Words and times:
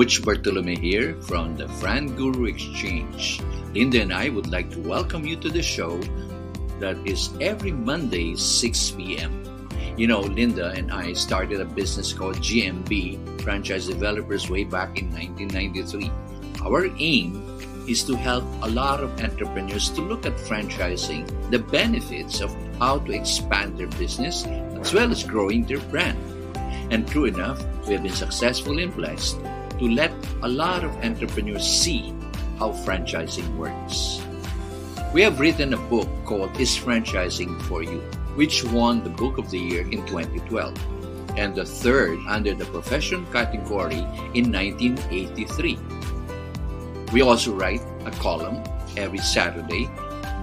Butch 0.00 0.24
Bartolome 0.24 0.80
here 0.80 1.14
from 1.28 1.58
the 1.58 1.68
Fran 1.76 2.16
Guru 2.16 2.46
Exchange. 2.46 3.38
Linda 3.74 4.00
and 4.00 4.14
I 4.14 4.30
would 4.30 4.46
like 4.46 4.70
to 4.70 4.80
welcome 4.80 5.26
you 5.26 5.36
to 5.36 5.50
the 5.50 5.60
show 5.60 6.00
that 6.78 6.96
is 7.04 7.28
every 7.38 7.72
Monday, 7.72 8.34
6 8.34 8.92
p.m. 8.92 9.44
You 9.98 10.06
know, 10.06 10.20
Linda 10.20 10.70
and 10.70 10.90
I 10.90 11.12
started 11.12 11.60
a 11.60 11.66
business 11.66 12.14
called 12.14 12.36
GMB, 12.36 13.42
Franchise 13.42 13.88
Developers, 13.88 14.48
way 14.48 14.64
back 14.64 14.96
in 14.96 15.12
1993. 15.12 16.10
Our 16.64 16.88
aim 16.96 17.44
is 17.86 18.02
to 18.04 18.16
help 18.16 18.44
a 18.62 18.70
lot 18.70 19.04
of 19.04 19.20
entrepreneurs 19.20 19.90
to 19.90 20.00
look 20.00 20.24
at 20.24 20.32
franchising, 20.48 21.28
the 21.50 21.58
benefits 21.58 22.40
of 22.40 22.56
how 22.78 23.00
to 23.00 23.12
expand 23.12 23.76
their 23.76 23.92
business, 24.00 24.46
as 24.46 24.94
well 24.94 25.10
as 25.10 25.24
growing 25.24 25.66
their 25.66 25.84
brand. 25.92 26.16
And 26.90 27.06
true 27.06 27.26
enough, 27.26 27.60
we 27.86 27.92
have 27.92 28.02
been 28.02 28.16
successful 28.16 28.78
and 28.78 28.96
blessed 28.96 29.36
to 29.80 29.88
let 29.88 30.12
a 30.42 30.48
lot 30.48 30.84
of 30.84 30.92
entrepreneurs 31.02 31.64
see 31.64 32.12
how 32.58 32.70
franchising 32.84 33.56
works. 33.56 34.20
We 35.14 35.22
have 35.22 35.40
written 35.40 35.72
a 35.72 35.78
book 35.88 36.06
called 36.26 36.54
Is 36.60 36.76
Franchising 36.76 37.60
for 37.62 37.82
You, 37.82 38.04
which 38.36 38.62
won 38.62 39.02
the 39.02 39.08
Book 39.08 39.38
of 39.38 39.50
the 39.50 39.58
Year 39.58 39.88
in 39.88 40.04
2012, 40.06 40.76
and 41.38 41.54
the 41.54 41.64
third 41.64 42.18
under 42.28 42.52
the 42.54 42.66
profession 42.66 43.24
category 43.32 44.04
in 44.36 44.52
1983. 44.52 45.78
We 47.14 47.22
also 47.22 47.54
write 47.56 47.80
a 48.04 48.10
column 48.20 48.62
every 48.98 49.24
Saturday 49.24 49.88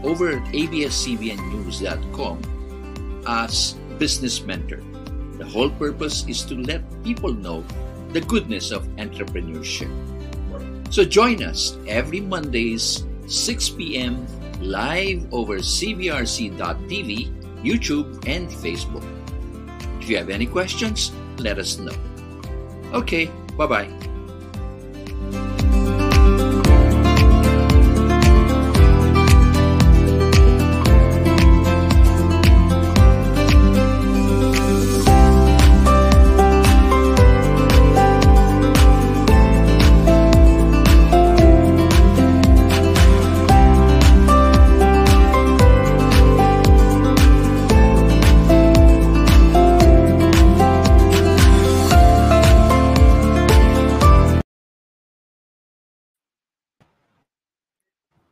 over 0.03 0.29
at 0.29 0.43
abscbnnews.com 0.49 2.41
as 3.27 3.73
Business 3.99 4.41
Mentor. 4.41 4.81
The 5.37 5.45
whole 5.45 5.69
purpose 5.69 6.25
is 6.27 6.41
to 6.45 6.55
let 6.55 6.81
people 7.03 7.31
know 7.31 7.63
the 8.13 8.21
goodness 8.21 8.71
of 8.71 8.87
entrepreneurship. 8.97 9.91
So 10.93 11.03
join 11.03 11.43
us 11.43 11.77
every 11.87 12.21
Mondays, 12.21 13.03
6 13.27 13.69
p.m. 13.69 14.25
live 14.61 15.27
over 15.33 15.59
cbrc.tv, 15.59 17.31
YouTube, 17.61 18.27
and 18.27 18.49
Facebook. 18.49 19.03
If 20.01 20.09
you 20.09 20.17
have 20.17 20.29
any 20.29 20.45
questions, 20.45 21.11
let 21.37 21.59
us 21.59 21.77
know. 21.77 21.95
Okay, 22.93 23.29
bye 23.57 23.67
bye. 23.67 24.16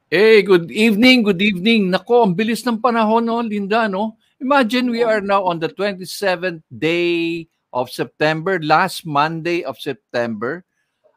Hey, 0.06 0.46
good 0.46 0.70
evening, 0.70 1.26
good 1.26 1.42
evening. 1.42 1.90
Nako, 1.90 2.30
ang 2.30 2.38
bilis 2.38 2.62
ng 2.62 2.78
panahon, 2.78 3.26
no, 3.26 3.42
Linda, 3.42 3.90
no? 3.90 4.22
Imagine 4.38 4.94
we 4.94 5.02
are 5.02 5.18
now 5.18 5.42
on 5.42 5.58
the 5.58 5.66
27th 5.66 6.62
day 6.70 7.50
of 7.74 7.90
September, 7.90 8.62
last 8.62 9.02
Monday 9.02 9.66
of 9.66 9.82
September. 9.82 10.62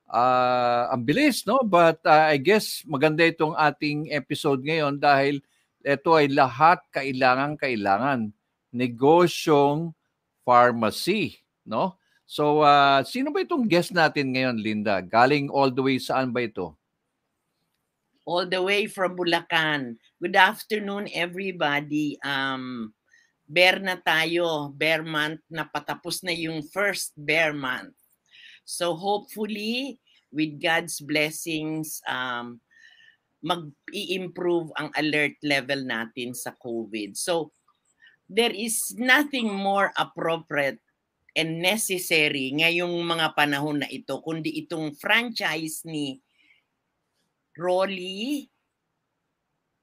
Uh, 0.09 0.89
ang 0.89 1.05
bilis, 1.05 1.45
no? 1.45 1.61
But 1.61 2.01
uh, 2.09 2.33
I 2.33 2.41
guess 2.41 2.81
maganda 2.89 3.29
itong 3.29 3.53
ating 3.61 4.09
episode 4.09 4.65
ngayon 4.65 4.97
dahil 4.97 5.45
ito 5.85 6.17
ay 6.17 6.33
lahat 6.33 6.81
kailangan-kailangan. 6.89 8.33
Negosyong 8.73 9.93
pharmacy, 10.49 11.37
no? 11.69 12.01
So, 12.25 12.65
uh, 12.65 13.05
sino 13.05 13.37
ba 13.37 13.45
itong 13.45 13.69
guest 13.69 13.93
natin 13.93 14.33
ngayon, 14.33 14.57
Linda? 14.57 15.05
Galing 15.05 15.53
all 15.53 15.69
the 15.69 15.85
way 15.85 16.01
saan 16.01 16.33
ba 16.33 16.41
ito? 16.49 16.73
All 18.29 18.45
the 18.45 18.61
way 18.61 18.85
from 18.85 19.17
Bulacan. 19.17 19.97
Good 20.21 20.37
afternoon, 20.37 21.09
everybody. 21.17 22.21
Um, 22.21 22.93
bear 23.49 23.81
na 23.81 23.97
tayo, 23.97 24.69
bear 24.77 25.01
month 25.01 25.41
na 25.49 25.65
patapos 25.65 26.21
na 26.21 26.37
yung 26.37 26.61
first 26.69 27.17
bear 27.17 27.57
month. 27.57 27.97
So 28.69 28.93
hopefully, 28.93 29.97
with 30.29 30.61
God's 30.61 31.01
blessings, 31.01 32.05
um, 32.05 32.61
mag-i-improve 33.41 34.77
ang 34.77 34.93
alert 34.93 35.41
level 35.41 35.89
natin 35.89 36.37
sa 36.37 36.53
COVID. 36.53 37.17
So 37.17 37.57
there 38.29 38.53
is 38.53 38.93
nothing 39.01 39.49
more 39.49 39.89
appropriate 39.97 40.85
and 41.33 41.65
necessary 41.65 42.53
ngayong 42.53 42.93
mga 43.09 43.33
panahon 43.33 43.81
na 43.81 43.89
ito 43.89 44.21
kundi 44.21 44.69
itong 44.69 44.93
franchise 45.01 45.81
ni 45.89 46.21
Rolly 47.59 48.49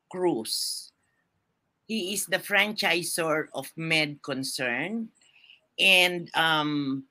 Cruz. 0.07 0.89
He 1.85 2.15
is 2.15 2.25
the 2.25 2.39
franchisor 2.39 3.51
of 3.53 3.69
Med 3.75 4.23
Concern. 4.23 5.11
And 5.77 6.31
um, 6.33 7.03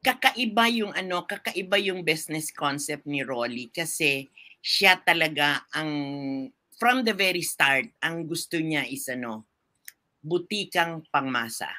kakaiba 0.00 0.70
yung 0.70 0.94
ano, 0.94 1.26
kakaiba 1.26 1.82
yung 1.82 2.06
business 2.06 2.54
concept 2.54 3.04
ni 3.04 3.26
Rolly 3.26 3.68
kasi 3.74 4.30
siya 4.62 5.02
talaga 5.02 5.66
ang 5.74 5.90
from 6.78 7.02
the 7.02 7.14
very 7.14 7.42
start 7.42 7.90
ang 8.00 8.26
gusto 8.30 8.56
niya 8.62 8.86
is 8.86 9.10
ano, 9.10 9.50
butikang 10.22 11.02
pangmasa. 11.10 11.70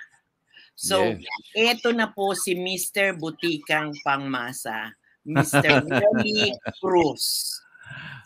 So, 0.73 1.13
yes. 1.13 1.29
eto 1.53 1.93
na 1.93 2.09
po 2.09 2.33
si 2.33 2.57
Mr. 2.57 3.13
Butikang 3.13 3.93
Pangmasa. 4.01 4.97
Mr. 5.23 5.83
Rolly 6.03 6.51
Cruz. 6.79 7.55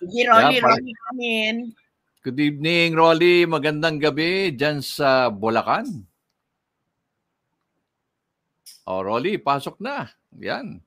Sige, 0.02 0.22
Rolly, 0.30 0.58
yeah, 0.58 0.66
Rolly, 0.66 0.94
come 0.94 1.22
in. 1.22 1.56
Good 2.26 2.40
evening, 2.42 2.98
Rolly. 2.98 3.46
Magandang 3.46 4.02
gabi 4.02 4.54
dyan 4.54 4.82
sa 4.82 5.30
Bulacan. 5.30 5.86
Oh, 8.88 9.02
Rolly, 9.06 9.38
pasok 9.38 9.78
na. 9.80 10.10
Yan. 10.42 10.82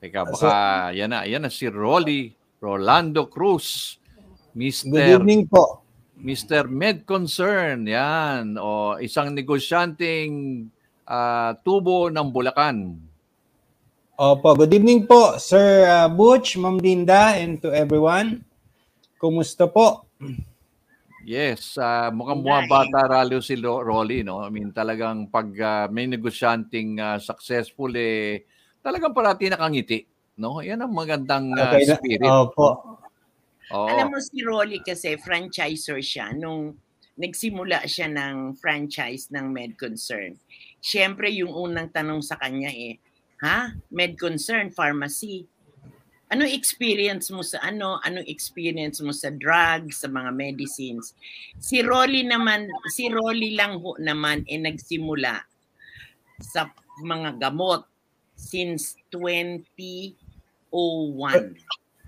Teka, 0.00 0.24
baka 0.24 0.54
yan 0.96 1.12
na. 1.12 1.28
Yan 1.28 1.44
na 1.44 1.52
si 1.52 1.68
Rolly 1.68 2.32
Rolando 2.64 3.28
Cruz. 3.28 4.00
Mr. 4.56 4.88
Good 4.88 5.20
evening 5.20 5.44
po. 5.46 5.84
Mr. 6.16 6.68
Med 6.68 7.04
Concern. 7.04 7.84
Yan. 7.84 8.56
O, 8.56 8.96
isang 9.00 9.36
negosyanteng 9.36 10.64
uh, 11.04 11.52
tubo 11.60 12.08
ng 12.08 12.28
Bulacan. 12.32 13.09
Opo, 14.20 14.52
good 14.52 14.76
evening 14.76 15.08
po, 15.08 15.40
Sir 15.40 15.88
uh, 15.88 16.04
Butch, 16.04 16.60
Ma'am 16.60 16.76
Linda, 16.76 17.40
and 17.40 17.56
to 17.56 17.72
everyone. 17.72 18.44
Kumusta 19.16 19.64
po? 19.64 20.12
Yes, 21.24 21.80
uh, 21.80 22.12
mukhang 22.12 22.44
bumabata 22.44 23.08
ralo 23.08 23.40
si 23.40 23.56
Rolly, 23.56 24.20
no? 24.20 24.44
I 24.44 24.52
mean, 24.52 24.76
talagang 24.76 25.32
pag 25.32 25.48
uh, 25.56 25.88
may 25.88 26.04
negosyanteng 26.04 27.00
uh, 27.00 27.16
successful, 27.16 27.88
eh, 27.96 28.44
talagang 28.84 29.16
parati 29.16 29.48
nakangiti, 29.48 30.04
no? 30.36 30.60
Yan 30.60 30.84
ang 30.84 30.92
magandang 30.92 31.56
uh, 31.56 31.80
okay, 31.80 31.88
spirit. 31.88 32.28
Opo. 32.28 33.00
Oh. 33.72 33.88
Alam 33.88 34.12
mo 34.12 34.18
si 34.20 34.44
Rolly 34.44 34.84
kasi 34.84 35.16
franchisor 35.16 36.04
siya 36.04 36.36
nung 36.36 36.76
nagsimula 37.16 37.88
siya 37.88 38.12
ng 38.12 38.60
franchise 38.60 39.32
ng 39.32 39.48
MedConcern. 39.48 40.36
Siyempre, 40.76 41.32
yung 41.32 41.56
unang 41.56 41.88
tanong 41.88 42.20
sa 42.20 42.36
kanya 42.36 42.68
eh, 42.68 43.00
Ha? 43.40 43.72
Med 43.90 44.20
concern, 44.20 44.68
pharmacy. 44.68 45.48
Ano 46.30 46.46
experience 46.46 47.26
mo 47.34 47.42
sa 47.42 47.58
ano? 47.64 47.98
Anong 48.06 48.28
experience 48.30 49.02
mo 49.02 49.10
sa 49.10 49.34
drugs, 49.34 49.98
sa 50.04 50.08
mga 50.08 50.30
medicines? 50.30 51.16
Si 51.58 51.82
Rolly 51.82 52.22
naman, 52.22 52.70
si 52.94 53.10
Rolly 53.10 53.58
lang 53.58 53.82
ho 53.82 53.98
naman 53.98 54.46
eh 54.46 54.60
nagsimula 54.60 55.42
sa 56.38 56.70
mga 57.02 57.40
gamot 57.40 57.82
since 58.38 58.94
2001. 59.10 60.14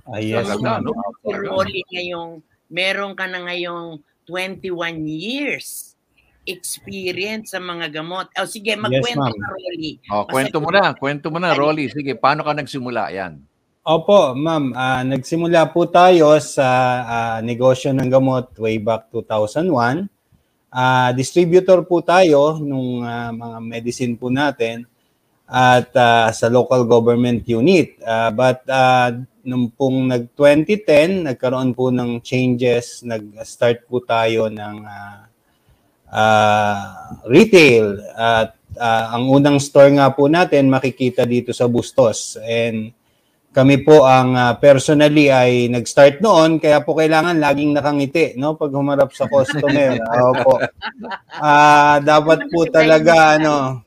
Ah, 0.03 0.19
yes, 0.23 0.47
so, 0.47 0.63
no? 0.63 0.95
Si 1.27 1.33
Rolly 1.35 1.83
ngayong, 1.91 2.43
meron 2.71 3.19
ka 3.19 3.27
na 3.27 3.43
ngayong 3.51 3.99
21 4.31 5.03
years 5.09 5.99
experience 6.47 7.55
sa 7.55 7.61
mga 7.63 8.03
gamot. 8.03 8.27
Oh, 8.35 8.49
sige, 8.49 8.75
magkwento 8.75 9.31
yes, 9.31 9.39
ka, 9.39 9.49
Rolly. 9.55 9.93
Oh, 10.11 10.25
kwento 10.27 10.57
mo 10.59 10.71
na, 10.75 10.95
kwento 10.95 11.27
mo 11.31 11.39
na, 11.39 11.55
Rolly. 11.55 11.87
Sige, 11.91 12.19
paano 12.19 12.43
ka 12.43 12.53
nagsimula 12.55 13.11
yan? 13.15 13.39
Opo, 13.83 14.35
ma'am. 14.39 14.71
Uh, 14.71 15.03
nagsimula 15.07 15.71
po 15.75 15.91
tayo 15.91 16.39
sa 16.39 16.69
uh, 17.03 17.39
negosyo 17.43 17.91
ng 17.91 18.07
gamot 18.07 18.55
way 18.63 18.79
back 18.79 19.11
2001. 19.11 20.07
Uh, 20.73 21.11
distributor 21.19 21.83
po 21.85 21.99
tayo 22.01 22.63
nung 22.63 23.03
uh, 23.03 23.31
mga 23.35 23.59
medicine 23.61 24.15
po 24.15 24.31
natin 24.31 24.87
at 25.51 25.91
uh, 25.99 26.31
sa 26.31 26.47
local 26.47 26.87
government 26.87 27.43
unit. 27.45 27.99
Uh, 28.01 28.31
but 28.31 28.63
uh, 28.71 29.13
nung 29.43 29.69
pong 29.75 30.09
nag-2010, 30.09 31.27
nagkaroon 31.27 31.75
po 31.75 31.91
ng 31.91 32.23
changes, 32.23 33.03
nag-start 33.03 33.85
po 33.91 33.99
tayo 34.01 34.47
ng 34.47 34.77
uh, 34.87 35.32
uh, 36.13 36.77
retail 37.27 37.97
at 38.13 38.55
uh, 38.77 39.17
ang 39.17 39.33
unang 39.33 39.59
store 39.59 39.97
nga 39.97 40.13
po 40.13 40.29
natin 40.29 40.69
makikita 40.69 41.25
dito 41.25 41.51
sa 41.57 41.67
Bustos 41.67 42.37
and 42.45 42.93
kami 43.53 43.85
po 43.85 44.09
ang 44.09 44.33
uh, 44.33 44.57
personally 44.57 45.29
ay 45.29 45.69
nag-start 45.69 46.25
noon 46.25 46.57
kaya 46.57 46.81
po 46.81 46.97
kailangan 46.97 47.37
laging 47.37 47.77
nakangiti 47.77 48.33
no 48.41 48.57
pag 48.57 48.73
humarap 48.73 49.13
sa 49.13 49.29
customer. 49.29 50.01
Opo. 50.33 50.57
Ah, 51.37 51.45
uh, 51.45 51.97
dapat 52.01 52.49
po 52.49 52.65
talaga 52.73 53.37
ano 53.37 53.85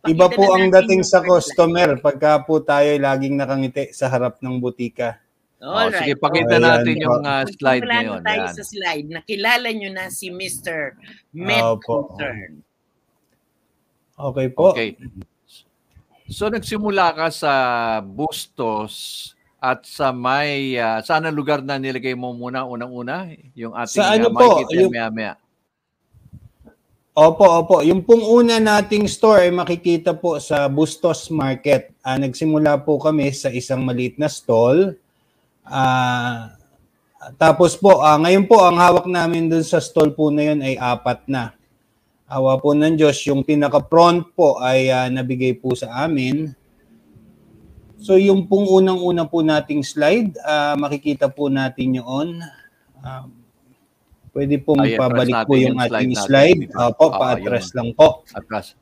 Iba 0.00 0.32
po 0.32 0.56
ang 0.56 0.72
dating 0.72 1.04
sa 1.04 1.20
customer 1.20 2.00
pagka 2.00 2.40
po 2.40 2.64
tayo 2.64 2.88
laging 2.96 3.36
nakangiti 3.36 3.92
sa 3.92 4.08
harap 4.08 4.40
ng 4.40 4.56
butika. 4.56 5.20
All 5.60 5.76
oh, 5.76 5.92
right. 5.92 6.08
Sige, 6.08 6.16
pakita 6.16 6.56
oh, 6.56 6.64
natin 6.64 6.94
ayan, 6.96 7.04
yung 7.04 7.20
uh, 7.20 7.44
slide 7.44 7.84
na 7.84 8.00
yun. 8.00 8.20
tayo 8.24 8.44
yan. 8.48 8.56
sa 8.56 8.64
slide. 8.64 9.06
Nakilala 9.12 9.68
nyo 9.76 9.90
na 9.92 10.08
si 10.08 10.32
Mr. 10.32 10.96
Med 11.36 11.60
oh, 11.60 11.76
Concern. 11.76 12.64
Okay 14.16 14.46
po. 14.48 14.72
Okay. 14.72 14.96
So 16.32 16.48
nagsimula 16.48 17.12
ka 17.12 17.28
sa 17.28 17.52
Bustos 18.00 19.32
at 19.60 19.84
sa 19.84 20.16
may 20.16 20.80
uh, 20.80 21.04
saan 21.04 21.28
ang 21.28 21.36
lugar 21.36 21.60
na 21.60 21.76
nilagay 21.76 22.16
mo 22.16 22.32
muna 22.32 22.64
unang-una 22.64 23.28
yung 23.52 23.76
ating 23.76 24.00
sa 24.00 24.16
ano 24.16 24.32
uh, 24.32 24.36
po, 24.36 24.64
yung, 24.72 24.88
maya-maya. 24.88 25.36
Opo, 27.12 27.44
opo. 27.44 27.76
Yung 27.84 28.00
pong 28.00 28.24
una 28.24 28.56
nating 28.56 29.04
store 29.04 29.44
ay 29.44 29.52
makikita 29.52 30.16
po 30.16 30.40
sa 30.40 30.64
Bustos 30.72 31.28
Market. 31.28 31.92
Uh, 32.00 32.16
nagsimula 32.16 32.80
po 32.80 32.96
kami 32.96 33.28
sa 33.36 33.52
isang 33.52 33.84
maliit 33.84 34.16
na 34.16 34.30
stall. 34.30 34.96
Uh, 35.70 36.50
tapos 37.38 37.78
po, 37.78 38.02
uh, 38.02 38.18
ngayon 38.18 38.50
po 38.50 38.58
ang 38.58 38.74
hawak 38.74 39.06
namin 39.06 39.46
dun 39.46 39.62
sa 39.62 39.78
stall 39.78 40.10
po 40.10 40.34
na 40.34 40.50
yun 40.50 40.58
ay 40.66 40.74
apat 40.74 41.30
na. 41.30 41.54
Awa 42.26 42.58
po 42.58 42.74
ng 42.74 42.98
Diyos, 42.98 43.18
yung 43.26 43.46
pinaka-front 43.46 44.34
po 44.34 44.58
ay 44.58 44.90
uh, 44.90 45.06
nabigay 45.10 45.54
po 45.54 45.74
sa 45.78 46.06
amin. 46.06 46.50
So 48.00 48.18
yung 48.18 48.50
pong 48.50 48.66
unang-una 48.66 49.26
po 49.30 49.46
nating 49.46 49.86
slide, 49.86 50.34
uh, 50.42 50.74
makikita 50.74 51.30
po 51.30 51.46
natin 51.46 52.02
yun. 52.02 52.42
Uh, 52.98 53.24
pwede 54.34 54.58
pong 54.62 54.82
Ay, 54.82 54.98
pabalik 54.98 55.46
po 55.46 55.54
yung, 55.54 55.76
yung 55.76 55.78
ating 55.86 56.14
slide. 56.16 56.66
slide. 56.70 56.90
Opo, 56.90 57.06
uh, 57.10 57.14
pa-atras 57.14 57.66
lang 57.76 57.94
po. 57.94 58.26
Atras. 58.34 58.74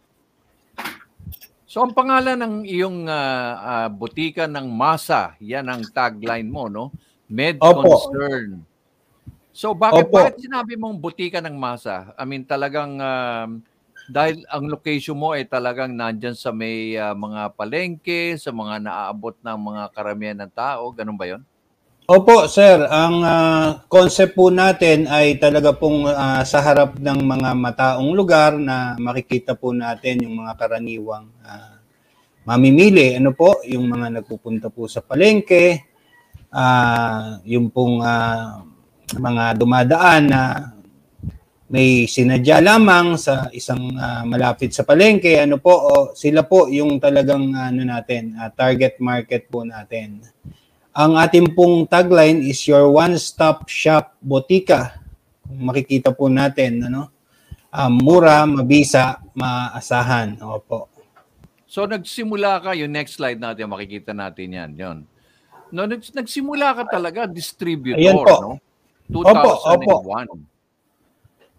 So 1.69 1.85
ang 1.85 1.93
pangalan 1.93 2.41
ng 2.41 2.55
iyong 2.65 3.05
uh, 3.05 3.53
uh, 3.61 3.89
butika 3.93 4.49
ng 4.49 4.73
masa, 4.73 5.37
yan 5.37 5.69
ang 5.69 5.85
tagline 5.93 6.49
mo, 6.49 6.65
no? 6.65 6.89
Med 7.29 7.61
Opo. 7.61 8.09
Concern. 8.09 8.65
So 9.53 9.77
bakit, 9.77 10.09
Opo. 10.09 10.17
bakit 10.17 10.41
sinabi 10.41 10.81
mong 10.81 10.97
butika 10.97 11.45
ng 11.45 11.53
masa? 11.53 12.17
I 12.17 12.25
mean 12.25 12.49
talagang 12.49 12.97
um, 12.97 13.61
dahil 14.09 14.41
ang 14.49 14.65
location 14.65 15.13
mo 15.13 15.37
ay 15.37 15.45
talagang 15.45 15.93
nandyan 15.93 16.33
sa 16.33 16.49
may 16.57 16.97
uh, 16.97 17.13
mga 17.13 17.53
palengke, 17.53 18.41
sa 18.41 18.49
mga 18.49 18.89
naaabot 18.89 19.37
ng 19.37 19.59
mga 19.61 19.83
karamihan 19.93 20.39
ng 20.41 20.53
tao, 20.57 20.89
ganun 20.97 21.21
ba 21.21 21.29
yon? 21.29 21.45
Opo, 22.09 22.49
sir. 22.49 22.89
Ang 22.89 23.21
uh, 23.21 23.85
concept 23.85 24.33
po 24.33 24.49
natin 24.49 25.05
ay 25.13 25.37
talaga 25.37 25.77
pong 25.77 26.09
uh, 26.09 26.41
sa 26.41 26.65
harap 26.65 26.97
ng 26.97 27.21
mga 27.21 27.53
mataong 27.53 28.17
lugar 28.17 28.57
na 28.57 28.97
makikita 28.97 29.53
po 29.53 29.77
natin 29.77 30.25
yung 30.25 30.41
mga 30.41 30.57
karaniwang 30.57 31.29
uh, 31.45 31.77
mamimili. 32.49 33.13
Ano 33.13 33.37
po, 33.37 33.61
yung 33.69 33.93
mga 33.93 34.09
nagpupunta 34.09 34.73
po 34.73 34.89
sa 34.89 35.05
palengke, 35.05 35.85
uh, 36.49 37.45
yung 37.45 37.69
pong 37.69 38.01
uh, 38.01 38.65
mga 39.13 39.45
dumadaan 39.61 40.23
na 40.33 40.43
may 41.69 42.09
sinadya 42.09 42.65
lamang 42.65 43.21
sa 43.21 43.53
isang 43.53 43.93
uh, 43.93 44.25
malapit 44.25 44.73
sa 44.73 44.89
palengke 44.89 45.37
ano 45.37 45.61
po 45.61 45.77
o 45.77 45.93
sila 46.17 46.49
po 46.49 46.73
yung 46.73 46.97
talagang 46.97 47.53
ano 47.53 47.85
natin 47.85 48.33
uh, 48.41 48.49
target 48.57 48.97
market 49.05 49.53
po 49.53 49.69
natin 49.69 50.25
ang 50.99 51.15
ating 51.15 51.55
pong 51.55 51.87
tagline 51.87 52.43
is 52.43 52.59
your 52.67 52.91
one 52.91 53.15
stop 53.15 53.71
shop 53.71 54.19
botika 54.19 54.99
kung 55.47 55.71
makikita 55.71 56.11
po 56.11 56.27
natin 56.27 56.91
ano 56.91 57.15
um, 57.71 57.93
mura 58.03 58.43
mabisa 58.43 59.23
maasahan 59.39 60.43
opo 60.43 60.91
so 61.71 61.87
nagsimula 61.87 62.59
ka 62.59 62.75
yung 62.75 62.91
next 62.91 63.15
slide 63.15 63.39
natin 63.39 63.71
makikita 63.71 64.11
natin 64.11 64.49
yan 64.51 64.71
yon 64.75 64.99
no 65.71 65.87
nagsimula 65.87 66.75
ka 66.83 66.99
talaga 66.99 67.31
distributor 67.31 68.03
Ayan 68.03 68.19
po. 68.19 68.37
no 68.43 68.53
2001. 69.09 69.25
Opo, 69.25 69.53
opo. 69.65 69.95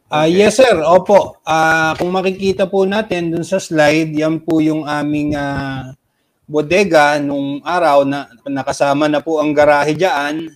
Uh, 0.10 0.26
yes 0.26 0.58
sir, 0.58 0.74
opo. 0.82 1.38
Uh, 1.46 1.94
kung 1.98 2.10
makikita 2.14 2.66
po 2.66 2.86
natin 2.86 3.30
dun 3.30 3.46
sa 3.46 3.62
slide, 3.62 4.10
yan 4.10 4.42
po 4.42 4.58
yung 4.58 4.86
aming 4.86 5.38
uh, 5.38 5.94
bodega 6.50 7.22
nung 7.22 7.62
araw 7.62 8.02
na 8.02 8.26
nakasama 8.50 9.06
na 9.06 9.22
po 9.22 9.38
ang 9.38 9.54
garahe 9.54 9.94
diyan. 9.94 10.50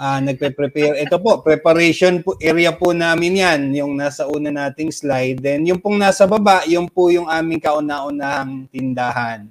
Uh, 0.00 0.16
nagpe-prepare. 0.24 0.96
Ito 1.04 1.20
po, 1.20 1.44
preparation 1.44 2.24
po, 2.24 2.32
area 2.40 2.72
po 2.72 2.96
namin 2.96 3.36
yan, 3.36 3.60
yung 3.76 4.00
nasa 4.00 4.24
una 4.24 4.48
nating 4.48 4.88
slide. 4.88 5.44
Then 5.44 5.68
yung 5.68 5.76
pong 5.76 6.00
nasa 6.00 6.24
baba, 6.24 6.64
yung 6.64 6.88
po 6.88 7.12
yung 7.12 7.28
aming 7.28 7.60
kauna-unahang 7.60 8.64
tindahan. 8.72 9.44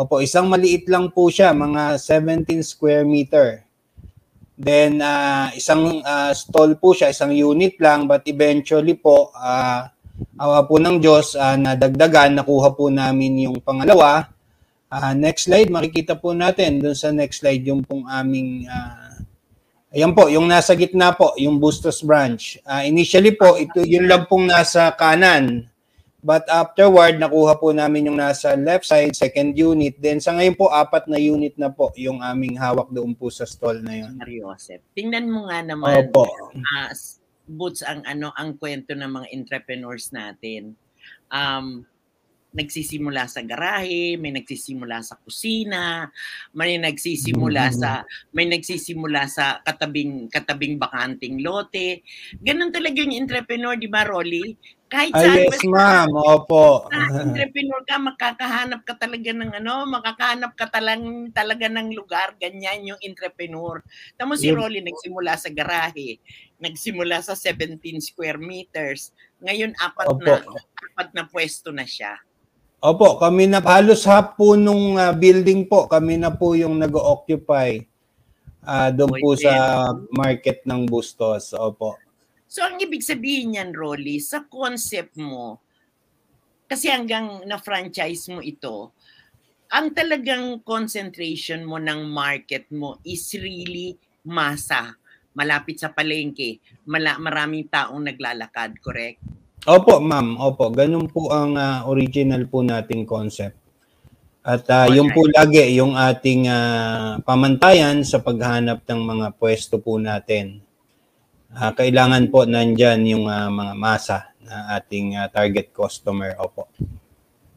Opo, 0.00 0.24
isang 0.24 0.48
maliit 0.48 0.88
lang 0.88 1.12
po 1.12 1.28
siya, 1.28 1.52
mga 1.52 2.00
17 2.00 2.64
square 2.64 3.04
meter. 3.04 3.68
Then 4.56 5.04
uh, 5.04 5.52
isang 5.52 6.00
uh, 6.00 6.32
stall 6.32 6.80
po 6.80 6.96
siya, 6.96 7.12
isang 7.12 7.36
unit 7.36 7.76
lang 7.84 8.08
but 8.08 8.24
eventually 8.24 8.96
po 8.96 9.28
uh, 9.36 9.84
awa 10.40 10.64
po 10.64 10.80
ng 10.80 11.04
Diyos 11.04 11.36
uh, 11.36 11.60
nadagdagan, 11.60 12.40
nakuha 12.40 12.72
po 12.72 12.88
namin 12.88 13.44
yung 13.44 13.60
pangalawa. 13.60 14.39
Uh, 14.90 15.14
next 15.14 15.46
slide, 15.46 15.70
makikita 15.70 16.18
po 16.18 16.34
natin 16.34 16.82
dun 16.82 16.98
sa 16.98 17.14
next 17.14 17.40
slide 17.40 17.62
yung 17.62 17.86
pong 17.86 18.10
aming 18.10 18.66
uh, 18.66 19.22
ayan 19.94 20.10
po, 20.10 20.26
yung 20.26 20.50
nasa 20.50 20.74
gitna 20.74 21.14
po, 21.14 21.32
yung 21.38 21.62
Bustos 21.62 22.02
branch. 22.02 22.58
Uh, 22.66 22.82
initially 22.82 23.30
po, 23.30 23.54
ito 23.54 23.86
yun 23.86 24.10
lang 24.10 24.26
pong 24.26 24.50
nasa 24.50 24.90
kanan 24.98 25.70
But 26.20 26.44
afterward, 26.52 27.16
nakuha 27.16 27.56
po 27.56 27.72
namin 27.72 28.12
yung 28.12 28.20
nasa 28.20 28.52
left 28.52 28.84
side, 28.84 29.16
second 29.16 29.56
unit. 29.56 29.96
Then 29.96 30.20
sa 30.20 30.36
ngayon 30.36 30.52
po, 30.52 30.68
apat 30.68 31.08
na 31.08 31.16
unit 31.16 31.56
na 31.56 31.72
po 31.72 31.88
yung 31.96 32.20
aming 32.20 32.60
hawak 32.60 32.92
doon 32.92 33.16
po 33.16 33.32
sa 33.32 33.48
stall 33.48 33.80
na 33.80 34.04
yun. 34.04 34.20
Mariosep. 34.20 34.84
Tingnan 34.92 35.32
mo 35.32 35.48
nga 35.48 35.64
naman, 35.64 36.12
Opo. 36.12 36.28
Uh, 36.52 36.92
boots 37.48 37.80
ang 37.80 38.04
ano 38.04 38.36
ang 38.36 38.60
kwento 38.60 38.92
ng 38.92 39.08
mga 39.08 39.26
entrepreneurs 39.32 40.12
natin. 40.12 40.76
Um, 41.32 41.88
nagsisimula 42.50 43.30
sa 43.30 43.40
garahe, 43.46 44.18
may 44.18 44.34
nagsisimula 44.34 45.02
sa 45.06 45.14
kusina, 45.22 46.10
may 46.54 46.78
nagsisimula 46.78 47.70
mm-hmm. 47.70 47.80
sa 47.80 48.02
may 48.34 48.46
nagsisimula 48.50 49.30
sa 49.30 49.62
katabing 49.62 50.26
katabing 50.26 50.76
bakanting 50.78 51.42
lote. 51.42 52.02
Ganun 52.42 52.74
talaga 52.74 52.98
yung 53.02 53.14
entrepreneur, 53.14 53.78
di 53.78 53.86
ba, 53.86 54.02
Rolly? 54.02 54.58
Kahit 54.90 55.14
Ay, 55.14 55.22
saan 55.22 55.38
yes, 55.46 55.62
ma'am. 55.70 56.10
Opo. 56.10 56.90
entrepreneur 56.90 57.78
ka, 57.86 58.02
makakahanap 58.02 58.82
ka 58.82 58.98
talaga 58.98 59.30
ng 59.30 59.54
ano, 59.62 59.86
makakahanap 59.86 60.58
ka 60.58 60.66
talang, 60.66 61.30
talaga 61.30 61.70
ng 61.70 61.94
lugar. 61.94 62.34
Ganyan 62.42 62.90
yung 62.90 63.00
entrepreneur. 63.06 63.78
Tamo 64.18 64.34
si 64.34 64.50
Rolly 64.50 64.82
nagsimula 64.82 65.38
sa 65.38 65.46
garahe, 65.54 66.18
nagsimula 66.58 67.22
sa 67.22 67.38
17 67.38 67.78
square 68.02 68.42
meters. 68.42 69.14
Ngayon, 69.38 69.78
apat 69.78 70.10
Opo. 70.10 70.26
na 70.26 70.42
apat 70.90 71.08
na 71.14 71.22
pwesto 71.30 71.70
na 71.70 71.86
siya. 71.86 72.18
Opo, 72.80 73.20
kami 73.20 73.44
na 73.44 73.60
halos 73.60 74.08
half 74.08 74.40
po 74.40 74.56
nung 74.56 74.96
uh, 74.96 75.12
building 75.12 75.68
po, 75.68 75.84
kami 75.84 76.16
na 76.16 76.32
po 76.32 76.56
yung 76.56 76.80
nag-occupy 76.80 77.76
uh, 78.64 78.88
doon 78.88 79.12
po 79.20 79.36
sa 79.36 79.52
market 80.08 80.64
ng 80.64 80.88
Bustos. 80.88 81.52
Opo. 81.52 82.00
So 82.48 82.64
ang 82.64 82.80
ibig 82.80 83.04
sabihin 83.04 83.52
niyan, 83.52 83.76
Rolly, 83.76 84.16
sa 84.16 84.48
concept 84.48 85.20
mo, 85.20 85.60
kasi 86.64 86.88
hanggang 86.88 87.44
na-franchise 87.44 88.32
mo 88.32 88.40
ito, 88.40 88.96
ang 89.68 89.92
talagang 89.92 90.64
concentration 90.64 91.68
mo 91.68 91.76
ng 91.76 92.08
market 92.08 92.64
mo 92.72 92.96
is 93.04 93.28
really 93.36 93.92
masa, 94.24 94.96
malapit 95.36 95.84
sa 95.84 95.92
palengke, 95.92 96.64
mala, 96.88 97.20
maraming 97.20 97.68
taong 97.68 98.08
naglalakad, 98.08 98.72
correct? 98.80 99.20
Opo, 99.68 100.00
ma'am. 100.00 100.40
Opo, 100.40 100.72
ganun 100.72 101.10
po 101.10 101.28
ang 101.28 101.56
uh, 101.56 101.84
original 101.90 102.48
po 102.48 102.64
nating 102.64 103.04
concept. 103.04 103.56
At 104.40 104.64
uh, 104.72 104.88
yung 104.88 105.12
po 105.12 105.28
lagi 105.28 105.60
yung 105.76 105.92
ating 105.92 106.48
uh, 106.48 107.20
pamantayan 107.28 108.00
sa 108.08 108.24
paghanap 108.24 108.88
ng 108.88 109.00
mga 109.04 109.26
pwesto 109.36 109.76
po 109.76 110.00
natin 110.00 110.64
uh, 111.56 111.72
kailangan 111.74 112.30
po 112.30 112.46
nandyan 112.46 113.02
yung 113.06 113.26
uh, 113.26 113.50
mga 113.50 113.74
masa 113.74 114.18
na 114.42 114.78
ating 114.78 115.18
uh, 115.18 115.26
target 115.30 115.74
customer. 115.74 116.34
Opo. 116.38 116.70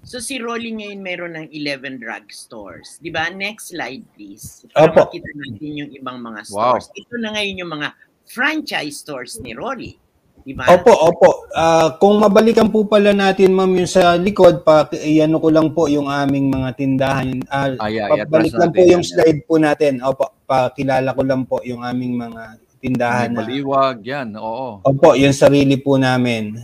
So 0.03 0.19
si 0.19 0.35
Rolly 0.35 0.75
ngayon 0.75 0.99
meron 0.99 1.33
ng 1.39 1.47
11 1.53 2.03
drugstores. 2.03 2.99
Di 2.99 3.07
ba? 3.07 3.31
Next 3.31 3.71
slide 3.71 4.03
please. 4.17 4.67
Para 4.73 4.91
Opo. 4.91 5.07
makita 5.07 5.31
natin 5.31 5.71
yung 5.79 5.91
ibang 5.95 6.19
mga 6.19 6.41
stores. 6.43 6.91
Wow. 6.91 6.99
Ito 6.99 7.13
na 7.21 7.29
ngayon 7.37 7.61
yung 7.63 7.71
mga 7.71 7.89
franchise 8.27 8.99
stores 8.99 9.39
ni 9.39 9.55
Rolly. 9.55 9.95
Diba? 10.43 10.67
Opo, 10.67 10.91
opo. 10.91 11.47
Uh, 11.55 11.95
kung 12.03 12.19
mabalikan 12.19 12.67
po 12.67 12.83
pala 12.83 13.15
natin, 13.15 13.55
ma'am, 13.55 13.71
yung 13.79 13.87
sa 13.87 14.19
likod, 14.19 14.67
pa, 14.67 14.83
iano 14.91 15.39
ko 15.39 15.47
lang 15.47 15.71
po 15.71 15.87
yung 15.87 16.11
aming 16.11 16.51
mga 16.51 16.69
tindahan. 16.75 17.39
Uh, 17.47 17.79
ah, 17.79 17.87
yeah, 17.87 18.11
pabalik 18.11 18.51
lang 18.51 18.71
po 18.75 18.83
yung 18.83 19.05
slide 19.07 19.39
po 19.47 19.55
natin. 19.55 20.03
Opo, 20.03 20.35
pakilala 20.43 21.15
ko 21.15 21.21
lang 21.23 21.47
po 21.47 21.63
yung 21.63 21.79
aming 21.79 22.19
mga 22.19 22.59
tindahan. 22.83 23.31
May 23.31 23.63
maliwag, 23.63 24.03
yan, 24.03 24.35
oo. 24.35 24.83
Opo, 24.83 25.15
yung 25.15 25.31
sarili 25.31 25.79
po 25.79 25.95
namin. 25.95 26.59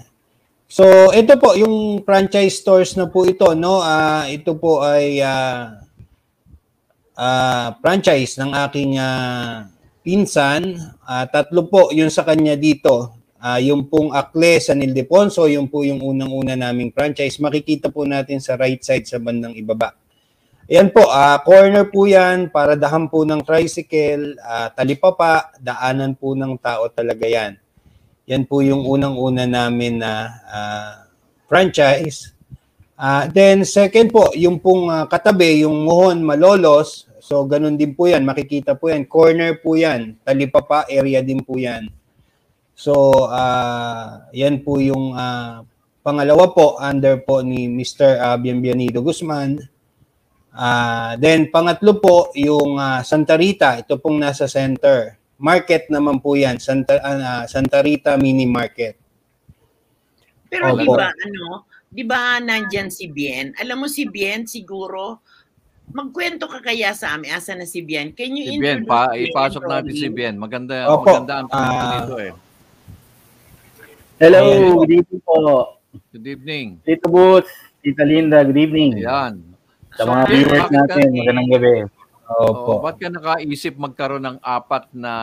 So, 0.67 1.15
ito 1.15 1.39
po, 1.39 1.55
yung 1.55 2.03
franchise 2.03 2.59
stores 2.59 2.99
na 2.99 3.07
po 3.07 3.23
ito, 3.23 3.55
no? 3.55 3.79
Uh, 3.79 4.27
ito 4.27 4.59
po 4.59 4.83
ay 4.83 5.23
uh, 5.23 5.71
uh, 7.15 7.67
franchise 7.79 8.35
ng 8.43 8.51
aking 8.67 8.99
uh, 8.99 9.65
pinsan. 10.03 10.75
Uh, 11.07 11.23
tatlo 11.31 11.67
po 11.71 11.95
yung 11.95 12.11
sa 12.11 12.27
kanya 12.27 12.59
dito. 12.59 13.18
Uh, 13.39 13.59
yung 13.63 13.87
pong 13.87 14.11
Akle 14.11 14.59
San 14.59 14.83
Ildefonso, 14.83 15.47
yung 15.47 15.71
po 15.71 15.87
yung 15.87 16.03
unang-una 16.03 16.59
naming 16.59 16.91
franchise. 16.91 17.39
Makikita 17.39 17.87
po 17.87 18.03
natin 18.03 18.43
sa 18.43 18.59
right 18.59 18.83
side 18.83 19.07
sa 19.07 19.15
bandang 19.15 19.55
ibaba. 19.55 19.95
Ayan 20.69 20.91
po, 20.93 21.07
uh, 21.07 21.39
corner 21.41 21.87
po 21.89 22.05
yan, 22.05 22.51
para 22.51 22.77
dahan 22.77 23.09
po 23.09 23.25
ng 23.25 23.41
tricycle, 23.41 24.37
uh, 24.37 24.69
talipapa, 24.75 25.49
daanan 25.57 26.13
po 26.13 26.37
ng 26.37 26.61
tao 26.61 26.91
talaga 26.93 27.25
yan. 27.25 27.57
Yan 28.29 28.45
po 28.45 28.61
yung 28.61 28.85
unang-una 28.85 29.49
namin 29.49 29.97
na 29.97 30.29
uh, 30.45 30.91
franchise. 31.49 32.37
Uh, 32.93 33.25
then 33.33 33.65
second 33.65 34.13
po, 34.13 34.29
yung 34.37 34.61
pong 34.61 34.91
uh, 34.93 35.09
katabi, 35.09 35.65
yung 35.65 35.87
Muhon 35.87 36.21
Malolos. 36.21 37.09
So 37.17 37.47
ganun 37.49 37.73
din 37.73 37.97
po 37.97 38.05
yan, 38.05 38.21
makikita 38.21 38.77
po 38.77 38.93
yan. 38.93 39.09
Corner 39.09 39.57
po 39.57 39.73
yan, 39.73 40.21
Talipapa 40.21 40.85
area 40.85 41.25
din 41.25 41.41
po 41.41 41.57
yan. 41.57 41.89
So 42.79 43.27
uh, 43.27 44.23
yan 44.31 44.63
po 44.63 44.79
yung 44.79 45.11
uh, 45.11 45.67
pangalawa 45.99 46.55
po, 46.55 46.79
under 46.79 47.19
po 47.19 47.43
ni 47.43 47.67
Mr. 47.67 48.15
Uh, 48.23 48.37
Bienvenido 48.39 49.03
Guzman. 49.03 49.59
Uh, 50.55 51.19
then 51.19 51.51
pangatlo 51.51 51.99
po, 51.99 52.31
yung 52.39 52.79
uh, 52.79 53.03
Santa 53.03 53.35
Rita, 53.35 53.83
ito 53.83 53.99
pong 53.99 54.23
nasa 54.23 54.47
center. 54.47 55.19
Market 55.35 55.91
naman 55.91 56.23
po 56.23 56.39
yan, 56.39 56.55
Santa, 56.63 57.03
uh, 57.03 57.43
Santa 57.51 57.83
Rita 57.83 58.15
Mini 58.15 58.47
Market. 58.47 58.95
Pero 60.47 60.71
di 60.79 60.87
ba 60.87 61.11
ano, 61.11 61.67
di 61.91 62.03
ba 62.07 62.39
nandiyan 62.39 62.87
si 62.87 63.11
Bien? 63.11 63.51
Alam 63.59 63.83
mo 63.83 63.87
si 63.91 64.07
Bien 64.07 64.47
siguro, 64.47 65.19
magkwento 65.91 66.47
ka 66.47 66.63
kaya 66.63 66.95
sa 66.95 67.19
amin, 67.19 67.35
asa 67.35 67.59
na 67.59 67.67
si 67.67 67.83
Bien? 67.83 68.15
Can 68.15 68.39
you 68.39 68.55
si 68.55 68.55
Bien, 68.55 68.87
pa, 68.87 69.11
ipasok 69.19 69.67
natin 69.67 69.91
si 69.99 70.07
Bien. 70.07 70.39
Maganda, 70.39 70.87
Opo. 70.87 71.11
maganda 71.11 71.43
ang 71.43 71.47
uh, 71.51 71.91
dito 72.07 72.15
eh. 72.23 72.31
Hello, 74.19 74.83
good 74.83 74.99
evening 74.99 75.23
po. 75.23 75.79
Good 76.11 76.27
evening. 76.27 76.83
Tito 76.83 77.07
Boots, 77.07 77.55
Tita 77.79 78.03
Linda, 78.03 78.43
good 78.43 78.67
evening. 78.67 78.99
Ayan. 78.99 79.39
Sa 79.95 80.03
mga 80.03 80.23
viewers 80.27 80.67
natin, 80.75 81.07
magandang 81.15 81.47
gabi. 81.55 81.75
Opo. 82.27 82.67
Oh, 82.67 82.79
ba't 82.83 82.99
ka 82.99 83.07
nakaisip 83.07 83.79
magkaroon 83.79 84.27
ng 84.27 84.37
apat 84.43 84.91
na 84.91 85.13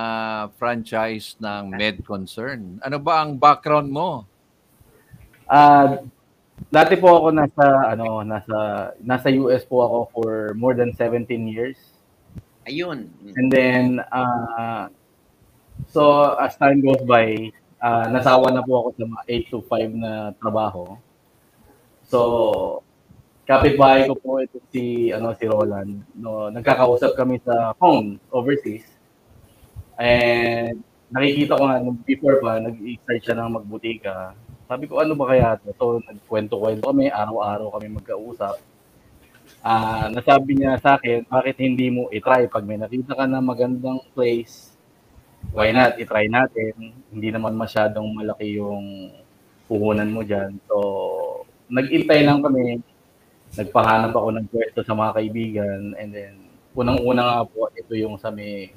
franchise 0.57 1.37
ng 1.37 1.77
Med 1.77 2.09
Concern? 2.09 2.81
Ano 2.81 2.97
ba 2.97 3.21
ang 3.21 3.37
background 3.37 3.93
mo? 3.93 4.25
Uh, 5.45 6.01
dati 6.73 6.97
po 6.97 7.21
ako 7.21 7.37
nasa 7.37 7.93
ano 7.93 8.25
nasa 8.25 8.59
nasa 9.05 9.29
US 9.45 9.69
po 9.69 9.85
ako 9.85 9.99
for 10.17 10.31
more 10.57 10.73
than 10.73 10.97
17 10.97 11.29
years. 11.45 11.77
Ayun. 12.65 13.13
And 13.37 13.53
then 13.53 14.01
uh, 14.09 14.89
so 15.85 16.33
as 16.41 16.57
time 16.57 16.81
goes 16.81 17.05
by, 17.05 17.53
uh, 17.81 18.07
nasawa 18.13 18.53
na 18.53 18.65
po 18.65 18.81
ako 18.81 18.89
sa 18.97 19.05
mga 19.05 19.23
8 19.49 19.53
to 19.53 19.59
5 19.65 19.97
na 19.97 20.13
trabaho. 20.37 20.97
So 22.07 22.21
kapitbahay 23.47 24.11
ko 24.11 24.19
po 24.19 24.43
ito 24.43 24.59
si 24.75 25.15
ano 25.15 25.31
si 25.39 25.47
Roland. 25.47 26.03
No, 26.19 26.51
nagkakausap 26.51 27.15
kami 27.15 27.39
sa 27.43 27.75
phone 27.79 28.19
overseas. 28.35 28.87
And 29.97 30.83
nakikita 31.09 31.57
ko 31.57 31.63
nga 31.71 31.79
nung 31.81 32.03
before 32.03 32.43
pa 32.43 32.59
nag-start 32.59 33.21
siya 33.23 33.39
ng 33.39 33.55
magbutika. 33.63 34.35
Sabi 34.67 34.91
ko 34.91 34.99
ano 34.99 35.15
ba 35.15 35.31
kaya 35.31 35.55
to? 35.63 35.71
So 35.79 36.03
nagkwento-kwento 36.03 36.91
kami, 36.91 37.07
araw-araw 37.07 37.71
kami 37.79 37.95
magkausap. 37.95 38.59
Uh, 39.63 40.11
nasabi 40.11 40.59
niya 40.59 40.75
sa 40.83 40.99
akin, 40.99 41.23
bakit 41.31 41.63
hindi 41.63 41.87
mo 41.87 42.11
i-try 42.11 42.51
pag 42.51 42.67
may 42.67 42.79
nakita 42.79 43.15
ka 43.15 43.25
na 43.31 43.39
magandang 43.39 44.03
place? 44.11 44.76
Why 45.53 45.71
not 45.71 45.99
i-try 46.01 46.27
natin? 46.31 46.97
Hindi 47.13 47.29
naman 47.31 47.55
masyadong 47.55 48.09
malaki 48.17 48.59
yung 48.59 49.13
puhunan 49.67 50.11
mo 50.11 50.23
diyan. 50.23 50.59
So 50.67 50.77
nag-intay 51.67 52.23
lang 52.23 52.43
kami 52.43 52.83
nagpahanap 53.55 54.13
ako 54.15 54.29
ng 54.35 54.47
pwesto 54.51 54.81
sa 54.83 54.95
mga 54.95 55.15
kaibigan 55.17 55.81
and 55.99 56.11
then 56.11 56.35
unang-una 56.77 57.23
nga 57.23 57.41
po 57.47 57.71
ito 57.73 57.95
yung 57.95 58.19
sa 58.19 58.31
may 58.31 58.71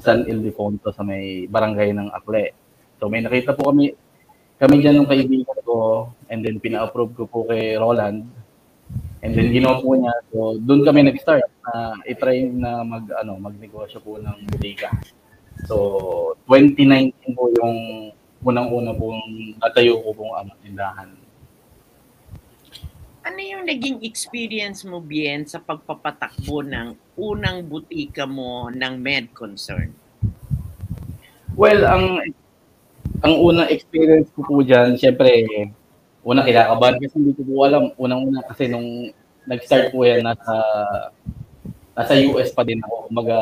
San 0.00 0.26
Ildefonso 0.26 0.90
sa 0.90 1.06
may 1.06 1.46
barangay 1.46 1.94
ng 1.94 2.10
Akle. 2.10 2.54
So 2.98 3.06
may 3.06 3.22
nakita 3.22 3.54
po 3.54 3.70
kami 3.70 3.94
kami 4.58 4.74
diyan 4.80 5.02
ng 5.02 5.10
kaibigan 5.10 5.58
ko 5.66 6.08
and 6.30 6.40
then 6.42 6.62
pina-approve 6.62 7.14
ko 7.14 7.24
po 7.26 7.46
kay 7.46 7.74
Roland 7.78 8.26
and 9.22 9.32
then 9.34 9.50
ginawa 9.54 9.78
po 9.82 9.94
niya. 9.94 10.14
So 10.30 10.58
doon 10.58 10.82
kami 10.82 11.00
nag-start 11.06 11.46
na 11.64 11.70
uh, 11.70 11.94
i-try 12.10 12.48
na 12.48 12.82
mag 12.82 13.06
ano 13.12 13.38
magnegosyo 13.38 14.02
po 14.02 14.18
ng 14.18 14.50
bodega. 14.50 14.90
So 15.64 15.76
2019 16.50 17.36
po 17.38 17.48
yung 17.54 17.76
unang-una 18.44 18.92
pong 18.92 19.22
natayo 19.62 20.02
ko 20.04 20.10
pong 20.12 20.32
ano, 20.36 20.50
tindahan 20.60 21.08
ano 23.24 23.40
yung 23.40 23.64
naging 23.64 24.04
experience 24.04 24.84
mo, 24.84 25.00
Bien, 25.00 25.48
sa 25.48 25.56
pagpapatakbo 25.56 26.60
ng 26.60 26.92
unang 27.16 27.64
butika 27.64 28.28
mo 28.28 28.68
ng 28.68 28.94
Med 29.00 29.32
Concern? 29.32 29.96
Well, 31.56 31.88
ang 31.88 32.20
ang 33.24 33.34
unang 33.40 33.72
experience 33.72 34.28
ko 34.36 34.44
po 34.44 34.60
dyan, 34.60 35.00
syempre, 35.00 35.48
unang 36.20 36.44
kinakabahan 36.44 37.00
kasi 37.00 37.16
hindi 37.16 37.32
ko 37.32 37.42
po 37.48 37.64
alam. 37.64 37.96
Unang-una 37.96 38.44
kasi 38.44 38.68
nung 38.68 39.08
nag-start 39.48 39.88
po 39.88 40.04
yan, 40.04 40.20
nasa, 40.20 40.54
nasa 41.96 42.12
US 42.28 42.52
pa 42.52 42.60
din 42.60 42.84
ako. 42.84 43.08
Kumaga, 43.08 43.38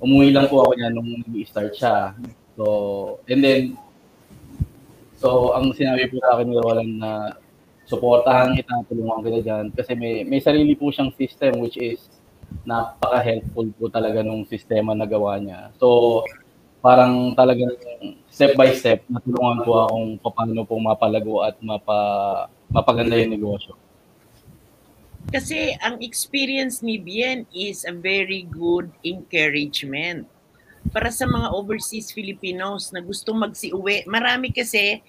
umuwi 0.00 0.32
lang 0.32 0.48
po 0.48 0.64
ako 0.64 0.72
niya 0.76 0.88
nung 0.92 1.08
nag-start 1.24 1.72
siya. 1.76 2.14
So, 2.56 2.64
and 3.24 3.40
then, 3.40 3.62
so 5.16 5.56
ang 5.56 5.72
sinabi 5.72 6.08
po 6.12 6.20
sa 6.20 6.36
akin 6.36 6.46
ni 6.48 6.56
Roland 6.60 6.92
na 7.00 7.12
suportahan 7.88 8.54
kita, 8.54 8.86
tulungan 8.86 9.24
kita 9.26 9.38
dyan. 9.42 9.64
Kasi 9.74 9.92
may, 9.98 10.22
may 10.22 10.38
sarili 10.38 10.78
po 10.78 10.92
siyang 10.94 11.10
system 11.16 11.58
which 11.58 11.80
is 11.80 11.98
napaka-helpful 12.62 13.66
po 13.74 13.84
talaga 13.90 14.22
nung 14.22 14.46
sistema 14.46 14.94
na 14.94 15.08
gawa 15.08 15.40
niya. 15.42 15.74
So, 15.80 16.22
parang 16.80 17.36
talagang 17.36 17.76
step 18.32 18.56
by 18.56 18.72
step, 18.72 19.04
natulungan 19.10 19.66
po 19.66 19.72
akong 19.84 20.08
paano 20.22 20.62
po 20.64 20.74
mapalago 20.80 21.44
at 21.44 21.56
mapa, 21.60 21.98
mapaganda 22.72 23.20
yung 23.20 23.36
negosyo. 23.36 23.76
Kasi 25.28 25.76
ang 25.84 26.00
experience 26.00 26.80
ni 26.80 26.96
Bien 26.96 27.44
is 27.52 27.84
a 27.84 27.92
very 27.92 28.48
good 28.48 28.88
encouragement 29.04 30.24
para 30.90 31.12
sa 31.12 31.28
mga 31.28 31.52
overseas 31.52 32.08
Filipinos 32.08 32.88
na 32.90 33.04
gustong 33.04 33.36
magsiuwi. 33.36 34.08
Marami 34.08 34.48
kasi 34.50 35.04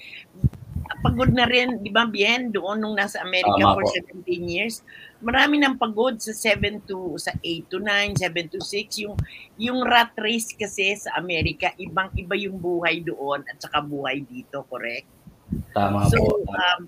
pagod 1.01 1.34
na 1.34 1.50
rin, 1.50 1.82
di 1.82 1.89
ba, 1.89 2.06
Bien, 2.06 2.53
doon 2.53 2.77
nung 2.77 2.94
nasa 2.94 3.24
America 3.25 3.58
Tama 3.58 3.74
for 3.74 3.86
po. 3.88 3.96
17 4.22 4.46
years. 4.46 4.86
Marami 5.24 5.58
nang 5.58 5.75
pagod 5.80 6.18
sa 6.22 6.34
7 6.34 6.86
to, 6.86 7.18
sa 7.18 7.34
8 7.41 7.72
to 7.72 7.77
9, 7.82 8.22
7 8.22 8.53
to 8.53 8.60
6. 8.62 9.03
Yung, 9.06 9.15
yung 9.58 9.80
rat 9.82 10.13
race 10.22 10.53
kasi 10.53 10.94
sa 10.94 11.18
Amerika, 11.18 11.74
ibang-iba 11.82 12.36
yung 12.38 12.62
buhay 12.62 13.01
doon 13.01 13.41
at 13.50 13.58
saka 13.58 13.82
buhay 13.82 14.22
dito, 14.30 14.62
correct? 14.70 15.10
Tama 15.74 16.06
so, 16.08 16.22
po. 16.22 16.46
Um, 16.46 16.82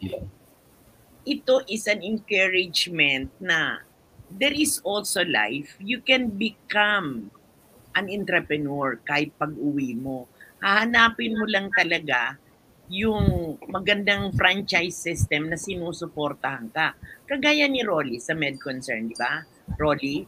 ito 1.23 1.63
is 1.71 1.87
an 1.87 2.03
encouragement 2.03 3.31
na 3.39 3.83
there 4.27 4.53
is 4.53 4.83
also 4.83 5.23
life. 5.23 5.75
You 5.79 6.03
can 6.03 6.35
become 6.35 7.31
an 7.93 8.09
entrepreneur 8.09 8.99
kahit 9.05 9.35
pag-uwi 9.39 9.95
mo. 9.95 10.27
Hahanapin 10.59 11.37
mo 11.37 11.45
lang 11.47 11.69
talaga 11.71 12.39
yung 12.91 13.55
magandang 13.71 14.35
franchise 14.35 14.99
system 14.99 15.47
na 15.47 15.57
sinusuportahan 15.57 16.67
ka. 16.71 16.97
Kagaya 17.23 17.65
ni 17.71 17.81
Rolly 17.81 18.19
sa 18.19 18.35
MedConcern, 18.35 19.07
di 19.07 19.15
ba? 19.15 19.43
Rolly? 19.79 20.27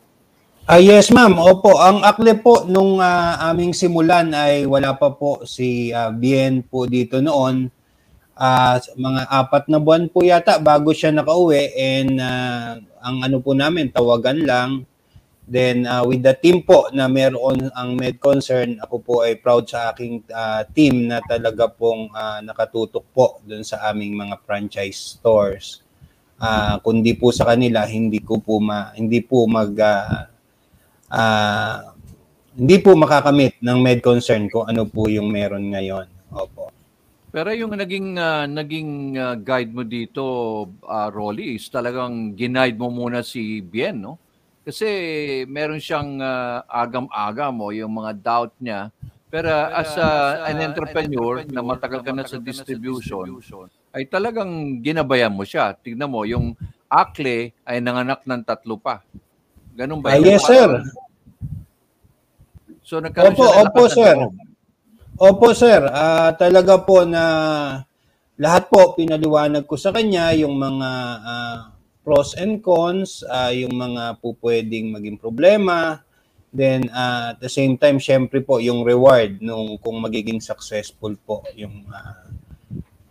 Ah, 0.66 0.82
yes, 0.82 1.14
ma'am. 1.14 1.38
Opo, 1.38 1.78
ang 1.78 2.02
akle 2.02 2.34
po 2.42 2.66
nung 2.66 2.98
uh, 2.98 3.38
aming 3.54 3.70
simulan 3.70 4.34
ay 4.34 4.66
wala 4.66 4.98
pa 4.98 5.14
po 5.14 5.46
si 5.46 5.94
uh, 5.94 6.10
Bien 6.10 6.66
po 6.66 6.90
dito 6.90 7.22
noon. 7.22 7.70
Uh, 8.36 8.75
mga 9.00 9.22
apat 9.32 9.63
na 9.72 9.80
buwan 9.80 10.12
po 10.12 10.20
yata 10.20 10.60
bago 10.60 10.92
siya 10.92 11.15
nakauwi 11.15 11.72
and 11.72 12.20
uh, 12.20 12.75
ang 13.00 13.24
ano 13.24 13.39
po 13.39 13.56
namin, 13.56 13.88
tawagan 13.88 14.44
lang. 14.44 14.84
Then 15.48 15.88
uh, 15.88 16.04
with 16.04 16.25
the 16.25 16.36
team 16.36 16.68
po 16.68 16.89
na 16.92 17.08
meron 17.08 17.72
ang 17.72 17.96
Med 17.96 18.20
Concern, 18.20 18.75
ako 18.82 18.96
po 19.00 19.13
ay 19.24 19.39
proud 19.39 19.70
sa 19.70 19.94
aking 19.94 20.27
uh, 20.34 20.68
team 20.74 21.08
na 21.08 21.24
talaga 21.24 21.70
pong 21.72 22.12
uh, 22.12 22.44
nakatutok 22.44 23.06
po 23.15 23.39
doon 23.48 23.63
sa 23.63 23.88
aming 23.88 24.20
mga 24.20 24.36
franchise 24.44 25.15
stores. 25.15 25.86
Uh, 26.36 26.75
kundi 26.84 27.15
po 27.15 27.32
sa 27.32 27.48
kanila, 27.48 27.88
hindi 27.88 28.20
ko 28.20 28.44
po 28.44 28.60
ma, 28.60 28.92
hindi 29.00 29.24
po 29.24 29.48
mag 29.48 29.72
uh, 29.80 30.27
uh, 31.08 31.77
hindi 32.60 32.75
po 32.84 32.92
makakamit 33.00 33.63
ng 33.63 33.80
med 33.80 34.04
concern 34.04 34.51
kung 34.51 34.68
ano 34.68 34.84
po 34.84 35.08
yung 35.08 35.32
meron 35.32 35.72
ngayon. 35.72 36.10
Opo. 36.36 36.75
Pero 37.36 37.51
yung 37.51 37.75
naging 37.75 38.15
uh, 38.15 38.48
naging 38.48 39.20
uh, 39.20 39.36
guide 39.36 39.75
mo 39.75 39.84
dito, 39.84 40.24
uh, 40.88 41.12
Rolly, 41.12 41.60
is 41.60 41.68
talagang 41.68 42.32
ginaid 42.32 42.80
mo 42.80 42.88
muna 42.88 43.20
si 43.27 43.60
Bien, 43.60 43.92
no? 43.92 44.15
Kasi 44.63 44.88
meron 45.44 45.84
siyang 45.84 46.15
uh, 46.24 46.63
agam-agam 46.63 47.60
o 47.60 47.75
yung 47.75 47.92
mga 47.92 48.12
doubt 48.24 48.56
niya. 48.56 48.88
Pero 49.27 49.51
uh, 49.51 49.68
as 49.68 50.00
uh, 50.00 50.48
an 50.48 50.63
entrepreneur 50.63 51.44
na 51.44 51.60
matagal 51.60 52.08
ka 52.08 52.15
na 52.15 52.24
sa 52.24 52.39
distribution, 52.39 53.27
ay 53.92 54.08
talagang 54.08 54.80
ginabayan 54.80 55.36
mo 55.36 55.44
siya. 55.44 55.75
Tignan 55.75 56.08
mo, 56.08 56.24
yung 56.24 56.56
Akle 56.88 57.51
ay 57.68 57.84
nanganak 57.84 58.24
ng 58.24 58.48
tatlo 58.48 58.80
pa. 58.80 59.04
Ganun 59.75 60.00
ba? 60.00 60.15
Uh, 60.15 60.24
yes, 60.24 60.48
sir. 60.48 60.72
So 62.80 63.04
opo, 63.04 63.44
opo, 63.44 63.92
sir. 63.92 64.15
Opo, 65.15 65.55
sir. 65.55 65.79
Uh, 65.79 66.36
talaga 66.36 66.75
po 66.84 67.07
na 67.07 67.24
lahat 68.36 68.67
po 68.67 69.00
pinaliwanag 69.00 69.63
ko 69.63 69.79
sa 69.79 69.95
kanya 69.95 70.36
yung 70.36 70.60
mga 70.60 70.89
uh, 71.24 71.57
pros 72.03 72.36
and 72.36 72.60
cons, 72.60 73.24
uh, 73.24 73.48
yung 73.48 73.79
mga 73.79 74.19
po 74.19 74.36
pwedeng 74.43 74.91
maging 74.91 75.15
problema. 75.15 76.03
Then 76.51 76.91
uh, 76.91 77.31
at 77.31 77.39
the 77.39 77.48
same 77.48 77.79
time, 77.79 77.95
syempre 77.95 78.43
po 78.43 78.60
yung 78.60 78.84
reward 78.84 79.39
nung 79.39 79.79
kung 79.79 80.03
magiging 80.03 80.43
successful 80.43 81.15
po 81.24 81.48
yung 81.55 81.88
uh, 81.88 82.27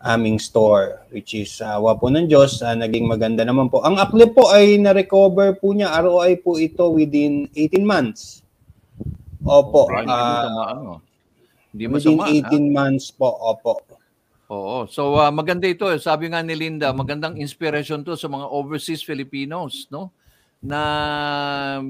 aming 0.05 0.37
store 0.37 1.09
which 1.09 1.33
is 1.33 1.57
uh, 1.65 1.81
po 1.81 2.13
ng 2.13 2.29
Diyos 2.29 2.61
uh, 2.61 2.77
naging 2.77 3.09
maganda 3.09 3.49
naman 3.49 3.73
po. 3.73 3.81
Ang 3.81 3.97
akli 3.97 4.29
po 4.29 4.53
ay 4.53 4.77
na-recover 4.77 5.57
po 5.57 5.73
niya 5.73 6.05
ROI 6.05 6.37
po 6.45 6.61
ito 6.61 6.85
within 6.93 7.49
18 7.57 7.81
months. 7.81 8.45
Opo. 9.41 9.89
Right, 9.89 10.05
uh, 10.05 11.01
hindi 11.75 11.91
masama. 11.91 12.31
Within 12.31 12.47
18 12.47 12.55
ha? 12.55 12.59
months 12.71 13.11
po, 13.11 13.35
opo. 13.35 13.83
Oo. 14.47 14.87
So 14.87 15.19
uh, 15.19 15.35
maganda 15.35 15.67
ito. 15.67 15.91
Eh. 15.91 15.99
Sabi 15.99 16.31
nga 16.31 16.39
ni 16.39 16.55
Linda, 16.55 16.95
magandang 16.95 17.35
inspiration 17.43 18.07
to 18.07 18.15
sa 18.15 18.31
mga 18.31 18.47
overseas 18.47 19.03
Filipinos, 19.03 19.91
no? 19.91 20.15
Na 20.63 20.81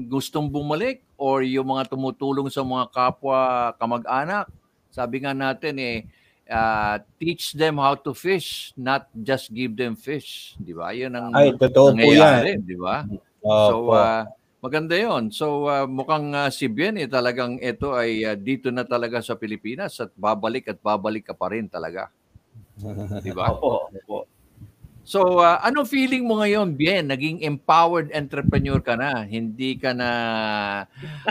gustong 0.09 0.49
bumalik 0.49 1.05
or 1.15 1.45
yung 1.45 1.71
mga 1.71 1.93
tumutulong 1.93 2.49
sa 2.49 2.65
mga 2.65 2.89
kapwa 2.89 3.71
kamag-anak. 3.77 4.49
Sabi 4.89 5.21
nga 5.23 5.37
natin 5.37 5.75
eh, 5.77 5.97
uh, 6.49 6.99
teach 7.21 7.53
them 7.53 7.77
how 7.77 7.93
to 7.95 8.11
fish, 8.11 8.73
not 8.75 9.07
just 9.13 9.53
give 9.53 9.77
them 9.77 9.93
fish. 9.95 10.57
Di 10.59 10.73
ba? 10.73 10.91
Yun 10.91 11.13
ang 11.13 11.31
Ay, 11.31 11.53
totoo 11.55 11.93
po 11.93 12.09
yan. 12.09 12.63
Di 12.65 12.75
ba? 12.75 13.05
So, 13.45 13.93
uh, 13.93 14.25
Maganda 14.63 14.95
yon. 14.97 15.29
So 15.29 15.67
uh, 15.69 15.85
mukhang 15.85 16.33
uh, 16.33 16.49
si 16.49 16.65
Bien 16.71 16.95
eh, 16.97 17.09
talagang 17.09 17.61
ito 17.61 17.93
ay 17.93 18.25
uh, 18.25 18.37
dito 18.37 18.71
na 18.71 18.87
talaga 18.87 19.21
sa 19.21 19.37
Pilipinas 19.37 19.99
at 20.01 20.09
babalik 20.15 20.71
at 20.71 20.79
babalik 20.81 21.27
ka 21.27 21.35
pa 21.37 21.51
rin 21.53 21.69
talaga. 21.69 22.09
Di 23.25 23.31
ba? 23.31 23.55
Opo, 23.55 23.91
opo. 23.91 24.19
So, 25.05 25.37
uh, 25.37 25.61
ano 25.61 25.85
feeling 25.85 26.25
mo 26.25 26.41
ngayon, 26.41 26.73
Bien? 26.73 27.05
Naging 27.05 27.45
empowered 27.45 28.09
entrepreneur 28.09 28.81
ka 28.81 28.97
na. 28.97 29.21
Hindi 29.21 29.77
ka 29.77 29.93
na 29.93 30.09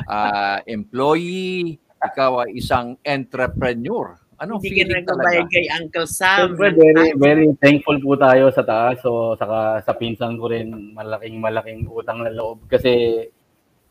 uh, 0.06 0.62
employee. 0.70 1.82
Ikaw 1.98 2.46
ay 2.46 2.62
isang 2.62 2.94
entrepreneur. 3.02 4.14
Anong 4.42 4.58
Hindi 4.62 4.82
feeling 4.82 5.06
talaga? 5.06 5.46
kay 5.46 5.66
Uncle 5.70 6.08
Sam. 6.10 6.36
Siyempre, 6.54 6.68
very, 6.74 7.06
very 7.14 7.46
thankful 7.62 7.98
po 8.02 8.18
tayo 8.18 8.50
sa 8.50 8.66
taas. 8.66 8.98
So, 8.98 9.38
saka 9.38 9.82
sa 9.86 9.92
pinsan 9.94 10.38
ko 10.40 10.50
rin, 10.50 10.94
malaking, 10.94 11.38
malaking 11.38 11.80
utang 11.86 12.26
na 12.26 12.34
loob. 12.34 12.66
Kasi, 12.66 13.24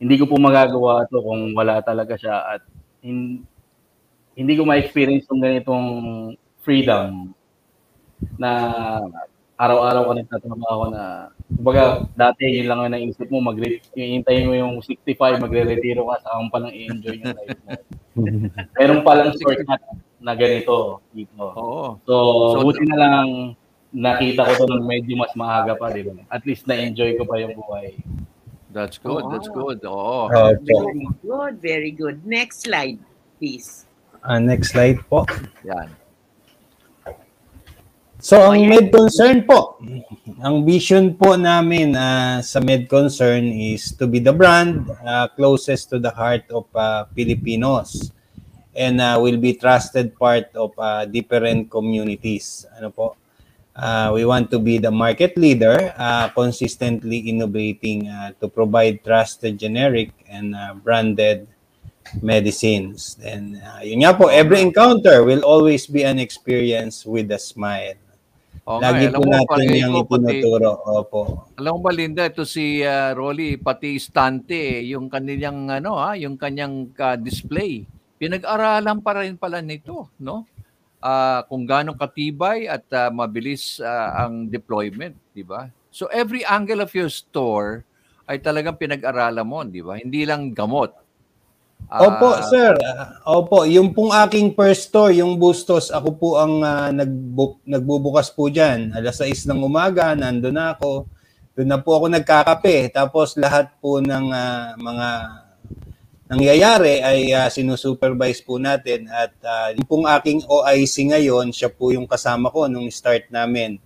hindi 0.04 0.16
ko 0.20 0.28
po 0.28 0.36
magagawa 0.36 1.08
to 1.08 1.24
kung 1.24 1.56
wala 1.56 1.80
talaga 1.80 2.20
siya. 2.20 2.60
At 2.60 2.62
hin, 3.00 3.48
hindi 4.36 4.54
ko 4.60 4.68
ma-experience 4.68 5.30
yung 5.32 5.40
ganitong 5.40 5.88
freedom 6.60 7.32
na 8.36 8.52
araw-araw 9.60 10.10
ka 10.10 10.14
nagtatrabaho 10.18 10.84
na 10.90 11.04
kumbaga 11.56 12.10
dati 12.18 12.50
yun 12.50 12.68
lang 12.68 12.80
ang 12.84 12.92
naisip 12.98 13.30
mo 13.30 13.40
mag 13.40 13.60
iintayin 13.94 14.50
mo 14.50 14.58
yung 14.58 14.74
65 14.82 15.40
magre-retiro 15.40 16.10
ka 16.10 16.26
sa 16.26 16.42
pa 16.50 16.58
lang 16.58 16.74
i-enjoy 16.74 17.22
yung 17.22 17.36
life 17.38 17.60
mo. 17.62 17.72
Meron 18.82 19.02
pa 19.06 19.14
lang 19.14 19.30
shortcut 19.38 19.82
na 20.24 20.34
ganito 20.40 21.04
dito. 21.12 21.36
Oo. 21.36 22.00
So, 22.08 22.16
so 22.56 22.58
buti 22.64 22.88
na 22.88 22.98
lang 22.98 23.28
nakita 23.92 24.48
ko 24.48 24.64
to 24.64 24.66
nung 24.72 24.88
medyo 24.88 25.20
mas 25.20 25.36
maaga 25.36 25.76
pa, 25.76 25.92
di 25.92 26.08
ba? 26.08 26.16
At 26.32 26.48
least 26.48 26.66
na-enjoy 26.66 27.20
ko 27.20 27.28
pa 27.28 27.38
yung 27.44 27.54
buhay. 27.60 28.00
That's 28.74 28.98
good. 28.98 29.28
Oh. 29.28 29.30
That's 29.30 29.52
good. 29.52 29.84
Oo. 29.86 30.32
Okay. 30.32 30.64
Very 30.66 31.06
good. 31.22 31.54
Very 31.62 31.92
good. 31.94 32.18
Next 32.26 32.66
slide, 32.66 32.98
please. 33.38 33.86
Uh, 34.24 34.40
next 34.40 34.74
slide 34.74 34.98
po. 35.12 35.28
Yan. 35.68 35.92
So, 38.24 38.40
ang 38.40 38.72
med 38.72 38.88
concern 38.88 39.44
po, 39.44 39.76
ang 40.40 40.64
vision 40.64 41.12
po 41.20 41.36
namin 41.36 41.92
uh, 41.92 42.40
sa 42.40 42.64
med 42.64 42.88
concern 42.88 43.52
is 43.52 43.92
to 44.00 44.08
be 44.08 44.24
the 44.24 44.32
brand 44.32 44.88
uh, 45.04 45.28
closest 45.36 45.92
to 45.92 46.00
the 46.00 46.10
heart 46.16 46.48
of 46.48 46.64
uh, 46.72 47.04
Filipinos 47.12 48.16
and 48.76 49.02
uh, 49.02 49.18
will 49.22 49.38
be 49.38 49.54
trusted 49.54 50.18
part 50.18 50.50
of 50.56 50.74
uh, 50.78 51.06
different 51.06 51.70
communities. 51.70 52.66
Ano 52.78 52.90
po? 52.90 53.16
Uh, 53.74 54.14
we 54.14 54.22
want 54.26 54.54
to 54.54 54.60
be 54.62 54.78
the 54.78 54.92
market 54.92 55.34
leader, 55.38 55.94
uh, 55.98 56.30
consistently 56.30 57.26
innovating 57.26 58.06
uh, 58.08 58.30
to 58.38 58.48
provide 58.48 59.02
trusted 59.02 59.58
generic 59.58 60.14
and 60.30 60.54
uh, 60.54 60.78
branded 60.78 61.48
medicines. 62.22 63.18
And 63.26 63.58
uh, 63.58 63.82
yun 63.82 64.06
nga 64.06 64.14
po, 64.14 64.30
every 64.30 64.62
encounter 64.62 65.26
will 65.26 65.42
always 65.42 65.90
be 65.90 66.06
an 66.06 66.22
experience 66.22 67.02
with 67.02 67.34
a 67.34 67.42
smile. 67.42 67.98
Oh, 68.64 68.78
Lagi 68.78 69.10
nga, 69.10 69.18
po 69.18 69.26
natin 69.26 69.66
yung 69.74 69.96
itinuturo. 70.06 70.70
Opo. 70.86 71.50
Alam 71.58 71.82
mo 71.82 71.90
ba, 71.90 71.92
Linda, 71.92 72.30
ito 72.30 72.46
si 72.46 72.86
uh, 72.86 73.12
Rolly, 73.18 73.58
pati 73.58 73.98
Stante, 73.98 74.86
yung 74.86 75.10
kanyang, 75.10 75.82
ano, 75.82 75.98
ha, 75.98 76.14
yung 76.14 76.38
kanyang 76.38 76.94
uh, 76.96 77.18
display 77.18 77.84
pinag-aralan 78.18 78.98
pa 79.02 79.12
rin 79.22 79.36
pala 79.36 79.60
nito, 79.60 80.10
no? 80.20 80.46
Uh, 81.04 81.44
kung 81.52 81.68
gaano 81.68 81.92
katibay 82.00 82.64
at 82.72 82.88
uh, 82.96 83.12
mabilis 83.12 83.82
uh, 83.84 84.24
ang 84.24 84.48
deployment, 84.48 85.16
di 85.36 85.44
ba? 85.44 85.68
So 85.92 86.08
every 86.10 86.48
angle 86.48 86.80
of 86.80 86.96
your 86.96 87.12
store 87.12 87.84
ay 88.24 88.40
talagang 88.40 88.80
pinag-aralan 88.80 89.44
mo, 89.44 89.60
di 89.68 89.84
ba? 89.84 90.00
Hindi 90.00 90.24
lang 90.24 90.56
gamot. 90.56 91.04
Uh, 91.92 92.08
Opo, 92.08 92.30
sir. 92.48 92.72
Opo, 93.28 93.68
yung 93.68 93.92
pong 93.92 94.16
aking 94.16 94.56
first 94.56 94.88
store, 94.88 95.12
yung 95.12 95.36
Bustos, 95.36 95.92
ako 95.92 96.10
po 96.16 96.30
ang 96.40 96.64
uh, 96.64 96.90
nagbu- 96.96 97.60
nagbubukas 97.68 98.32
po 98.32 98.48
diyan. 98.48 98.96
Alas 98.96 99.20
6 99.20 99.52
ng 99.52 99.60
umaga, 99.60 100.16
nandoon 100.16 100.56
na 100.56 100.72
ako. 100.74 101.06
Doon 101.54 101.70
na 101.70 101.78
po 101.78 102.00
ako 102.00 102.06
nagkakape. 102.10 102.90
Tapos 102.90 103.38
lahat 103.38 103.70
po 103.78 104.00
ng 104.02 104.26
uh, 104.32 104.74
mga 104.80 105.08
nangyayari 106.28 107.04
ay 107.04 107.20
uh, 107.36 107.50
sinusupervise 107.52 108.44
po 108.44 108.56
natin 108.60 109.08
at 109.12 109.34
uh, 109.44 109.70
yung 109.76 109.88
pong 109.88 110.06
aking 110.08 110.40
OIC 110.48 111.12
ngayon, 111.12 111.52
siya 111.52 111.68
po 111.72 111.92
yung 111.92 112.08
kasama 112.08 112.48
ko 112.52 112.68
nung 112.72 112.88
start 112.88 113.28
namin. 113.32 113.80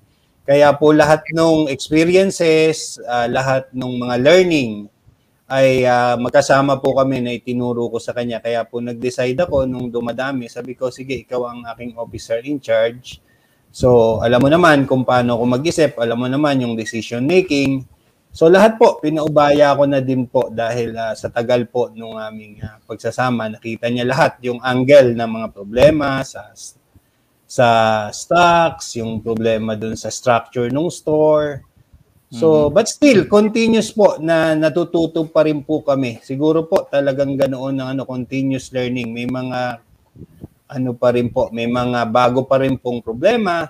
Kaya 0.47 0.71
po 0.79 0.95
lahat 0.95 1.27
ng 1.35 1.67
experiences, 1.67 3.01
uh, 3.03 3.27
lahat 3.27 3.67
ng 3.75 3.93
mga 3.99 4.15
learning 4.23 4.87
ay 5.47 5.87
uh, 5.87 6.19
magkasama 6.19 6.79
po 6.83 6.91
kami 6.95 7.23
na 7.23 7.31
itinuro 7.35 7.87
ko 7.87 7.99
sa 7.99 8.11
kanya. 8.11 8.43
Kaya 8.43 8.67
po 8.67 8.83
nag-decide 8.83 9.35
ako 9.39 9.63
nung 9.63 9.87
dumadami, 9.87 10.51
sabi 10.51 10.75
ko, 10.75 10.91
sige, 10.91 11.23
ikaw 11.23 11.51
ang 11.51 11.67
aking 11.71 11.95
officer 11.95 12.39
in 12.43 12.59
charge. 12.59 13.19
So, 13.71 14.19
alam 14.23 14.43
mo 14.43 14.51
naman 14.51 14.87
kung 14.87 15.03
paano 15.07 15.39
ako 15.39 15.43
mag-isip, 15.59 15.99
alam 15.99 16.19
mo 16.19 16.27
naman 16.27 16.63
yung 16.63 16.75
decision 16.75 17.23
making, 17.23 17.83
So 18.37 18.45
lahat 18.53 18.77
po, 18.77 19.01
pinaubaya 19.01 19.73
ko 19.73 19.89
na 19.89 19.97
din 19.97 20.29
po 20.29 20.53
dahil 20.53 20.93
uh, 20.93 21.17
sa 21.17 21.25
tagal 21.25 21.65
po 21.65 21.89
nung 21.89 22.21
aming 22.21 22.61
uh, 22.61 22.77
pagsasama, 22.85 23.49
nakita 23.49 23.89
niya 23.89 24.05
lahat 24.05 24.37
yung 24.45 24.61
angle 24.61 25.17
ng 25.17 25.25
mga 25.25 25.47
problema 25.57 26.21
sa 26.21 26.53
sa 27.49 27.67
stocks, 28.13 28.93
yung 29.01 29.25
problema 29.25 29.73
dun 29.73 29.97
sa 29.97 30.13
structure 30.13 30.69
ng 30.69 30.85
store. 30.93 31.65
So, 32.29 32.69
but 32.69 32.85
still, 32.85 33.25
continuous 33.25 33.89
po 33.89 34.21
na 34.21 34.53
natututo 34.53 35.25
pa 35.25 35.41
rin 35.41 35.65
po 35.65 35.81
kami. 35.81 36.21
Siguro 36.21 36.69
po 36.69 36.85
talagang 36.85 37.39
ganoon 37.39 37.81
ng 37.81 37.87
ano, 37.97 38.01
continuous 38.05 38.69
learning. 38.69 39.17
May 39.17 39.25
mga 39.25 39.81
ano 40.77 40.91
pa 40.93 41.09
rin 41.09 41.33
po, 41.33 41.49
may 41.49 41.65
mga 41.65 42.05
bago 42.05 42.45
pa 42.45 42.61
rin 42.61 42.77
pong 42.77 43.01
problema, 43.01 43.65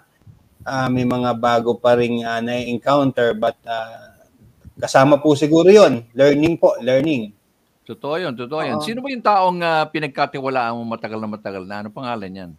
uh, 0.68 0.88
may 0.92 1.08
mga 1.08 1.40
bago 1.40 1.80
pa 1.80 1.96
rin 1.96 2.20
uh, 2.26 2.44
na-encounter, 2.44 3.32
but 3.32 3.56
uh, 3.64 4.07
kasama 4.78 5.18
po 5.18 5.34
siguro 5.34 5.68
yon 5.68 6.06
Learning 6.14 6.56
po, 6.56 6.78
learning. 6.80 7.34
Totoo 7.88 8.20
yun, 8.20 8.34
totoo 8.36 8.62
yun. 8.62 8.80
Sino 8.84 9.00
ba 9.00 9.08
yung 9.08 9.24
taong 9.24 9.60
uh, 9.64 9.86
pinagkatiwalaan 9.88 10.76
mo 10.76 10.84
matagal 10.84 11.20
na 11.24 11.30
matagal 11.30 11.64
na? 11.64 11.76
Ano 11.82 11.90
pangalan 11.90 12.32
yan? 12.32 12.52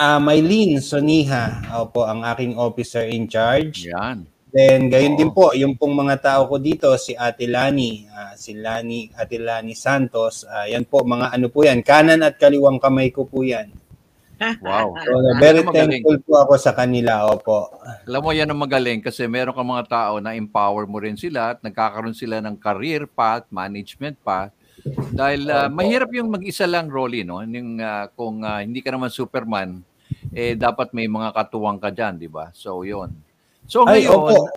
Uh, 0.00 0.16
Maylene 0.16 0.80
Soniha, 0.80 1.76
opo, 1.76 2.08
ang 2.08 2.24
aking 2.24 2.56
officer 2.56 3.04
in 3.04 3.28
charge. 3.28 3.84
Yan. 3.92 4.24
Then, 4.50 4.90
gayon 4.90 5.14
din 5.14 5.30
po, 5.30 5.54
yung 5.54 5.78
pong 5.78 5.94
mga 5.94 6.16
tao 6.18 6.50
ko 6.50 6.58
dito, 6.58 6.90
si 6.98 7.14
Ate 7.14 7.46
Lani, 7.46 8.08
uh, 8.10 8.34
si 8.34 8.56
Lani, 8.56 9.06
Ate 9.14 9.38
Lani 9.38 9.78
Santos, 9.78 10.42
uh, 10.42 10.66
yan 10.66 10.88
po, 10.90 11.06
mga 11.06 11.30
ano 11.30 11.46
po 11.52 11.62
yan, 11.62 11.86
kanan 11.86 12.24
at 12.26 12.34
kaliwang 12.34 12.82
kamay 12.82 13.14
ko 13.14 13.30
po 13.30 13.46
yan. 13.46 13.70
Wow. 14.64 14.96
So, 15.04 15.12
very 15.36 15.60
thankful 15.60 16.18
po 16.24 16.32
ako 16.40 16.54
sa 16.56 16.72
kanila, 16.72 17.28
opo. 17.28 17.68
Alam 18.08 18.20
mo, 18.24 18.30
yan 18.32 18.48
ang 18.48 18.60
magaling 18.60 19.04
kasi 19.04 19.28
meron 19.28 19.52
kang 19.52 19.68
mga 19.68 19.86
tao 19.88 20.14
na 20.16 20.32
empower 20.32 20.88
mo 20.88 20.96
rin 20.96 21.16
sila 21.16 21.56
at 21.56 21.58
nagkakaroon 21.60 22.16
sila 22.16 22.40
ng 22.40 22.56
career 22.56 23.04
path, 23.04 23.44
management 23.52 24.16
path. 24.24 24.52
Dahil 25.12 25.44
uh, 25.44 25.68
mahirap 25.68 26.08
yung 26.16 26.32
mag-isa 26.32 26.64
lang, 26.64 26.88
Rolly, 26.88 27.20
no? 27.20 27.44
Yung, 27.44 27.80
uh, 27.80 28.08
kung 28.16 28.40
uh, 28.40 28.64
hindi 28.64 28.80
ka 28.80 28.96
naman 28.96 29.12
Superman, 29.12 29.84
eh 30.32 30.56
dapat 30.56 30.96
may 30.96 31.04
mga 31.04 31.36
katuwang 31.36 31.76
ka 31.76 31.92
dyan, 31.92 32.16
di 32.16 32.30
ba? 32.30 32.48
So, 32.56 32.80
yon 32.80 33.12
So 33.70 33.86
ngayon, 33.86 34.50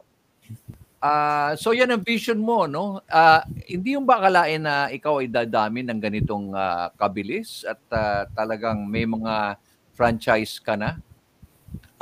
uh, 1.03 1.51
so 1.59 1.75
yan 1.75 1.91
ang 1.91 2.01
vision 2.01 2.39
mo, 2.39 2.65
no? 2.65 3.03
Uh, 3.11 3.43
hindi 3.67 3.99
yung 3.99 4.07
ba 4.07 4.17
akalain 4.23 4.63
na 4.63 4.87
ikaw 4.89 5.19
ay 5.19 5.27
dadami 5.29 5.83
ng 5.83 5.99
ganitong 5.99 6.55
uh, 6.55 6.89
kabilis 6.95 7.67
at 7.67 7.81
uh, 7.91 8.23
talagang 8.33 8.87
may 8.87 9.03
mga 9.03 9.59
franchise 9.93 10.59
ka 10.59 10.73
na? 10.75 10.99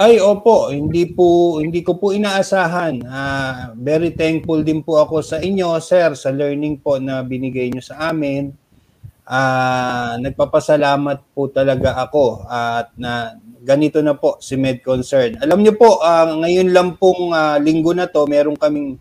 Ay, 0.02 0.18
opo, 0.18 0.74
hindi 0.74 1.06
po 1.14 1.62
hindi 1.62 1.86
ko 1.86 1.94
po 1.94 2.10
inaasahan. 2.10 3.06
Uh, 3.06 3.78
very 3.78 4.10
thankful 4.10 4.66
din 4.66 4.82
po 4.82 4.98
ako 4.98 5.22
sa 5.22 5.38
inyo, 5.38 5.78
sir, 5.78 6.18
sa 6.18 6.34
learning 6.34 6.82
po 6.82 6.98
na 6.98 7.22
binigay 7.22 7.70
niyo 7.70 7.86
sa 7.86 8.10
amin. 8.10 8.50
Uh, 9.22 10.18
nagpapasalamat 10.18 11.22
po 11.38 11.54
talaga 11.54 12.02
ako 12.02 12.50
at 12.50 12.90
na 12.98 13.38
ganito 13.62 14.02
na 14.02 14.18
po 14.18 14.42
si 14.42 14.58
MedConcern. 14.58 15.38
Alam 15.38 15.62
niyo 15.62 15.78
po, 15.78 16.02
uh, 16.02 16.34
ngayon 16.34 16.74
lang 16.74 16.98
pong 16.98 17.30
uh, 17.30 17.62
linggo 17.62 17.94
na 17.94 18.10
to, 18.10 18.26
meron 18.26 18.58
kaming 18.58 18.98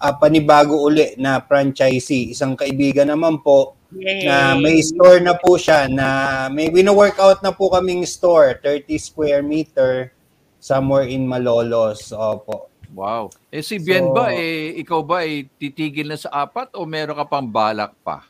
uh, 0.00 0.14
panibago 0.16 0.80
uli 0.82 1.14
na 1.18 1.42
franchisee. 1.42 2.34
Isang 2.34 2.58
kaibigan 2.58 3.10
naman 3.10 3.42
po 3.42 3.78
Yay. 3.94 4.26
na 4.26 4.58
may 4.58 4.82
store 4.82 5.22
na 5.22 5.38
po 5.38 5.54
siya 5.54 5.86
na 5.86 6.06
may 6.50 6.70
wino-workout 6.70 7.42
na 7.42 7.54
po 7.54 7.70
kaming 7.70 8.02
store, 8.06 8.58
30 8.62 8.98
square 8.98 9.42
meter 9.42 10.10
somewhere 10.58 11.06
in 11.06 11.28
Malolos. 11.28 12.10
Opo. 12.10 12.72
Wow. 12.94 13.34
Eh 13.50 13.62
si 13.62 13.82
Bien 13.82 14.06
so, 14.06 14.14
ba, 14.14 14.30
eh, 14.30 14.78
ikaw 14.78 15.02
ba 15.02 15.26
ay 15.26 15.44
eh, 15.44 15.50
titigil 15.58 16.06
na 16.06 16.18
sa 16.18 16.46
apat 16.46 16.78
o 16.78 16.86
meron 16.86 17.18
ka 17.18 17.26
pang 17.26 17.46
balak 17.46 17.90
pa? 18.06 18.22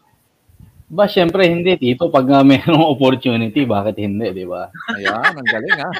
Ba, 0.94 1.08
syempre 1.08 1.48
hindi, 1.48 1.74
Tito. 1.80 2.12
Pag 2.12 2.26
uh, 2.40 2.44
mayroong 2.44 2.84
opportunity, 2.84 3.64
bakit 3.64 3.98
hindi, 3.98 4.30
di 4.30 4.44
ba? 4.44 4.68
Ayan, 4.94 5.32
ang 5.32 5.48
galing, 5.48 5.78
ha? 5.80 5.90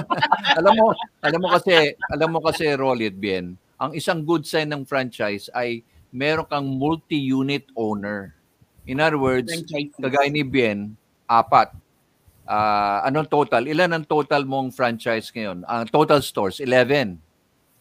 alam 0.60 0.72
mo, 0.76 0.86
alam 1.24 1.40
mo 1.40 1.48
kasi, 1.50 1.96
alam 2.12 2.28
mo 2.30 2.40
kasi, 2.44 2.64
Rolit 2.76 3.16
Bien, 3.16 3.56
ang 3.76 3.92
isang 3.92 4.24
good 4.24 4.48
sign 4.48 4.72
ng 4.72 4.88
franchise 4.88 5.52
ay 5.52 5.84
meron 6.08 6.48
kang 6.48 6.64
multi-unit 6.64 7.68
owner. 7.76 8.32
In 8.88 9.02
other 9.02 9.20
words, 9.20 9.52
kagaya 10.00 10.30
ni 10.30 10.46
Bien, 10.46 10.94
apat. 11.28 11.74
Uh, 12.46 13.02
anong 13.02 13.26
total? 13.26 13.66
Ilan 13.66 13.90
ang 13.90 14.04
total 14.06 14.46
mong 14.46 14.70
franchise 14.70 15.34
ngayon? 15.34 15.66
Ang 15.66 15.82
uh, 15.84 15.90
total 15.90 16.22
stores, 16.22 16.62
11. 16.62 17.18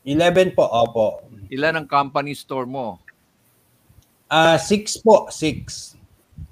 11 0.05 0.57
po, 0.57 0.65
opo. 0.65 1.21
Ilan 1.53 1.77
ang 1.77 1.87
company 1.87 2.33
store 2.33 2.65
mo? 2.65 2.97
Ah, 4.25 4.57
uh, 4.57 4.59
6 4.59 5.05
po, 5.05 5.29
6. 5.29 5.95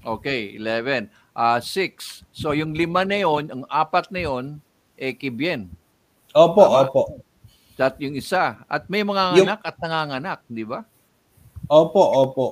Okay, 0.06 0.62
11. 0.62 1.10
Uh, 1.34 1.58
6. 1.58 2.29
So 2.29 2.53
yung 2.53 2.77
lima 2.77 3.01
na 3.01 3.25
yon, 3.25 3.49
ang 3.49 3.63
apat 3.65 4.13
na 4.13 4.21
yon, 4.21 4.62
eh 4.93 5.17
kibyen. 5.17 5.73
Opo, 6.38 6.62
Tama? 6.62 6.86
opo. 6.86 7.01
At 7.77 7.97
yung 7.97 8.13
isa. 8.13 8.62
At 8.69 8.86
may 8.91 9.01
mga 9.01 9.38
yung... 9.38 9.47
anak 9.49 9.62
at 9.65 9.75
nanganganak, 9.81 10.39
di 10.45 10.65
ba? 10.65 10.86
Opo, 11.69 12.03
opo. 12.21 12.47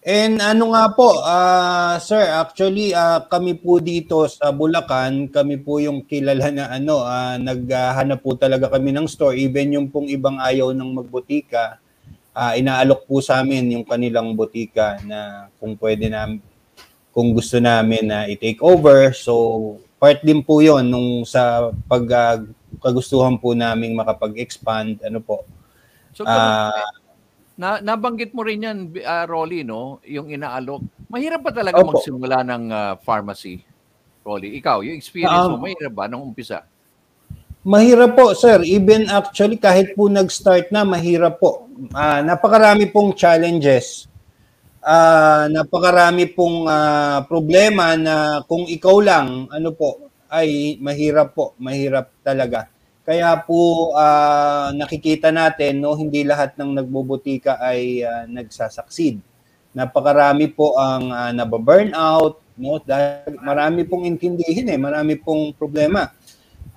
And 0.00 0.40
ano 0.40 0.72
nga 0.72 0.88
po, 0.96 1.20
uh, 1.20 2.00
sir, 2.00 2.24
actually 2.24 2.96
uh, 2.96 3.20
kami 3.28 3.52
po 3.52 3.84
dito 3.84 4.24
sa 4.32 4.48
Bulacan, 4.48 5.28
kami 5.28 5.60
po 5.60 5.76
yung 5.76 6.08
kilala 6.08 6.48
na 6.48 6.72
ano, 6.72 7.04
uh, 7.04 7.36
naghahanap 7.36 8.24
po 8.24 8.32
talaga 8.32 8.72
kami 8.72 8.96
ng 8.96 9.04
store. 9.04 9.36
Even 9.36 9.76
yung 9.76 9.92
pong 9.92 10.08
ibang 10.08 10.40
ayaw 10.40 10.72
ng 10.72 11.04
magbutika, 11.04 11.76
uh, 12.32 12.52
inaalok 12.56 13.04
po 13.04 13.20
sa 13.20 13.44
amin 13.44 13.76
yung 13.76 13.84
kanilang 13.84 14.32
butika 14.32 14.96
na 15.04 15.52
kung 15.60 15.76
pwede 15.76 16.08
na 16.08 16.32
kung 17.12 17.36
gusto 17.36 17.60
namin 17.60 18.08
na 18.08 18.24
i-take 18.24 18.64
over. 18.64 19.12
So, 19.12 19.76
part 20.00 20.24
din 20.24 20.40
po 20.40 20.64
yon 20.64 20.88
nung 20.88 21.28
sa 21.28 21.68
pag 21.84 22.04
uh, 22.08 22.40
kagustuhan 22.80 23.36
po 23.36 23.52
naming 23.52 23.94
makapag-expand, 23.94 24.98
ano 25.04 25.20
po. 25.20 25.44
So, 26.16 26.26
uh, 26.26 26.72
na, 27.54 27.78
nabanggit 27.78 28.32
mo 28.32 28.42
rin 28.42 28.66
yan, 28.66 28.78
uh, 28.98 29.24
Rolly, 29.28 29.62
no? 29.62 30.00
Yung 30.08 30.32
inaalok. 30.32 30.80
Mahirap 31.12 31.40
ba 31.44 31.52
talaga 31.52 31.78
opo. 31.84 31.94
magsimula 31.94 32.42
ng 32.42 32.64
uh, 32.72 32.92
pharmacy, 33.04 33.62
Rolly? 34.24 34.56
Ikaw, 34.58 34.82
yung 34.82 34.96
experience 34.96 35.46
um, 35.46 35.60
mo, 35.60 35.68
mahirap 35.68 35.92
ba 35.92 36.08
nung 36.08 36.24
umpisa? 36.26 36.64
Mahirap 37.60 38.16
po, 38.16 38.32
sir. 38.32 38.64
Even 38.64 39.06
actually, 39.12 39.60
kahit 39.60 39.92
po 39.92 40.08
nag-start 40.08 40.72
na, 40.72 40.82
mahirap 40.82 41.36
po. 41.36 41.68
Uh, 41.92 42.24
napakarami 42.24 42.88
pong 42.88 43.12
challenges 43.12 44.10
uh, 44.84 45.44
napakarami 45.48 46.28
pong 46.32 46.66
uh, 46.66 47.24
problema 47.28 47.96
na 47.96 48.44
kung 48.44 48.64
ikaw 48.64 48.96
lang, 49.00 49.48
ano 49.52 49.70
po, 49.76 50.09
ay 50.30 50.78
mahirap 50.78 51.34
po, 51.34 51.52
mahirap 51.58 52.08
talaga. 52.22 52.70
Kaya 53.02 53.34
po 53.42 53.90
uh, 53.90 54.70
nakikita 54.70 55.34
natin 55.34 55.82
no 55.82 55.98
hindi 55.98 56.22
lahat 56.22 56.54
ng 56.54 56.78
nagbubutika 56.78 57.58
ay 57.58 58.06
uh, 58.06 58.24
nagsasucceed. 58.30 59.18
Napakarami 59.74 60.46
po 60.50 60.78
ang 60.78 61.10
uh, 61.10 61.30
nababurn 61.34 61.90
out, 61.94 62.38
no? 62.54 62.78
Dahil 62.78 63.34
marami 63.42 63.82
pong 63.82 64.06
intindihin 64.06 64.70
eh, 64.70 64.78
marami 64.78 65.18
pong 65.18 65.50
problema. 65.54 66.10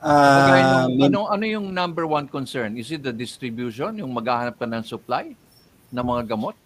Uh, 0.03 0.89
ano, 0.89 1.31
ano 1.31 1.45
yung 1.47 1.71
number 1.71 2.03
one 2.03 2.27
concern? 2.27 2.75
Is 2.75 2.91
it 2.91 3.05
the 3.05 3.13
distribution? 3.15 4.01
Yung 4.01 4.11
maghahanap 4.11 4.59
ka 4.59 4.67
ng 4.67 4.83
supply 4.83 5.31
ng 5.93 6.03
mga 6.03 6.33
gamot? 6.33 6.57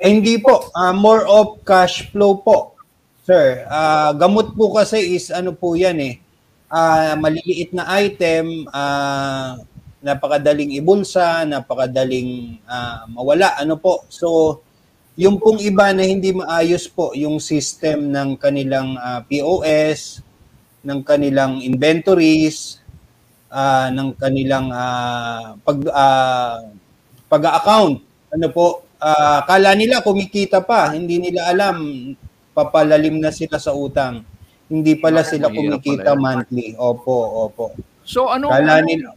Eh, 0.00 0.08
hindi 0.08 0.40
po, 0.40 0.72
uh, 0.72 0.96
more 0.96 1.28
of 1.28 1.60
cash 1.68 2.08
flow 2.08 2.40
po. 2.40 2.79
Sir, 3.20 3.68
uh, 3.68 4.16
gamot 4.16 4.56
po 4.56 4.72
kasi 4.72 5.12
is 5.20 5.28
ano 5.28 5.52
po 5.52 5.76
yan 5.76 6.00
eh. 6.00 6.14
Uh, 6.72 7.12
maliliit 7.20 7.76
na 7.76 7.84
item, 8.00 8.64
uh, 8.72 9.60
napakadaling 10.00 10.72
ibulsa, 10.80 11.44
napakadaling 11.44 12.56
uh, 12.64 13.04
mawala, 13.12 13.60
ano 13.60 13.76
po. 13.76 14.08
So, 14.08 14.60
yung 15.20 15.36
pong 15.36 15.60
iba 15.60 15.92
na 15.92 16.00
hindi 16.00 16.32
maayos 16.32 16.88
po 16.88 17.12
yung 17.12 17.36
system 17.44 18.08
ng 18.08 18.40
kanilang 18.40 18.96
uh, 18.96 19.20
POS, 19.28 20.24
ng 20.80 21.04
kanilang 21.04 21.60
inventories, 21.60 22.80
uh, 23.52 23.92
ng 23.92 24.16
kanilang 24.16 24.72
uh, 24.72 25.60
pag 25.60 25.78
uh, 25.92 26.72
pag-account, 27.28 28.00
ano 28.32 28.46
po, 28.48 28.88
uh, 28.96 29.44
kala 29.44 29.76
nila 29.76 30.00
kumikita 30.00 30.64
pa, 30.64 30.96
hindi 30.96 31.20
nila 31.20 31.52
alam 31.52 31.76
papalalim 32.60 33.16
na 33.16 33.32
sila 33.32 33.56
sa 33.56 33.72
utang. 33.72 34.20
Hindi 34.68 34.94
pala 35.00 35.24
sila 35.24 35.48
kumikita 35.48 36.12
monthly. 36.14 36.76
Opo, 36.76 37.48
opo. 37.48 37.72
So 38.04 38.28
ano 38.28 38.52
kala 38.52 38.84
nila 38.84 39.16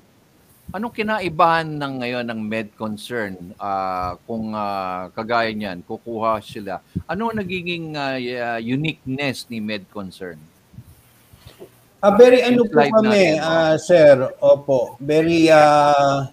Anong 0.73 0.95
kinaibahan 0.95 1.69
ng 1.77 1.93
ngayon 2.01 2.25
ng 2.33 2.41
med 2.49 2.73
concern 2.73 3.53
uh, 3.61 4.17
kung 4.25 4.57
uh, 4.57 5.05
kagaya 5.13 5.53
niyan 5.53 5.85
kukuha 5.85 6.41
sila? 6.41 6.81
Ano 7.05 7.29
nagiging 7.29 7.93
uh, 7.93 8.17
uniqueness 8.57 9.45
ni 9.53 9.61
med 9.61 9.85
concern? 9.93 10.41
Uh, 12.01 12.13
very 12.17 12.41
ano 12.41 12.65
po 12.65 12.81
kami, 12.89 13.37
uh, 13.37 13.77
sir. 13.77 14.17
Opo. 14.41 14.97
Very 14.97 15.45
uh, 15.53 16.25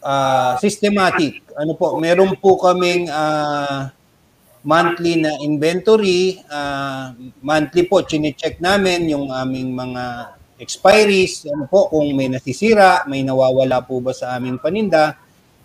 uh, 0.00 0.52
systematic. 0.56 1.44
Ano 1.52 1.76
po, 1.76 2.00
meron 2.00 2.32
po 2.40 2.56
kaming 2.56 3.12
uh, 3.12 3.92
monthly 4.62 5.18
na 5.18 5.34
inventory. 5.42 6.38
Uh, 6.46 7.14
monthly 7.42 7.86
po, 7.86 8.02
chine-check 8.06 8.62
namin 8.62 9.10
yung 9.10 9.30
aming 9.30 9.74
mga 9.74 10.34
expiries. 10.62 11.46
Ano 11.50 11.66
po, 11.66 11.90
kung 11.90 12.14
may 12.14 12.30
nasisira, 12.30 13.02
may 13.10 13.26
nawawala 13.26 13.82
po 13.82 13.98
ba 13.98 14.14
sa 14.14 14.38
aming 14.38 14.62
paninda. 14.62 15.18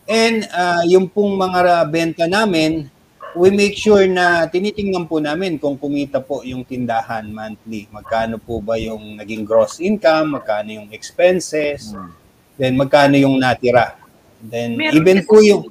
And 0.09 0.45
uh, 0.49 0.83
yung 0.89 1.13
pong 1.13 1.37
mga 1.37 1.85
benta 1.93 2.25
namin, 2.25 2.89
we 3.37 3.53
make 3.53 3.77
sure 3.77 4.09
na 4.09 4.49
tinitingnan 4.49 5.05
po 5.05 5.21
namin 5.21 5.61
kung 5.61 5.77
kumita 5.77 6.17
po 6.17 6.41
yung 6.41 6.65
tindahan 6.65 7.29
monthly. 7.29 7.85
Magkano 7.93 8.41
po 8.41 8.57
ba 8.57 8.81
yung 8.81 9.21
naging 9.21 9.45
gross 9.45 9.77
income, 9.77 10.41
magkano 10.41 10.73
yung 10.73 10.89
expenses, 10.89 11.93
hmm. 11.93 12.09
then 12.57 12.73
magkano 12.73 13.13
yung 13.13 13.37
natira. 13.37 13.93
Then 14.41 14.73
meron 14.77 14.97
even 14.97 15.19
po 15.25 15.37
yung 15.45 15.69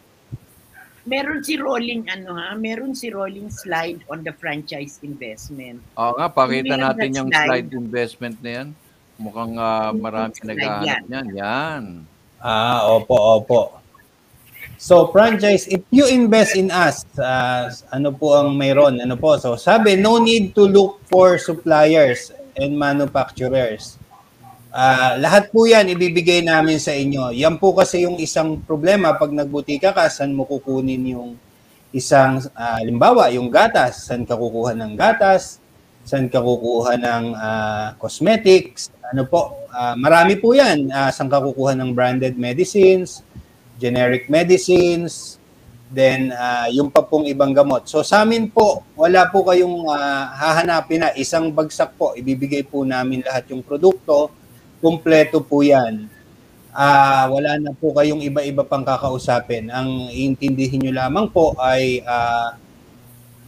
Meron 1.07 1.39
si 1.47 1.55
rolling 1.55 2.11
ano 2.11 2.35
ha, 2.35 2.59
meron 2.59 2.91
si 2.91 3.15
rolling 3.15 3.47
slide 3.47 4.03
on 4.11 4.27
the 4.27 4.35
franchise 4.35 4.99
investment. 5.07 5.79
Oo 5.95 6.19
nga, 6.19 6.27
pakita 6.27 6.75
natin 6.75 7.15
yung 7.15 7.31
slide. 7.31 7.47
slide 7.47 7.71
investment 7.71 8.37
na 8.43 8.51
yan. 8.51 8.69
Mukhang 9.17 9.55
uh, 9.55 9.95
marami 9.95 10.35
naghahanap 10.43 11.07
yan. 11.09 11.27
Yan. 11.33 11.85
Ah, 12.43 12.91
opo, 12.91 13.17
opo. 13.17 13.87
So 14.77 15.09
franchise, 15.09 15.65
if 15.73 15.81
you 15.89 16.05
invest 16.11 16.53
in 16.53 16.69
us, 16.69 17.07
uh, 17.17 17.73
ano 17.95 18.13
po 18.13 18.37
ang 18.37 18.53
mayroon? 18.59 19.01
Ano 19.01 19.17
po? 19.17 19.39
So 19.41 19.57
sabi, 19.57 19.97
no 19.97 20.21
need 20.21 20.53
to 20.53 20.69
look 20.69 21.01
for 21.09 21.41
suppliers 21.41 22.29
and 22.61 22.77
manufacturers. 22.77 23.97
Uh, 24.77 25.17
lahat 25.25 25.49
po 25.49 25.65
yan 25.65 25.89
ibibigay 25.89 26.45
namin 26.45 26.77
sa 26.77 26.93
inyo. 26.93 27.33
Yan 27.33 27.57
po 27.57 27.73
kasi 27.73 28.05
yung 28.05 28.21
isang 28.21 28.61
problema 28.61 29.17
pag 29.17 29.33
nagbutika 29.33 29.97
ka, 29.97 30.05
saan 30.13 30.37
mo 30.37 30.45
kukunin 30.45 31.01
yung 31.17 31.41
isang, 31.97 32.45
uh, 32.53 32.81
limbawa, 32.85 33.33
yung 33.33 33.49
gatas. 33.49 34.05
Saan 34.05 34.29
ka 34.29 34.37
kukuha 34.37 34.77
ng 34.77 34.93
gatas? 34.93 35.65
Saan 36.05 36.29
ka 36.29 36.45
kukuha 36.45 37.01
ng 37.01 37.25
uh, 37.33 37.87
cosmetics? 37.97 38.93
Ano 39.09 39.25
po? 39.25 39.65
Uh, 39.73 39.97
marami 39.97 40.37
po 40.37 40.53
yan. 40.53 40.93
Uh, 40.93 41.09
saan 41.09 41.33
ka 41.33 41.41
kukuha 41.41 41.73
ng 41.73 41.97
branded 41.97 42.37
medicines? 42.37 43.25
generic 43.77 44.29
medicines, 44.33 45.37
then 45.93 46.33
uh, 46.33 46.67
yung 46.73 46.91
pa 46.91 47.05
pong 47.05 47.29
ibang 47.29 47.53
gamot. 47.53 47.87
So 47.87 48.03
sa 48.03 48.25
amin 48.25 48.51
po, 48.51 48.83
wala 48.97 49.29
po 49.29 49.47
kayong 49.47 49.87
uh, 49.87 50.25
hahanapin 50.35 51.05
na 51.05 51.15
isang 51.15 51.53
bagsak 51.53 51.95
po. 51.95 52.17
Ibibigay 52.17 52.67
po 52.67 52.83
namin 52.83 53.23
lahat 53.23 53.53
yung 53.53 53.63
produkto. 53.63 54.33
Kumpleto 54.83 55.41
po 55.43 55.65
yan. 55.65 56.09
Uh, 56.77 57.25
wala 57.33 57.57
na 57.57 57.73
po 57.73 57.97
kayong 57.97 58.21
iba-iba 58.21 58.61
pang 58.61 58.85
kakausapin. 58.85 59.73
Ang 59.73 60.13
iintindihin 60.13 60.85
nyo 60.85 60.93
lamang 60.93 61.27
po 61.33 61.57
ay 61.57 62.05
uh, 62.05 62.53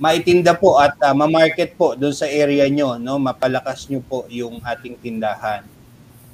maitinda 0.00 0.56
po 0.56 0.80
at 0.80 0.96
uh, 1.04 1.12
ma-market 1.12 1.76
po 1.76 1.92
doon 1.92 2.16
sa 2.16 2.24
area 2.24 2.64
nyo. 2.72 2.96
No? 2.96 3.20
Mapalakas 3.20 3.86
nyo 3.92 4.00
po 4.00 4.24
yung 4.32 4.64
ating 4.64 4.96
tindahan 4.96 5.66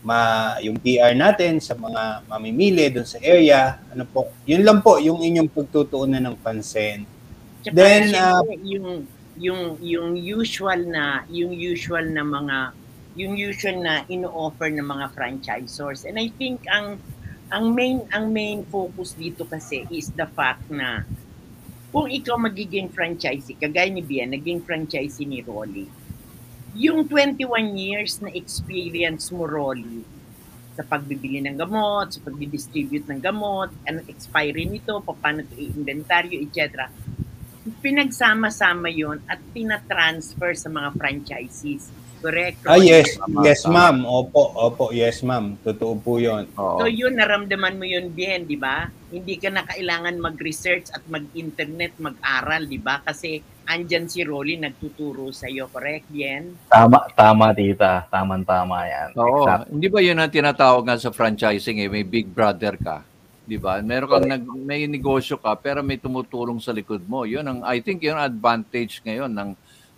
ma 0.04 0.52
yung 0.60 0.76
PR 0.76 1.16
natin 1.16 1.56
sa 1.64 1.72
mga 1.72 2.28
mamimili 2.28 2.92
doon 2.92 3.08
sa 3.08 3.16
area, 3.24 3.80
ano 3.88 4.04
po, 4.04 4.28
yun 4.44 4.60
lang 4.60 4.84
po 4.84 5.00
yung 5.00 5.24
inyong 5.24 5.48
pagtutuunan 5.48 6.20
ng 6.20 6.36
pansin. 6.44 7.08
Tsaka 7.64 7.72
Then 7.72 8.12
uh, 8.12 8.44
yung 8.60 9.08
yung 9.40 9.80
yung 9.80 10.12
usual 10.20 10.84
na 10.84 11.24
yung 11.32 11.56
usual 11.56 12.12
na 12.12 12.20
mga 12.20 12.56
yung 13.14 13.38
usual 13.38 13.78
na 13.82 14.02
ino-offer 14.10 14.70
ng 14.74 14.82
mga 14.82 15.06
franchisors. 15.14 16.02
And 16.02 16.18
I 16.18 16.30
think 16.34 16.66
ang 16.66 16.98
ang 17.54 17.70
main 17.70 18.02
ang 18.10 18.34
main 18.34 18.66
focus 18.66 19.14
dito 19.14 19.46
kasi 19.46 19.86
is 19.94 20.10
the 20.18 20.26
fact 20.26 20.66
na 20.70 21.06
kung 21.94 22.10
ikaw 22.10 22.34
magiging 22.34 22.90
franchisee, 22.90 23.54
kagaya 23.54 23.86
ni 23.86 24.02
Bian, 24.02 24.34
naging 24.34 24.66
franchisee 24.66 25.30
ni 25.30 25.46
Rolly, 25.46 25.86
yung 26.74 27.06
21 27.06 27.78
years 27.78 28.18
na 28.18 28.34
experience 28.34 29.30
mo, 29.30 29.46
Rolly, 29.46 30.02
sa 30.74 30.82
pagbibili 30.82 31.38
ng 31.38 31.54
gamot, 31.54 32.18
sa 32.18 32.20
pagdi-distribute 32.26 33.06
ng 33.06 33.22
gamot, 33.22 33.70
anong 33.86 34.10
expiry 34.10 34.66
nito, 34.66 34.98
paano 35.06 35.46
ito 35.46 35.54
i-inventaryo, 35.54 36.34
etc. 36.42 36.90
Pinagsama-sama 37.78 38.90
yon 38.90 39.22
at 39.30 39.38
tina-transfer 39.54 40.50
sa 40.58 40.66
mga 40.66 40.98
franchisees. 40.98 41.94
Correct? 42.24 42.64
Ah, 42.64 42.80
yes. 42.80 43.20
Yes, 43.44 43.68
ma'am. 43.68 44.08
Opo, 44.08 44.56
opo. 44.56 44.88
Yes, 44.96 45.20
ma'am. 45.20 45.60
Totoo 45.60 46.00
po 46.00 46.16
yun. 46.16 46.48
Oo. 46.56 46.80
So 46.80 46.88
yun, 46.88 47.20
naramdaman 47.20 47.76
mo 47.76 47.84
yun 47.84 48.08
bien, 48.16 48.48
di 48.48 48.56
ba? 48.56 48.88
Hindi 49.12 49.36
ka 49.36 49.52
na 49.52 49.68
kailangan 49.68 50.16
mag-research 50.16 50.88
at 50.96 51.04
mag-internet, 51.04 52.00
mag-aral, 52.00 52.64
di 52.64 52.80
ba? 52.80 53.04
Kasi 53.04 53.44
andyan 53.68 54.08
si 54.08 54.24
Rolly 54.24 54.56
nagtuturo 54.56 55.28
sa 55.36 55.52
iyo, 55.52 55.68
correct, 55.68 56.08
Bien? 56.08 56.48
Tama, 56.72 57.12
tama 57.12 57.52
tita. 57.52 58.08
Tama-tama 58.08 58.88
yan. 58.88 59.08
Oo. 59.20 59.44
Exact. 59.44 59.68
Hindi 59.68 59.86
ba 59.92 60.00
yun 60.00 60.16
ang 60.16 60.32
tinatawag 60.32 60.82
nga 60.88 60.96
sa 60.96 61.12
franchising 61.12 61.84
eh, 61.84 61.92
may 61.92 62.08
big 62.08 62.32
brother 62.32 62.80
ka? 62.80 63.04
'di 63.44 63.60
ba? 63.60 63.76
Meron 63.84 64.08
kang 64.08 64.24
nag, 64.24 64.44
may 64.64 64.88
negosyo 64.88 65.36
ka 65.36 65.52
pero 65.60 65.84
may 65.84 66.00
tumutulong 66.00 66.56
sa 66.64 66.72
likod 66.72 67.04
mo. 67.04 67.28
'Yun 67.28 67.44
ang 67.44 67.60
I 67.60 67.84
think 67.84 68.00
'yun 68.00 68.16
ang 68.16 68.24
advantage 68.32 69.04
ngayon 69.04 69.28
ng 69.28 69.50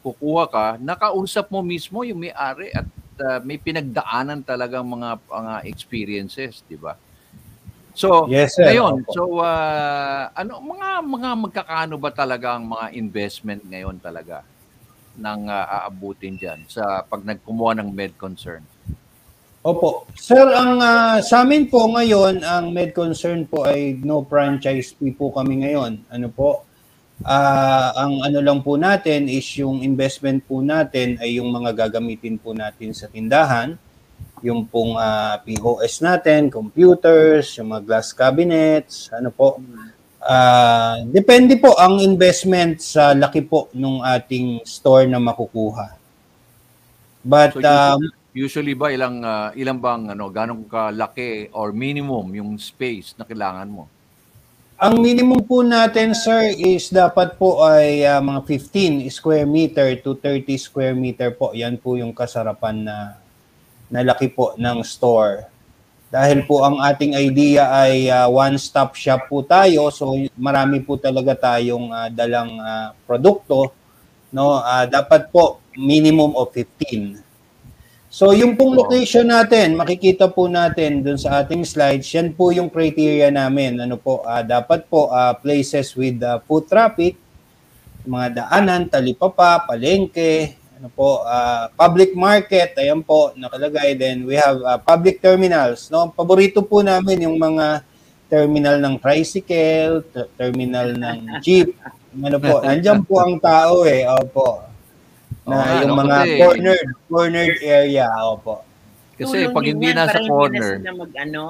kukuha 0.06 0.44
ka, 0.46 0.66
nakausap 0.78 1.50
mo 1.50 1.66
mismo 1.66 2.06
yung 2.06 2.22
may-ari 2.22 2.70
at 2.70 2.86
uh, 3.18 3.38
may 3.42 3.58
pinagdaanan 3.58 4.46
talagang 4.46 4.86
mga 4.86 5.18
mga 5.26 5.54
experiences, 5.66 6.62
'di 6.70 6.78
ba? 6.78 6.94
So, 7.96 8.28
yes, 8.28 8.54
sir. 8.54 8.68
ngayon, 8.68 9.08
so 9.08 9.40
uh, 9.40 10.28
ano 10.36 10.60
mga 10.60 10.88
mga 11.00 11.30
magkakaano 11.48 11.94
ba 11.96 12.12
talaga 12.12 12.54
ang 12.54 12.68
mga 12.68 12.92
investment 12.92 13.64
ngayon 13.64 13.96
talaga 13.98 14.44
ng 15.16 15.40
uh, 15.48 15.64
aabutin 15.80 16.36
diyan 16.36 16.68
sa 16.68 17.00
pag 17.08 17.24
nagkumuha 17.24 17.72
ng 17.80 17.88
med 17.88 18.12
concern? 18.20 18.60
Opo. 19.66 20.06
Sir, 20.14 20.44
ang 20.52 20.78
uh, 20.78 21.18
sa 21.24 21.42
amin 21.42 21.66
po 21.66 21.88
ngayon, 21.88 22.44
ang 22.44 22.70
med 22.70 22.92
concern 22.94 23.48
po 23.48 23.64
ay 23.66 23.98
no 23.98 24.22
franchise 24.22 24.94
fee 24.94 25.16
po 25.16 25.32
kami 25.34 25.64
ngayon. 25.66 26.06
Ano 26.12 26.28
po? 26.30 26.65
Uh, 27.24 27.90
ang 27.96 28.12
ano 28.20 28.38
lang 28.44 28.60
po 28.60 28.76
natin 28.76 29.24
is 29.30 29.46
yung 29.56 29.80
investment 29.80 30.44
po 30.44 30.60
natin 30.60 31.16
ay 31.16 31.40
yung 31.40 31.48
mga 31.48 31.88
gagamitin 31.88 32.36
po 32.36 32.52
natin 32.52 32.92
sa 32.92 33.08
tindahan 33.08 33.80
yung 34.44 34.68
pong 34.68 34.96
uh, 34.96 35.02
ah, 35.02 35.34
POS 35.40 36.04
natin, 36.04 36.52
computers, 36.52 37.56
yung 37.56 37.72
mga 37.72 37.82
glass 37.82 38.12
cabinets, 38.12 39.08
ano 39.10 39.32
po. 39.32 39.56
Uh, 40.20 41.06
depende 41.08 41.54
po 41.56 41.72
ang 41.78 42.02
investment 42.02 42.82
sa 42.82 43.14
laki 43.14 43.46
po 43.46 43.70
ng 43.72 44.02
ating 44.02 44.66
store 44.66 45.06
na 45.06 45.22
makukuha. 45.22 45.94
But 47.26 47.54
so 47.54 47.62
usually, 47.62 47.74
um, 47.74 48.02
usually 48.36 48.74
ba 48.74 48.86
ilang 48.94 49.22
uh, 49.22 49.50
ilang 49.54 49.78
bang 49.82 50.14
ano 50.14 50.30
ganong 50.30 50.66
kalaki 50.66 51.50
or 51.54 51.74
minimum 51.74 52.26
yung 52.34 52.50
space 52.58 53.14
na 53.18 53.26
kailangan 53.26 53.66
mo? 53.70 53.90
Ang 54.76 55.00
minimum 55.00 55.40
po 55.40 55.64
natin 55.64 56.12
sir 56.12 56.52
is 56.52 56.92
dapat 56.92 57.40
po 57.40 57.64
ay 57.64 58.04
uh, 58.04 58.20
mga 58.20 58.44
15 58.44 59.08
square 59.08 59.48
meter 59.48 59.96
to 60.04 60.12
30 60.20 60.52
square 60.60 60.92
meter 60.92 61.32
po. 61.32 61.56
Yan 61.56 61.80
po 61.80 61.96
yung 61.96 62.12
kasarapan 62.12 62.84
na 62.84 63.16
na 63.88 64.04
laki 64.04 64.28
po 64.28 64.52
ng 64.60 64.84
store. 64.84 65.48
Dahil 66.12 66.44
po 66.44 66.60
ang 66.60 66.76
ating 66.84 67.16
idea 67.16 67.72
ay 67.72 68.12
uh, 68.12 68.28
one-stop 68.28 68.92
shop 69.00 69.32
po 69.32 69.40
tayo, 69.40 69.88
so 69.88 70.12
marami 70.36 70.84
po 70.84 71.00
talaga 71.00 71.56
tayong 71.56 71.88
uh, 71.88 72.12
dalang 72.12 72.60
uh, 72.60 72.92
produkto, 73.08 73.72
no? 74.28 74.60
Uh, 74.60 74.84
dapat 74.92 75.32
po 75.32 75.56
minimum 75.72 76.36
of 76.36 76.52
15. 76.52 77.25
So 78.06 78.30
yung 78.30 78.54
pong 78.54 78.78
location 78.78 79.26
natin, 79.26 79.74
makikita 79.74 80.30
po 80.30 80.46
natin 80.46 81.02
dun 81.02 81.18
sa 81.18 81.42
ating 81.42 81.66
slides, 81.66 82.06
yan 82.14 82.30
po 82.32 82.54
yung 82.54 82.70
criteria 82.70 83.34
namin. 83.34 83.82
Ano 83.82 83.98
po, 83.98 84.22
uh, 84.22 84.46
dapat 84.46 84.86
po 84.86 85.10
uh, 85.10 85.34
places 85.34 85.90
with 85.98 86.22
uh, 86.22 86.38
foot 86.46 86.70
traffic, 86.70 87.18
mga 88.06 88.46
daanan, 88.46 88.86
talipapa, 88.86 89.66
palengke, 89.66 90.54
ano 90.78 90.88
po, 90.92 91.26
uh, 91.26 91.66
public 91.74 92.14
market, 92.14 92.78
ayan 92.78 93.02
po, 93.02 93.34
nakalagay. 93.34 93.98
Then 93.98 94.22
we 94.22 94.38
have 94.38 94.62
uh, 94.62 94.78
public 94.78 95.18
terminals. 95.18 95.90
No? 95.90 96.14
Paborito 96.14 96.62
po 96.62 96.86
namin 96.86 97.26
yung 97.26 97.40
mga 97.40 97.82
terminal 98.30 98.78
ng 98.78 99.02
tricycle, 99.02 100.06
ter- 100.14 100.30
terminal 100.38 100.94
ng 100.94 101.42
jeep. 101.42 101.74
Ano 102.22 102.38
po, 102.38 102.62
nandiyan 102.66 103.02
po 103.02 103.18
ang 103.18 103.40
tao 103.42 103.82
eh. 103.82 104.06
Opo. 104.06 104.75
Na 105.46 105.54
oh, 105.54 105.78
yung 105.86 105.94
mga 105.94 106.16
kasi, 106.26 106.38
cornered, 106.42 106.88
cornered 107.06 107.58
area. 107.62 108.06
Opo. 108.26 108.66
Kasi 109.16 109.46
tulong 109.46 109.54
pag 109.54 109.64
hindi 109.64 109.88
na 109.94 110.04
sa 110.10 110.20
corner. 110.20 110.70
Na 110.82 110.92
mag, 110.92 111.12
ano, 111.14 111.42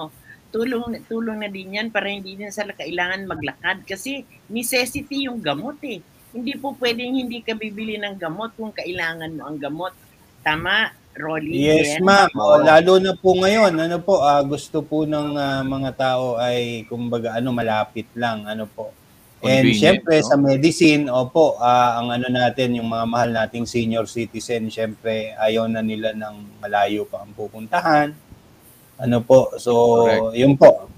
tulong, 0.53 0.85
tulong 1.09 1.39
na 1.43 1.49
din 1.49 1.77
yan 1.81 1.89
para 1.89 2.07
hindi 2.13 2.37
na 2.37 2.53
sila 2.53 2.77
kailangan 2.77 3.25
maglakad. 3.25 3.83
Kasi 3.89 4.23
necessity 4.53 5.27
yung 5.27 5.41
gamot 5.41 5.81
eh 5.83 6.05
hindi 6.37 6.53
po 6.61 6.77
pwedeng 6.77 7.17
hindi 7.17 7.41
ka 7.41 7.57
bibili 7.57 7.97
ng 7.97 8.21
gamot 8.21 8.53
kung 8.61 8.69
kailangan 8.77 9.41
mo 9.41 9.49
ang 9.49 9.57
gamot. 9.57 9.97
Tama, 10.45 10.93
Rolly? 11.17 11.65
Yes, 11.65 11.97
ma'am. 12.05 12.29
O, 12.37 12.61
lalo 12.61 13.01
na 13.01 13.17
po 13.17 13.33
ngayon, 13.41 13.73
ano 13.73 13.97
po, 14.05 14.21
uh, 14.21 14.45
gusto 14.45 14.85
po 14.85 15.09
ng 15.09 15.33
uh, 15.33 15.65
mga 15.65 15.91
tao 15.97 16.37
ay, 16.37 16.85
kumbaga, 16.93 17.41
ano, 17.41 17.57
malapit 17.57 18.05
lang, 18.13 18.45
ano 18.45 18.69
po. 18.69 18.93
And 19.45 19.69
syempre, 19.77 20.25
no? 20.25 20.27
sa 20.27 20.37
medicine, 20.41 21.13
opo, 21.13 21.61
uh, 21.61 22.01
ang 22.01 22.09
ano 22.09 22.27
natin, 22.33 22.81
yung 22.81 22.89
mga 22.89 23.05
mahal 23.05 23.31
nating 23.37 23.69
senior 23.69 24.09
citizen, 24.09 24.73
syempre, 24.73 25.37
ayaw 25.37 25.69
na 25.69 25.85
nila 25.85 26.17
ng 26.17 26.65
malayo 26.65 27.05
pa 27.05 27.21
ang 27.21 27.37
pupuntahan. 27.37 28.17
Ano 28.97 29.21
po, 29.21 29.53
so, 29.61 30.05
Correct. 30.09 30.41
yun 30.41 30.57
po. 30.57 30.89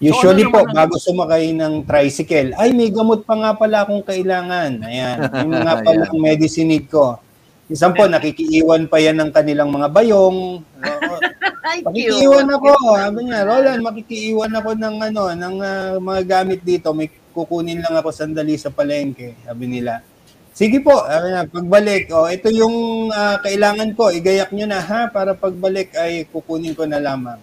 Usually 0.00 0.48
ano 0.48 0.52
po, 0.56 0.64
naman 0.64 0.72
ang- 0.72 0.78
bago 0.80 0.94
sumakay 0.96 1.44
ng 1.52 1.74
tricycle, 1.84 2.56
ay 2.56 2.72
may 2.72 2.88
gamot 2.88 3.28
pa 3.28 3.36
nga 3.36 3.52
pala 3.52 3.84
akong 3.84 4.00
kailangan. 4.00 4.80
Ayan, 4.80 5.16
yung 5.44 5.52
mga 5.60 5.74
pala 5.86 6.04
Ayan. 6.08 6.16
medicine 6.16 6.72
need 6.72 6.88
ko. 6.88 7.20
Isang 7.68 7.92
po, 7.92 8.08
nakikiiwan 8.08 8.88
pa 8.88 8.98
yan 8.98 9.20
ng 9.20 9.30
kanilang 9.30 9.68
mga 9.68 9.92
bayong. 9.92 10.64
Oo. 10.64 11.14
Ay, 11.70 11.84
Makikiiwan 11.86 12.50
ako. 12.50 12.72
Sabi 12.98 13.20
niya, 13.30 13.46
Roland, 13.46 13.82
makikiiwan 13.84 14.52
ako 14.58 14.70
ng 14.74 14.96
ano, 15.06 15.22
ng 15.36 15.56
ah, 15.62 15.94
mga 16.02 16.20
gamit 16.26 16.66
dito. 16.66 16.90
May 16.90 17.06
kukunin 17.32 17.82
lang 17.82 17.94
ako 17.96 18.10
sandali 18.10 18.54
sa 18.58 18.70
palengke. 18.70 19.38
Sabi 19.46 19.66
nila. 19.66 20.02
Sige 20.50 20.82
po, 20.82 20.92
niya, 21.06 21.46
pagbalik, 21.46 22.10
oh, 22.12 22.28
ito 22.28 22.50
yung 22.50 23.08
ah, 23.14 23.38
kailangan 23.40 23.94
ko, 23.94 24.10
igayak 24.10 24.50
nyo 24.52 24.66
na 24.66 24.82
ha, 24.82 25.08
para 25.08 25.32
pagbalik 25.32 25.94
ay 25.96 26.26
kukunin 26.28 26.74
ko 26.74 26.84
na 26.84 27.00
lamang. 27.00 27.38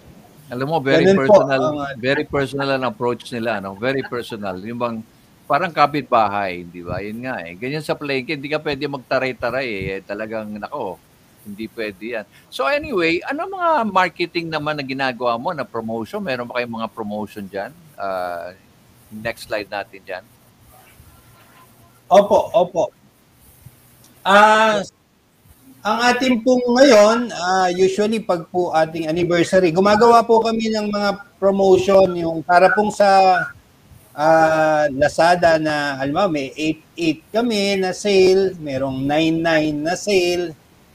Alam 0.48 0.68
mo, 0.70 0.78
very 0.80 1.04
Ganun 1.04 1.28
po 1.28 1.44
personal, 1.44 1.60
ang, 1.60 1.78
uh, 1.84 1.94
very 2.00 2.24
personal 2.24 2.70
ang 2.72 2.84
approach 2.88 3.28
nila, 3.36 3.60
no? 3.60 3.76
Very 3.76 4.00
personal. 4.08 4.56
Yung 4.64 4.80
bang 4.80 4.98
parang 5.44 5.72
kapitbahay, 5.72 6.64
di 6.68 6.84
ba? 6.84 7.04
Yun 7.04 7.24
nga 7.24 7.44
eh. 7.44 7.56
Ganyan 7.56 7.84
sa 7.84 7.96
palengke, 7.96 8.36
hindi 8.36 8.52
ka 8.52 8.60
pwede 8.60 8.84
magtaray-taray 8.88 9.70
eh. 9.92 10.00
Talagang, 10.04 10.48
nako, 10.56 11.00
hindi 11.48 11.72
pwede 11.72 12.04
yan. 12.20 12.26
So 12.52 12.68
anyway, 12.68 13.24
ano 13.24 13.48
mga 13.48 13.88
marketing 13.88 14.52
naman 14.52 14.76
na 14.76 14.84
ginagawa 14.84 15.40
mo 15.40 15.56
na 15.56 15.64
promotion? 15.64 16.20
Meron 16.20 16.48
ba 16.48 16.60
kayong 16.60 16.76
mga 16.84 16.92
promotion 16.92 17.48
dyan? 17.48 17.72
Ah, 17.96 18.52
next 19.12 19.48
slide 19.48 19.70
natin 19.72 20.02
dyan. 20.04 20.26
Opo, 22.08 22.52
opo. 22.56 22.84
Ah, 24.24 24.80
ang 25.84 25.98
ating 26.12 26.44
pong 26.44 26.64
ngayon, 26.68 27.32
ah, 27.32 27.72
usually 27.72 28.20
pag 28.20 28.48
po 28.52 28.76
ating 28.76 29.08
anniversary, 29.08 29.72
gumagawa 29.72 30.24
po 30.24 30.44
kami 30.44 30.68
ng 30.72 30.92
mga 30.92 31.40
promotion 31.40 32.12
yung 32.16 32.44
para 32.44 32.72
pong 32.76 32.92
sa 32.92 33.08
ah, 34.12 34.88
Lazada 34.92 35.60
na 35.60 36.00
alam 36.00 36.16
mo, 36.16 36.40
may 36.40 36.52
8-8 36.96 37.36
kami 37.36 37.62
na 37.80 37.92
sale, 37.96 38.56
merong 38.60 39.04
9-9 39.04 39.84
na 39.84 39.96
sale. 39.96 40.46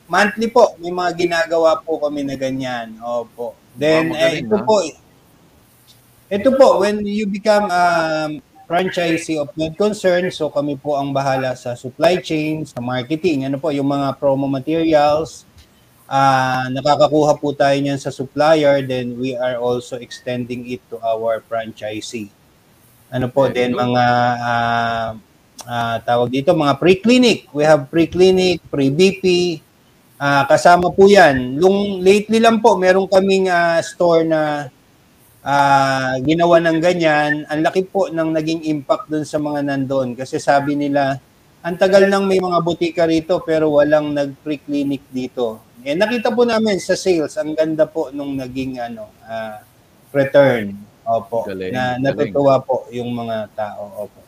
Monthly 0.08 0.52
po, 0.52 0.76
may 0.76 0.92
mga 0.92 1.12
ginagawa 1.16 1.80
po 1.80 1.96
kami 1.96 2.24
na 2.24 2.36
ganyan. 2.36 2.96
Opo. 3.00 3.56
Then, 3.72 4.12
eh, 4.12 4.44
magaling, 4.44 4.44
ito 4.44 4.56
ah. 4.60 4.64
po, 4.64 4.74
ito 6.32 6.48
po, 6.56 6.80
when 6.80 7.04
you 7.04 7.28
become 7.28 7.68
um, 7.68 8.40
franchisee 8.64 9.36
of 9.36 9.52
Med 9.52 9.76
Concern, 9.76 10.32
so 10.32 10.48
kami 10.48 10.80
po 10.80 10.96
ang 10.96 11.12
bahala 11.12 11.52
sa 11.52 11.76
supply 11.76 12.16
chain, 12.24 12.64
sa 12.64 12.80
marketing, 12.80 13.44
ano 13.44 13.60
po, 13.60 13.68
yung 13.68 13.92
mga 13.92 14.16
promo 14.16 14.48
materials, 14.48 15.44
ah 16.08 16.68
nakakakuha 16.72 17.36
po 17.36 17.52
tayo 17.52 17.76
niyan 17.76 18.00
sa 18.00 18.08
supplier, 18.08 18.80
then 18.80 19.16
we 19.20 19.36
are 19.36 19.60
also 19.60 20.00
extending 20.00 20.64
it 20.72 20.80
to 20.88 20.96
our 21.04 21.44
franchisee. 21.44 22.32
Ano 23.12 23.28
po, 23.28 23.52
then 23.52 23.76
mga 23.76 24.04
ah, 24.40 25.10
ah, 25.68 25.96
tawag 26.00 26.32
dito, 26.32 26.56
mga 26.56 26.80
pre-clinic. 26.80 27.52
We 27.52 27.68
have 27.68 27.92
pre-clinic, 27.92 28.64
pre-BP, 28.72 29.60
ah, 30.16 30.48
kasama 30.48 30.88
po 30.88 31.04
yan. 31.12 31.60
Lung, 31.60 32.00
lately 32.00 32.40
lang 32.40 32.64
po, 32.64 32.72
meron 32.80 33.04
kaming 33.04 33.52
ah, 33.52 33.84
store 33.84 34.24
na 34.24 34.72
ah 35.42 36.14
ginawa 36.22 36.62
ng 36.62 36.78
ganyan, 36.78 37.32
ang 37.50 37.60
laki 37.66 37.82
po 37.86 38.06
ng 38.08 38.30
naging 38.32 38.62
impact 38.66 39.10
dun 39.10 39.26
sa 39.26 39.38
mga 39.42 39.66
nandoon. 39.66 40.14
Kasi 40.14 40.38
sabi 40.38 40.78
nila, 40.78 41.18
ang 41.62 41.76
tagal 41.78 42.06
nang 42.06 42.26
may 42.26 42.38
mga 42.42 42.58
butika 42.62 43.04
rito 43.06 43.38
pero 43.42 43.70
walang 43.70 44.14
nag-pre-clinic 44.14 45.02
dito. 45.10 45.62
Eh, 45.82 45.98
nakita 45.98 46.30
po 46.30 46.46
namin 46.46 46.78
sa 46.78 46.94
sales, 46.94 47.34
ang 47.38 47.54
ganda 47.58 47.86
po 47.86 48.10
nung 48.14 48.38
naging 48.38 48.78
ano, 48.78 49.10
ah, 49.26 49.62
return. 50.14 50.78
Opo. 51.02 51.42
Galing, 51.42 51.74
na 51.74 51.98
galing. 51.98 52.02
natutuwa 52.06 52.62
po 52.62 52.86
yung 52.94 53.10
mga 53.10 53.50
tao. 53.58 54.06
Opo. 54.06 54.18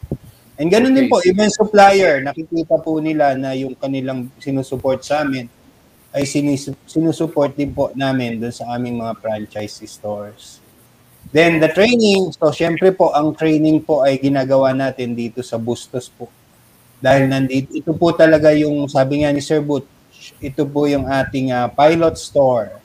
And 0.59 0.71
ganun 0.71 0.95
din 0.95 1.07
Okay. 1.07 1.11
po, 1.11 1.19
even 1.27 1.51
supplier, 1.51 2.23
nakikita 2.23 2.79
po 2.79 2.99
nila 2.99 3.35
na 3.39 3.55
yung 3.55 3.75
kanilang 3.79 4.31
sinusuport 4.39 5.03
sa 5.03 5.23
amin 5.23 5.47
ay 6.15 6.23
sinusuport 6.87 7.59
din 7.59 7.75
po 7.75 7.91
namin 7.95 8.39
doon 8.39 8.55
sa 8.55 8.71
aming 8.75 9.03
mga 9.03 9.19
franchise 9.19 9.83
stores. 9.87 10.63
Then 11.31 11.59
the 11.63 11.71
training, 11.73 12.33
so 12.35 12.53
syempre 12.53 12.93
po 12.95 13.11
ang 13.13 13.35
training 13.35 13.83
po 13.83 14.03
ay 14.05 14.21
ginagawa 14.21 14.75
natin 14.75 15.17
dito 15.17 15.41
sa 15.41 15.57
Bustos 15.57 16.11
po. 16.11 16.29
Dahil 17.01 17.29
nandito, 17.29 17.75
ito 17.75 17.93
po 17.93 18.17
talaga 18.17 18.55
yung 18.57 18.89
sabi 18.89 19.23
nga 19.25 19.31
ni 19.35 19.45
Sir 19.45 19.61
Boot, 19.61 19.85
ito 20.41 20.63
po 20.65 20.89
yung 20.89 21.05
ating 21.05 21.53
ah, 21.53 21.69
pilot 21.69 22.17
store. 22.17 22.81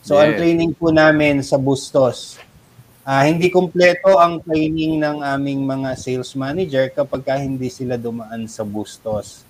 So 0.00 0.16
ang 0.16 0.32
Yes. 0.32 0.38
training 0.40 0.72
po 0.78 0.88
namin 0.88 1.42
sa 1.44 1.60
Bustos, 1.60 2.38
ah, 3.02 3.26
hindi 3.26 3.50
kumpleto 3.50 4.16
ang 4.16 4.40
training 4.40 5.02
ng 5.02 5.20
aming 5.20 5.66
mga 5.66 5.98
sales 5.98 6.32
manager 6.32 6.88
kapag 6.94 7.22
ka 7.26 7.34
hindi 7.36 7.68
sila 7.68 7.98
dumaan 7.98 8.46
sa 8.46 8.62
Bustos. 8.64 9.42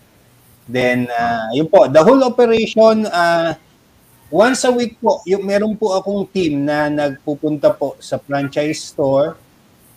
Then, 0.68 1.09
ah, 1.09 1.48
yun 1.53 1.68
po, 1.68 1.88
the 1.88 2.01
whole 2.03 2.20
operation, 2.24 3.07
ah, 3.09 3.57
once 4.29 4.64
a 4.64 4.73
week 4.73 5.01
po, 5.01 5.21
yung, 5.25 5.45
meron 5.45 5.75
po 5.77 5.97
akong 5.97 6.29
team 6.29 6.64
na 6.64 6.88
nagpupunta 6.88 7.73
po 7.73 7.97
sa 8.01 8.21
franchise 8.21 8.93
store 8.93 9.37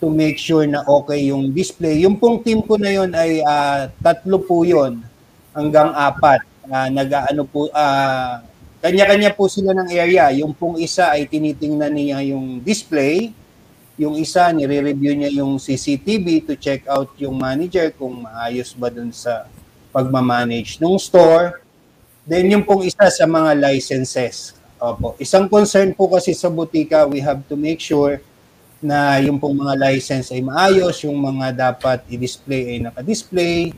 to 0.02 0.10
make 0.10 0.34
sure 0.34 0.66
na 0.66 0.82
okay 0.82 1.30
yung 1.30 1.54
display. 1.54 2.02
Yung 2.02 2.18
pong 2.18 2.42
team 2.42 2.58
ko 2.64 2.74
na 2.74 2.90
yun 2.90 3.14
ay 3.14 3.38
ah, 3.46 3.86
tatlo 4.02 4.42
po 4.42 4.66
yun 4.66 4.98
hanggang 5.54 5.94
apat. 5.94 6.42
Ah, 6.66 6.90
nag-ano 6.90 7.46
po, 7.46 7.70
ah, 7.70 8.42
kanya-kanya 8.82 9.30
po 9.30 9.46
sila 9.46 9.70
ng 9.78 9.94
area. 9.94 10.34
Yung 10.42 10.50
pong 10.50 10.82
isa 10.82 11.14
ay 11.14 11.30
tinitingnan 11.30 11.94
niya 11.94 12.18
yung 12.34 12.58
display. 12.58 13.30
Yung 13.94 14.18
isa, 14.18 14.50
nire-review 14.50 15.14
niya 15.14 15.30
yung 15.38 15.62
CCTV 15.62 16.50
to 16.50 16.58
check 16.58 16.82
out 16.90 17.14
yung 17.14 17.38
manager 17.38 17.94
kung 17.94 18.26
maayos 18.26 18.74
ba 18.74 18.90
dun 18.90 19.14
sa 19.14 19.46
pagmamanage 19.94 20.82
ng 20.82 20.98
store. 20.98 21.61
Then 22.22 22.54
yung 22.54 22.62
pong 22.62 22.86
isa 22.86 23.10
sa 23.10 23.24
mga 23.26 23.58
licenses. 23.58 24.54
Opo. 24.78 25.14
Isang 25.18 25.50
concern 25.50 25.94
po 25.94 26.10
kasi 26.10 26.34
sa 26.34 26.50
butika, 26.50 27.06
we 27.06 27.18
have 27.22 27.42
to 27.50 27.54
make 27.58 27.82
sure 27.82 28.18
na 28.82 29.18
yung 29.22 29.38
pong 29.38 29.62
mga 29.62 29.78
license 29.78 30.34
ay 30.34 30.42
maayos, 30.42 31.06
yung 31.06 31.18
mga 31.18 31.70
dapat 31.70 32.02
i-display 32.10 32.74
ay 32.74 32.78
naka-display, 32.82 33.70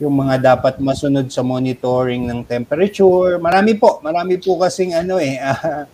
yung 0.00 0.16
mga 0.16 0.56
dapat 0.56 0.80
masunod 0.80 1.28
sa 1.28 1.44
monitoring 1.44 2.24
ng 2.24 2.40
temperature. 2.44 3.36
Marami 3.36 3.76
po, 3.76 4.00
marami 4.00 4.40
po 4.40 4.56
kasing 4.60 4.96
ano 4.96 5.20
eh, 5.20 5.36
ah, 5.44 5.84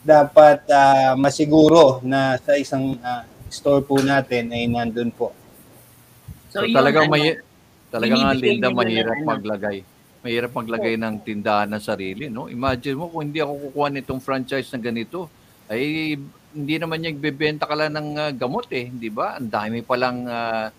dapat 0.00 0.64
ah, 0.72 1.12
masiguro 1.16 2.00
na 2.04 2.40
sa 2.40 2.56
isang 2.56 2.96
ah, 3.04 3.24
store 3.52 3.84
po 3.84 4.00
natin 4.00 4.48
ay 4.52 4.64
nandun 4.68 5.12
po. 5.12 5.32
So, 6.52 6.64
yun, 6.64 6.72
talagang 6.72 7.08
ano, 7.08 7.16
may 7.16 7.36
talagang 7.92 8.20
Linda 8.40 8.68
mahirap 8.72 9.20
ng 9.24 9.28
ano. 9.28 9.95
Mahirap 10.24 10.52
maglagay 10.52 10.94
ng 10.96 11.22
tindahan 11.22 11.68
ng 11.70 11.82
sarili, 11.82 12.26
no? 12.30 12.48
Imagine 12.48 12.96
mo 12.96 13.10
kung 13.12 13.28
hindi 13.28 13.40
ako 13.40 13.70
kukuha 13.70 13.88
nitong 13.92 14.20
franchise 14.22 14.68
na 14.72 14.80
ganito, 14.80 15.28
ay 15.66 16.14
hindi 16.56 16.76
naman 16.80 17.04
niya 17.04 17.12
bebenta 17.12 17.68
ka 17.68 17.76
lang 17.76 17.92
ng 17.92 18.08
ah, 18.16 18.32
gamot 18.32 18.66
eh, 18.72 18.88
di 18.88 19.12
ba? 19.12 19.36
Ang 19.36 19.52
dami 19.52 19.84
palang 19.84 20.24
ah, 20.24 20.72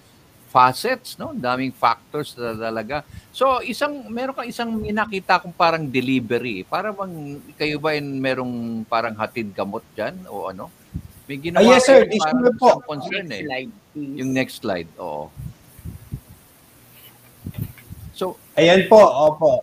facets, 0.48 1.20
no? 1.22 1.36
Ang 1.36 1.44
daming 1.44 1.76
factors 1.76 2.34
na 2.34 2.58
talaga. 2.58 3.06
So, 3.30 3.62
isang 3.62 4.10
meron 4.10 4.34
kang 4.34 4.50
isang 4.50 4.74
may 4.74 4.96
nakita 4.96 5.44
kong 5.44 5.54
parang 5.54 5.86
delivery. 5.86 6.66
Para 6.66 6.90
bang 6.90 7.38
kayo 7.60 7.78
ba 7.78 7.94
yung 7.94 8.18
merong 8.18 8.54
parang 8.90 9.14
hatid 9.14 9.54
gamot 9.54 9.86
diyan 9.94 10.26
o 10.32 10.50
ano? 10.50 10.72
May 11.28 11.38
ginawa 11.38 11.62
Ah, 11.62 11.76
yes, 11.76 11.84
sir. 11.86 12.08
This 12.08 12.24
parang 12.24 12.56
po. 12.56 12.80
concern 12.88 13.28
Next 13.28 13.36
eh. 13.36 13.44
slide, 13.44 13.72
please. 13.92 14.18
Yung 14.18 14.32
next 14.32 14.56
slide, 14.64 14.90
oo. 14.98 15.28
So, 18.18 18.34
Ayan 18.58 18.90
po, 18.90 18.98
opo. 18.98 19.62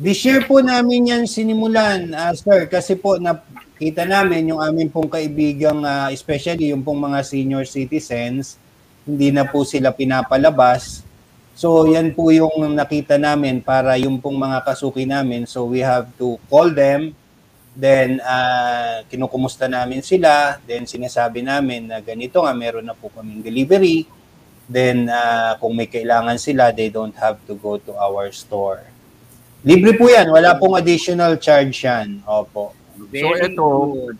This 0.00 0.24
year 0.24 0.48
po 0.48 0.64
namin 0.64 1.12
yan 1.12 1.24
sinimulan, 1.28 2.08
ah, 2.16 2.32
sir, 2.32 2.64
kasi 2.64 2.96
po 2.96 3.20
nakita 3.20 4.08
namin 4.08 4.56
yung 4.56 4.60
aming 4.64 4.88
pong 4.88 5.12
kaibigang, 5.12 5.84
ah, 5.84 6.08
especially 6.08 6.72
yung 6.72 6.80
pong 6.80 6.96
mga 6.96 7.20
senior 7.20 7.68
citizens, 7.68 8.56
hindi 9.04 9.28
na 9.28 9.44
po 9.44 9.68
sila 9.68 9.92
pinapalabas. 9.92 11.04
So 11.52 11.84
yan 11.84 12.16
po 12.16 12.32
yung 12.32 12.72
nakita 12.72 13.20
namin 13.20 13.60
para 13.60 14.00
yung 14.00 14.16
pong 14.16 14.40
mga 14.40 14.64
kasuki 14.64 15.04
namin. 15.04 15.44
So 15.44 15.68
we 15.68 15.84
have 15.84 16.08
to 16.16 16.40
call 16.48 16.72
them, 16.72 17.12
then 17.76 18.24
ah, 18.24 19.04
kinukumusta 19.12 19.68
namin 19.68 20.00
sila, 20.00 20.56
then 20.64 20.88
sinasabi 20.88 21.44
namin 21.44 21.92
na 21.92 22.00
ganito 22.00 22.40
nga, 22.40 22.56
meron 22.56 22.88
na 22.88 22.96
po 22.96 23.12
kaming 23.12 23.44
delivery, 23.44 24.08
then 24.66 25.06
ah, 25.08 25.54
kung 25.58 25.74
may 25.74 25.86
kailangan 25.86 26.38
sila, 26.38 26.74
they 26.74 26.90
don't 26.90 27.14
have 27.16 27.38
to 27.46 27.54
go 27.54 27.78
to 27.78 27.94
our 27.94 28.30
store. 28.34 28.82
Libre 29.66 29.98
po 29.98 30.06
yan, 30.06 30.30
wala 30.30 30.54
pong 30.54 30.78
additional 30.78 31.34
charge 31.42 31.74
yan. 31.82 32.22
Opo. 32.22 32.70
Very 33.10 33.50
ito, 33.50 33.66
good. 33.66 34.16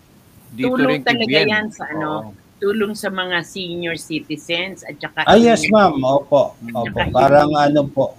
dito 0.51 0.75
Tulong 0.75 0.99
rin 0.99 1.01
talaga 1.03 1.37
Bien. 1.39 1.47
yan 1.47 1.65
sa 1.71 1.87
ano, 1.87 2.31
Oo. 2.31 2.31
tulong 2.59 2.93
sa 2.95 3.07
mga 3.07 3.43
senior 3.47 3.95
citizens 3.95 4.83
at 4.83 4.95
saka 4.99 5.23
Ah, 5.23 5.39
yes, 5.39 5.63
ma'am. 5.71 5.99
Opo. 6.03 6.55
Opo. 6.55 6.99
Parang 7.15 7.51
ano 7.55 7.81
po, 7.87 8.11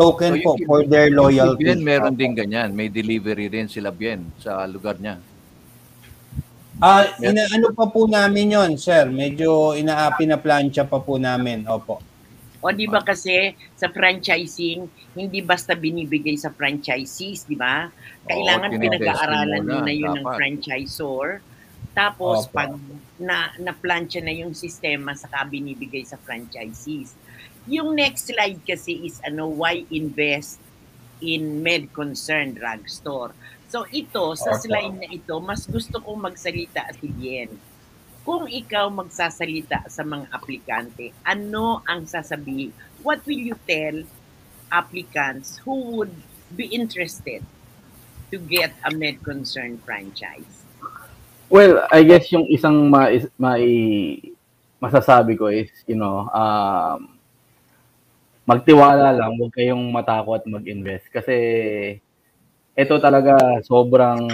token 0.00 0.40
So, 0.40 0.44
po 0.44 0.50
for 0.64 0.80
their 0.88 1.12
loyalty. 1.12 1.60
Bien, 1.68 1.80
meron 1.80 2.16
Opo. 2.16 2.20
din 2.20 2.32
ganyan. 2.32 2.72
May 2.72 2.88
delivery 2.88 3.52
rin 3.52 3.68
sila 3.68 3.92
Bien 3.92 4.24
sa 4.40 4.64
lugar 4.64 4.96
niya. 4.96 5.20
Ah, 6.80 7.04
ina, 7.20 7.44
ano 7.52 7.76
pa 7.76 7.92
po 7.92 8.08
namin 8.08 8.56
yon 8.56 8.72
sir? 8.80 9.04
Medyo 9.12 9.76
inaapi 9.76 10.24
na 10.24 10.40
plancha 10.40 10.80
pa 10.88 10.96
po 10.96 11.20
namin. 11.20 11.68
Opo. 11.68 12.00
O 12.60 12.72
di 12.72 12.88
ba 12.88 13.04
kasi 13.04 13.52
sa 13.76 13.88
franchising, 13.88 14.88
hindi 15.16 15.40
basta 15.44 15.76
binibigay 15.76 16.36
sa 16.40 16.48
franchisees, 16.52 17.44
di 17.44 17.56
ba? 17.56 17.88
Kailangan 18.28 18.72
Oo, 18.76 18.80
pinag-aaralan 18.80 19.64
mo 19.64 19.78
na, 19.84 19.92
yun 19.92 20.12
ng 20.16 20.24
dapat. 20.24 20.36
franchisor. 20.40 21.40
Tapos 21.92 22.48
Opo. 22.48 22.56
pag 22.56 22.72
na 23.20 23.52
na-plancha 23.60 24.24
na 24.24 24.32
yung 24.32 24.56
sistema 24.56 25.12
saka 25.12 25.44
binibigay 25.44 26.04
sa 26.08 26.16
franchisees. 26.16 27.12
Yung 27.68 27.92
next 27.92 28.32
slide 28.32 28.60
kasi 28.64 29.04
is 29.04 29.20
ano 29.20 29.52
why 29.52 29.84
invest 29.92 30.56
in 31.20 31.60
med 31.60 31.92
concern 31.92 32.56
drugstore. 32.56 33.36
So 33.70 33.86
ito 33.94 34.34
sa 34.34 34.58
Opo. 34.58 34.66
slide 34.66 34.98
na 34.98 35.06
ito 35.06 35.38
mas 35.38 35.62
gusto 35.70 36.02
kong 36.02 36.34
magsalita 36.34 36.90
si 36.98 37.06
Bien. 37.06 37.46
Kung 38.26 38.50
ikaw 38.50 38.90
magsasalita 38.90 39.88
sa 39.88 40.02
mga 40.04 40.28
aplikante, 40.28 41.14
ano 41.24 41.80
ang 41.88 42.04
sasabihin? 42.04 42.74
What 43.00 43.24
will 43.24 43.40
you 43.40 43.56
tell 43.64 44.04
applicants 44.68 45.56
who 45.62 45.96
would 45.96 46.12
be 46.52 46.68
interested 46.68 47.40
to 48.28 48.36
get 48.36 48.74
a 48.84 48.90
med 48.92 49.22
concern 49.24 49.80
franchise? 49.86 50.66
Well, 51.48 51.86
I 51.90 52.04
guess 52.04 52.30
yung 52.30 52.46
isang 52.46 52.92
ma, 52.92 53.10
mai 53.40 53.66
masasabi 54.78 55.34
ko 55.38 55.50
is, 55.50 55.70
you 55.86 55.96
know, 55.98 56.28
um, 56.30 57.18
magtiwala 58.46 59.14
lang, 59.14 59.38
huwag 59.38 59.54
kayong 59.54 59.90
matakot 59.90 60.42
mag-invest 60.46 61.06
kasi 61.10 61.34
ito 62.80 62.96
talaga 62.96 63.36
sobrang 63.60 64.24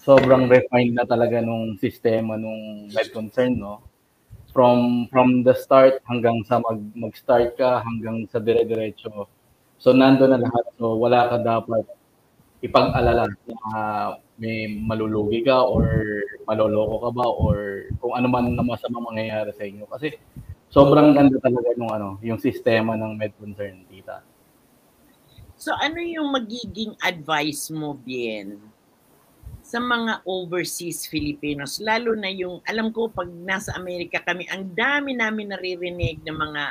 sobrang 0.00 0.48
refined 0.48 0.96
na 0.96 1.04
talaga 1.04 1.44
nung 1.44 1.76
sistema 1.76 2.40
nung 2.40 2.88
med 2.88 3.08
concern, 3.12 3.60
no? 3.60 3.84
From 4.50 5.06
from 5.12 5.44
the 5.44 5.52
start 5.54 6.00
hanggang 6.08 6.40
sa 6.48 6.58
mag 6.58 6.80
mag-start 6.96 7.54
ka 7.60 7.84
hanggang 7.84 8.24
sa 8.32 8.40
dire-diretso. 8.40 9.28
So 9.76 9.92
nandoon 9.92 10.32
na 10.32 10.40
lahat. 10.40 10.64
So 10.80 10.96
wala 10.96 11.28
ka 11.28 11.36
dapat 11.44 11.84
ipag-alala 12.64 13.28
na 13.28 13.70
may 14.40 14.68
malulugi 14.68 15.44
ka 15.44 15.64
or 15.68 15.84
maloloko 16.48 16.96
ka 17.04 17.10
ba 17.12 17.26
or 17.28 17.56
kung 18.00 18.16
ano 18.16 18.26
man 18.32 18.56
na 18.56 18.64
masama 18.64 19.04
mangyayari 19.04 19.52
sa 19.52 19.68
inyo. 19.68 19.84
Kasi 19.84 20.16
sobrang 20.72 21.12
ganda 21.12 21.36
talaga 21.38 21.76
yung 21.76 21.92
ano, 21.92 22.08
yung 22.24 22.40
sistema 22.40 22.96
ng 22.96 23.20
med 23.20 23.36
concern, 23.36 23.84
tita. 23.92 24.24
So 25.60 25.76
ano 25.76 26.00
yung 26.00 26.32
magiging 26.32 26.96
advice 27.04 27.68
mo, 27.68 27.92
Bien, 27.92 28.56
sa 29.60 29.76
mga 29.76 30.24
overseas 30.24 31.04
Filipinos, 31.04 31.76
lalo 31.84 32.16
na 32.16 32.32
yung, 32.32 32.64
alam 32.64 32.88
ko 32.88 33.12
pag 33.12 33.28
nasa 33.28 33.76
Amerika 33.76 34.24
kami, 34.24 34.48
ang 34.48 34.72
dami 34.72 35.12
namin 35.12 35.52
naririnig 35.52 36.24
ng 36.24 36.32
mga 36.32 36.64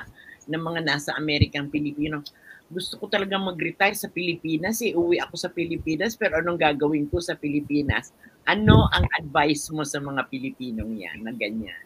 ng 0.49 0.63
mga 0.65 0.81
nasa 0.81 1.13
Amerikang 1.13 1.69
Pilipino. 1.69 2.25
Gusto 2.65 2.97
ko 2.97 3.05
talaga 3.05 3.37
mag-retire 3.37 3.93
sa 3.93 4.09
Pilipinas, 4.09 4.81
eh. 4.81 4.97
uwi 4.97 5.21
ako 5.21 5.37
sa 5.37 5.53
Pilipinas, 5.53 6.17
pero 6.17 6.41
anong 6.41 6.57
gagawin 6.57 7.05
ko 7.13 7.21
sa 7.21 7.37
Pilipinas? 7.37 8.09
Ano 8.49 8.89
ang 8.89 9.05
advice 9.21 9.69
mo 9.69 9.85
sa 9.85 10.01
mga 10.01 10.25
Pilipinong 10.33 10.97
yan 10.97 11.21
na 11.21 11.33
ganyan? 11.37 11.85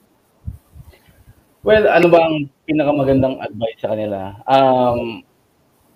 Well, 1.67 1.83
ano 1.83 2.07
ba 2.07 2.31
ang 2.31 2.47
pinakamagandang 2.63 3.43
advice 3.43 3.79
sa 3.83 3.91
kanila? 3.91 4.39
Um, 4.47 5.27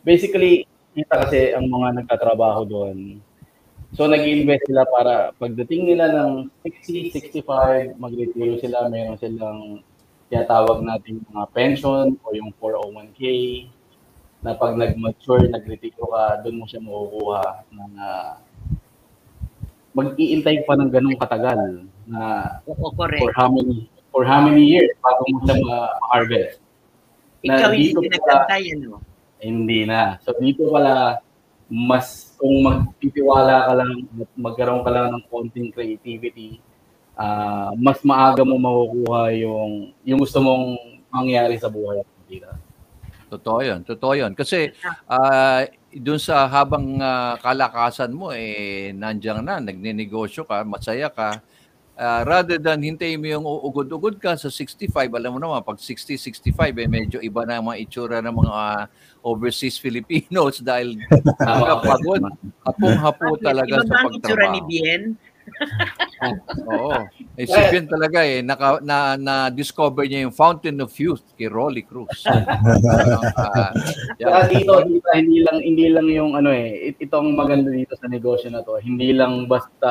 basically, 0.03 0.67
kita 0.97 1.13
kasi 1.21 1.39
ang 1.53 1.69
mga 1.69 2.01
nagtatrabaho 2.01 2.65
doon. 2.65 3.21
So, 3.93 4.09
nag-invest 4.09 4.65
sila 4.65 4.83
para 4.89 5.31
pagdating 5.37 5.93
nila 5.93 6.09
ng 6.11 6.49
60, 6.65 7.13
65, 7.45 7.95
mag-retiro 8.01 8.57
sila, 8.57 8.89
mayroon 8.89 9.21
silang 9.21 9.61
tinatawag 10.27 10.83
natin 10.83 11.23
mga 11.31 11.47
pension 11.55 12.17
o 12.19 12.25
yung 12.35 12.51
401k 12.59 13.21
na 14.43 14.57
pag 14.57 14.75
nag-mature, 14.75 15.47
nag-retiro 15.47 16.03
ka, 16.09 16.43
doon 16.43 16.59
mo 16.59 16.65
siya 16.67 16.83
makukuha 16.83 17.43
na 17.71 17.85
mag-iintay 19.95 20.61
pa 20.67 20.77
ng 20.77 20.91
ganong 20.93 21.17
katagal 21.17 21.87
na 22.05 22.21
Oo, 22.69 22.93
for 22.93 23.07
correct. 23.07 23.33
how 23.33 23.49
many 23.49 23.89
for 24.13 24.21
how 24.21 24.43
many 24.45 24.61
years 24.61 24.93
bago 25.01 25.21
mo 25.31 25.37
siya 25.47 25.57
ma-harvest. 25.63 26.61
Ikaw 27.41 27.69
na 27.71 27.77
yung 27.77 27.81
dito 27.81 27.99
pinagkantay, 28.03 28.63
ano? 28.77 29.01
Hindi 29.37 29.85
na. 29.85 30.17
So 30.25 30.33
dito 30.37 30.69
pala 30.69 31.21
mas 31.67 32.33
kung 32.39 32.63
magtitiwala 32.63 33.67
ka 33.67 33.73
lang 33.75 33.91
magkaroon 34.39 34.81
ka 34.87 34.91
lang 34.93 35.11
ng 35.11 35.23
konting 35.27 35.69
creativity, 35.75 36.63
ah 37.17 37.75
mas 37.75 37.99
maaga 38.07 38.41
mo 38.47 38.55
makukuha 38.55 39.35
yung 39.35 39.91
yung 40.07 40.19
gusto 40.21 40.39
mong 40.39 40.79
mangyari 41.11 41.59
sa 41.59 41.67
buhay 41.67 42.01
at 42.01 42.09
dito. 42.29 42.47
Totoo 43.27 43.59
yun, 43.59 43.83
totoo 43.83 44.13
yun. 44.15 44.31
Kasi 44.31 44.71
ah 45.11 45.67
doon 45.91 46.19
sa 46.21 46.45
habang 46.47 46.99
ah, 47.01 47.35
kalakasan 47.41 48.11
mo, 48.13 48.31
eh, 48.31 48.93
nandiyan 48.93 49.41
na, 49.43 49.57
nagninegosyo 49.59 50.45
ka, 50.45 50.61
masaya 50.67 51.09
ka, 51.09 51.41
Ah, 51.97 52.21
rather 52.21 52.61
than 52.61 52.77
hintayin 52.85 53.17
mo 53.17 53.25
yung 53.25 53.41
ugod-ugod 53.41 54.21
ka 54.21 54.37
sa 54.37 54.53
65, 54.53 55.09
alam 55.09 55.33
mo 55.33 55.41
naman, 55.41 55.65
pag 55.65 55.81
60, 55.81 56.13
65, 56.13 56.77
eh, 56.77 56.85
medyo 56.85 57.17
iba 57.17 57.41
na 57.41 57.57
mga 57.57 57.81
itsura 57.81 58.21
ng 58.21 58.37
mga 58.37 58.53
ah, 58.53 58.85
overseas 59.25 59.81
Filipinos 59.83 60.61
dahil 60.61 61.01
pagod, 61.81 62.21
hapong-hapo 62.61 63.41
talaga 63.41 63.81
Iba 63.81 63.85
sa 63.89 63.89
ba 63.89 63.97
ang 63.97 64.13
itsura 64.13 64.45
ni 64.53 64.61
pagtrabaho. 64.61 64.69
Bien? 64.69 65.01
Oo. 66.69 66.93
Isipin 67.33 67.89
talaga 67.89 68.21
eh, 68.21 68.45
naka, 68.45 68.77
na, 68.85 69.17
na-discover 69.17 70.05
niya 70.05 70.29
yung 70.29 70.35
Fountain 70.37 70.77
of 70.77 70.93
Youth 71.01 71.25
kay 71.33 71.49
Rolly 71.49 71.81
Cruz. 71.81 72.13
Ah, 73.37 73.73
Kaya 74.21 74.45
yan. 74.45 74.49
dito, 74.53 74.73
dito 74.85 75.07
hindi 75.17 75.39
lang 75.41 75.57
hindi 75.61 75.85
lang 75.89 76.07
yung 76.09 76.31
ano 76.35 76.49
eh 76.51 76.91
it- 76.93 76.99
itong 76.99 77.33
maganda 77.33 77.69
dito 77.73 77.95
sa 77.97 78.05
negosyo 78.05 78.49
na 78.53 78.61
to. 78.61 78.77
Hindi 78.81 79.13
lang 79.13 79.45
basta 79.49 79.89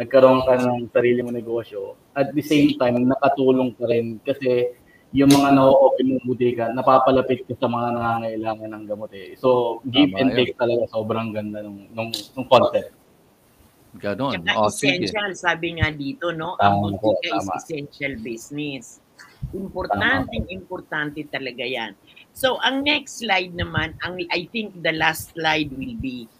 nagkaroon 0.00 0.40
ka 0.48 0.56
ng 0.56 0.88
sarili 0.88 1.20
mong 1.20 1.36
negosyo. 1.36 2.00
At 2.16 2.32
the 2.32 2.40
same 2.40 2.72
time, 2.80 3.04
nakatulong 3.04 3.76
ka 3.76 3.84
rin 3.84 4.16
kasi 4.24 4.72
yung 5.12 5.28
mga 5.28 5.58
na-open 5.58 6.06
mong 6.16 6.24
butika, 6.24 6.64
napapalapit 6.72 7.44
ka 7.44 7.52
sa 7.58 7.68
mga 7.68 7.98
nangangailangan 7.98 8.70
ng 8.72 8.84
gamot 8.88 9.12
eh. 9.12 9.36
So, 9.36 9.82
give 9.84 10.08
Tama 10.14 10.20
and 10.22 10.28
yun. 10.32 10.38
take 10.38 10.54
talaga 10.56 10.82
sobrang 10.88 11.34
ganda 11.36 11.60
nung, 11.60 11.84
nung, 11.92 12.10
nung 12.14 12.46
concept. 12.48 12.94
Ganon. 13.98 14.38
Tsaka 14.38 14.54
Oh, 14.54 14.70
sige. 14.70 15.02
essential, 15.02 15.30
sabi 15.34 15.82
nga 15.82 15.90
dito, 15.90 16.30
no? 16.30 16.54
Tama 16.56 16.94
Ang 16.94 17.02
butika 17.02 17.26
is 17.26 17.42
tama. 17.42 17.52
essential 17.58 18.14
business. 18.22 18.84
Importante, 19.50 20.46
importante 20.46 21.26
talaga 21.26 21.66
yan. 21.66 21.98
So, 22.30 22.62
ang 22.62 22.86
next 22.86 23.18
slide 23.18 23.50
naman, 23.50 23.98
ang 24.06 24.14
I 24.30 24.46
think 24.54 24.78
the 24.78 24.94
last 24.94 25.34
slide 25.34 25.74
will 25.74 25.98
be 25.98 26.30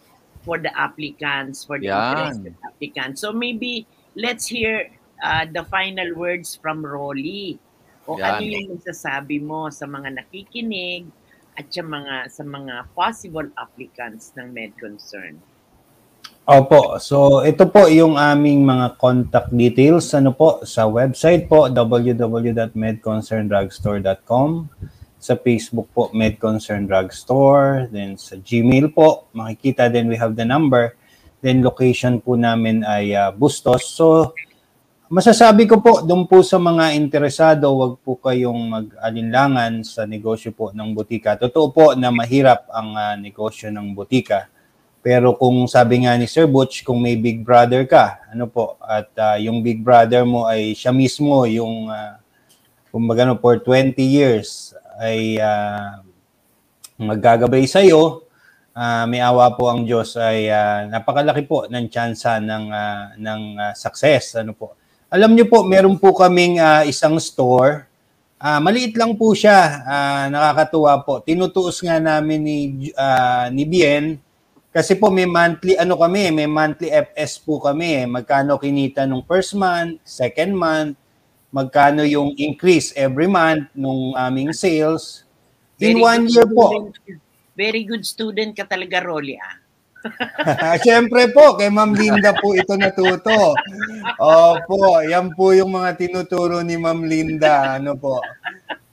for 0.42 0.58
the 0.58 0.72
applicants, 0.72 1.64
for 1.64 1.78
the 1.78 1.86
Yan. 1.92 2.10
interested 2.10 2.54
applicants. 2.64 3.20
So, 3.20 3.32
maybe 3.32 3.86
let's 4.16 4.46
hear 4.46 4.90
uh, 5.22 5.46
the 5.48 5.64
final 5.68 6.14
words 6.16 6.56
from 6.56 6.84
Rolly. 6.84 7.58
O 8.08 8.16
Yan. 8.18 8.24
ano 8.24 8.42
yung 8.42 8.68
masasabi 8.80 9.38
mo 9.38 9.70
sa 9.70 9.86
mga 9.86 10.10
nakikinig 10.18 11.06
at 11.54 11.68
sa 11.68 11.82
mga 11.84 12.14
sa 12.32 12.42
mga 12.42 12.88
possible 12.96 13.46
applicants 13.60 14.32
ng 14.34 14.50
med 14.50 14.74
concern. 14.80 15.38
Opo. 16.50 16.98
So, 16.98 17.46
ito 17.46 17.70
po 17.70 17.86
yung 17.86 18.18
aming 18.18 18.66
mga 18.66 18.98
contact 18.98 19.54
details 19.54 20.10
ano 20.16 20.32
po 20.34 20.64
sa 20.66 20.88
website 20.88 21.46
po 21.46 21.70
www.medconcerndrugstore.com 21.70 24.50
sa 25.20 25.36
Facebook 25.36 25.92
po 25.92 26.08
Medconcern 26.16 26.88
Drugstore, 26.88 27.92
then 27.92 28.16
sa 28.16 28.40
Gmail 28.40 28.88
po 28.88 29.28
makikita 29.36 29.92
then 29.92 30.08
we 30.08 30.16
have 30.16 30.32
the 30.32 30.48
number, 30.48 30.96
then 31.44 31.60
location 31.60 32.24
po 32.24 32.40
namin 32.40 32.80
ay 32.80 33.12
ah, 33.12 33.28
Bustos. 33.28 33.84
So, 33.92 34.32
masasabi 35.12 35.68
ko 35.68 35.84
po 35.84 36.00
doon 36.00 36.24
po 36.24 36.40
sa 36.40 36.56
mga 36.56 36.96
interesado, 36.96 37.68
wag 37.76 38.00
po 38.00 38.16
kayong 38.16 38.60
mag-alinlangan 38.72 39.84
sa 39.84 40.08
negosyo 40.08 40.56
po 40.56 40.72
ng 40.72 40.96
butika. 40.96 41.36
Totoo 41.36 41.68
po 41.68 41.86
na 41.92 42.08
mahirap 42.08 42.64
ang 42.72 42.96
ah, 42.96 43.12
negosyo 43.12 43.68
ng 43.68 43.92
butika. 43.92 44.48
Pero 45.04 45.36
kung 45.36 45.68
sabi 45.68 46.04
nga 46.04 46.16
ni 46.16 46.28
Sir 46.28 46.48
Butch, 46.48 46.80
kung 46.80 47.00
may 47.00 47.16
big 47.16 47.44
brother 47.44 47.84
ka, 47.84 48.24
ano 48.32 48.48
po, 48.48 48.80
at 48.80 49.12
ah, 49.20 49.36
yung 49.36 49.60
big 49.60 49.84
brother 49.84 50.24
mo 50.24 50.48
ay 50.48 50.72
siya 50.72 50.96
mismo 50.96 51.44
yung, 51.44 51.92
uh, 51.92 52.16
kumbaga 52.88 53.28
no, 53.28 53.36
for 53.36 53.60
20 53.60 54.00
years 54.00 54.72
ay 55.00 55.40
ah, 55.40 56.04
maggagabay 57.00 57.64
sa 57.64 57.80
iyo, 57.80 58.28
may 59.08 59.20
awa 59.20 59.56
po 59.56 59.72
ang 59.72 59.82
Diyos 59.88 60.14
ay 60.20 60.52
ah, 60.52 60.86
napakalaki 60.86 61.42
po 61.48 61.66
ng 61.66 61.88
tsansa 61.88 62.38
ng 62.38 62.64
ah, 62.70 63.16
ng 63.16 63.42
ah, 63.58 63.74
success 63.74 64.36
ano 64.36 64.52
po. 64.52 64.76
Alam 65.10 65.34
niyo 65.34 65.50
po, 65.50 65.66
meron 65.66 65.98
po 65.98 66.14
kaming 66.14 66.62
ah, 66.62 66.86
isang 66.86 67.18
store. 67.18 67.90
Ah, 68.38 68.62
maliit 68.62 68.94
lang 68.94 69.18
po 69.18 69.34
siya, 69.34 69.82
ah, 69.84 70.24
nakakatuwa 70.30 71.02
po. 71.02 71.18
Tinutuos 71.24 71.82
nga 71.82 71.98
namin 71.98 72.40
ni 72.40 72.58
ah, 72.94 73.50
ni 73.50 73.66
Bien 73.66 74.16
Kasi 74.70 74.94
po 74.94 75.10
may 75.10 75.26
monthly, 75.26 75.74
ano 75.74 75.98
kami, 75.98 76.30
may 76.30 76.46
monthly 76.46 76.94
FS 76.94 77.42
po 77.42 77.58
kami. 77.58 78.06
Magkano 78.06 78.54
kinita 78.54 79.02
nung 79.02 79.26
first 79.26 79.58
month, 79.58 79.98
second 80.06 80.54
month, 80.54 80.94
magkano 81.50 82.02
yung 82.02 82.34
increase 82.34 82.94
every 82.94 83.26
month 83.26 83.66
nung 83.74 84.14
aming 84.14 84.54
sales. 84.54 85.26
In 85.78 85.98
Very 85.98 86.02
one 86.02 86.22
year 86.26 86.46
po. 86.46 86.66
student. 86.70 87.20
Very 87.52 87.82
good 87.84 88.04
student 88.06 88.54
ka 88.54 88.64
talaga, 88.64 89.02
Rolly, 89.02 89.36
ah. 89.36 89.56
Siyempre 90.80 91.28
po, 91.28 91.60
kay 91.60 91.68
Ma'am 91.68 91.92
Linda 91.92 92.32
po 92.32 92.56
ito 92.56 92.72
natuto. 92.72 93.52
Opo, 94.16 95.04
yan 95.04 95.36
po 95.36 95.52
yung 95.52 95.76
mga 95.76 95.92
tinuturo 95.94 96.64
ni 96.64 96.80
Ma'am 96.80 97.04
Linda. 97.04 97.76
Ano 97.76 98.00
po. 98.00 98.16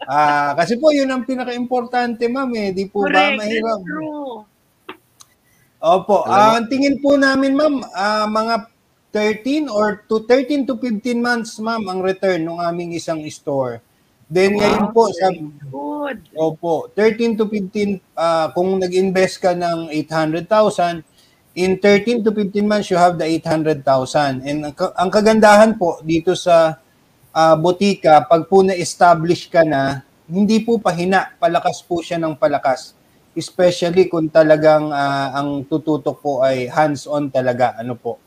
Ah, 0.03 0.51
kasi 0.55 0.75
po 0.75 0.91
yun 0.91 1.07
ang 1.07 1.23
pinaka-importante, 1.23 2.27
Ma'am 2.27 2.51
eh. 2.55 2.75
Di 2.75 2.87
po 2.87 3.03
ba 3.03 3.11
Correct, 3.11 3.39
mahirap? 3.39 3.79
that's 3.79 3.87
true. 3.87 4.35
Opo, 5.77 6.25
Alam 6.25 6.35
mo- 6.43 6.55
ah, 6.57 6.61
tingin 6.65 6.95
po 6.97 7.15
namin, 7.15 7.53
Ma'am, 7.55 7.75
ah, 7.93 8.27
mga 8.27 8.55
13 9.11 9.71
or 9.71 10.03
to 10.05 10.27
13 10.27 10.67
to 10.67 10.75
15 10.75 11.17
months, 11.17 11.57
Ma'am, 11.63 11.87
ang 11.87 11.99
return 12.03 12.43
ng 12.43 12.59
aming 12.59 12.93
isang 12.93 13.23
store. 13.31 13.79
Then 14.27 14.59
ngayon 14.59 14.91
po 14.91 15.07
sa 15.15 15.31
Good. 15.71 16.19
Opo, 16.35 16.87
13 16.95 17.39
to 17.39 17.47
15 17.47 17.99
ah, 18.15 18.51
kung 18.51 18.79
nag-invest 18.79 19.43
ka 19.43 19.51
ng 19.55 19.91
800,000 19.91 21.03
in 21.57 21.79
13 21.81 22.21
to 22.21 22.31
15 22.31 22.63
months 22.63 22.87
you 22.91 22.99
have 22.99 23.15
the 23.15 23.25
800,000. 23.25 24.43
And 24.43 24.71
ang, 24.71 24.75
ang 24.75 25.09
kagandahan 25.09 25.75
po 25.79 25.99
dito 26.03 26.35
sa 26.35 26.79
ah, 27.31 27.55
botika 27.55 28.23
pag 28.27 28.47
po 28.51 28.63
na-establish 28.63 29.47
ka 29.47 29.63
na 29.63 30.03
hindi 30.27 30.59
po 30.59 30.75
pahina, 30.75 31.31
palakas 31.39 31.79
po 31.83 32.03
siya 32.03 32.19
ng 32.19 32.35
palakas. 32.35 32.91
Especially 33.31 34.11
kung 34.11 34.27
talagang 34.27 34.91
ah, 34.91 35.39
ang 35.39 35.63
tututok 35.63 36.19
po 36.19 36.43
ay 36.43 36.67
hands-on 36.67 37.31
talaga, 37.31 37.79
ano 37.79 37.95
po. 37.95 38.19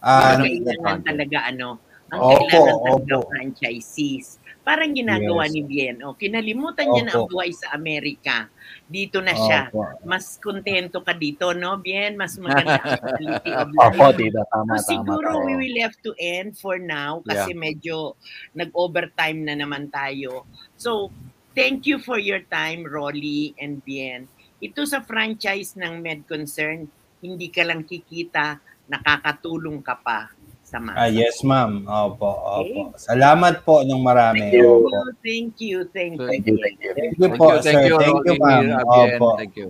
Ah, 0.00 0.34
Ang 0.36 0.42
Ano, 0.42 0.42
kailangan 0.48 1.00
talaga, 1.04 1.38
ano, 1.46 1.68
ang 2.10 2.20
Opo, 2.20 2.42
kailangan 2.42 2.76
talaga 2.82 3.14
opo. 3.16 3.28
franchisees. 3.30 4.26
Parang 4.60 4.92
ginagawa 4.92 5.48
Yes. 5.48 5.52
ni 5.56 5.62
Bien. 5.64 5.96
O, 6.04 6.12
kinalimutan 6.14 6.88
niya 6.88 7.02
na 7.06 7.12
ang 7.16 7.24
Opo. 7.24 7.32
buhay 7.32 7.50
sa 7.50 7.72
Amerika. 7.72 8.50
Dito 8.86 9.20
na 9.20 9.32
siya. 9.32 9.70
Opo. 9.70 9.86
Mas 10.04 10.36
kontento 10.36 11.00
ka 11.00 11.12
dito, 11.12 11.52
no, 11.52 11.78
Bien? 11.78 12.12
Mas 12.14 12.36
maganda 12.36 12.76
ang 12.76 12.98
quality 13.14 13.50
of 13.52 13.68
life. 13.72 13.96
Opo, 13.96 14.06
tita. 14.16 14.42
Tama, 14.48 14.72
So, 14.74 14.84
tama. 14.84 14.88
siguro 14.90 15.28
tama. 15.32 15.44
we 15.46 15.54
will 15.56 15.78
have 15.80 15.96
to 16.02 16.12
end 16.18 16.56
for 16.56 16.76
now 16.76 17.20
kasi 17.24 17.52
medyo 17.52 18.16
nag-overtime 18.54 19.44
na 19.44 19.54
naman 19.56 19.88
tayo. 19.88 20.44
So, 20.76 21.08
thank 21.52 21.86
you 21.86 21.98
for 21.98 22.20
your 22.20 22.40
time, 22.46 22.84
Rolly 22.84 23.56
and 23.56 23.80
Bien. 23.82 24.28
Ito 24.60 24.84
sa 24.84 25.00
franchise 25.00 25.72
ng 25.74 26.04
MedConcern, 26.04 26.84
hindi 27.20 27.48
ka 27.48 27.64
lang 27.64 27.84
kikita, 27.84 28.60
nakakatulong 28.90 29.78
ka 29.80 29.94
pa 30.02 30.26
sa 30.66 30.82
mga. 30.82 30.98
ah, 30.98 31.10
yes, 31.10 31.42
ma'am. 31.42 31.82
Opo, 31.86 32.26
opo. 32.30 32.80
Salamat 32.98 33.62
po 33.62 33.82
ng 33.86 34.02
marami. 34.02 34.50
Thank 34.50 34.58
you, 34.58 34.70
Opo. 34.82 34.98
thank 35.22 35.54
you, 35.62 35.78
thank 35.90 36.14
you. 36.18 36.26
Thank 36.26 36.44
you, 36.46 36.56
thank 36.58 36.78
you. 36.78 36.92
Thank 36.94 37.12
you 37.14 37.26
Thank 37.26 37.38
po, 37.38 37.46
you, 37.50 37.58
sir. 37.58 37.66
thank 37.70 37.82
you, 37.86 37.96
Thank 37.98 38.22
you, 38.26 38.34
ma'am. 38.38 38.64
Opo. 38.86 39.28
Thank 39.38 39.54
you. 39.58 39.68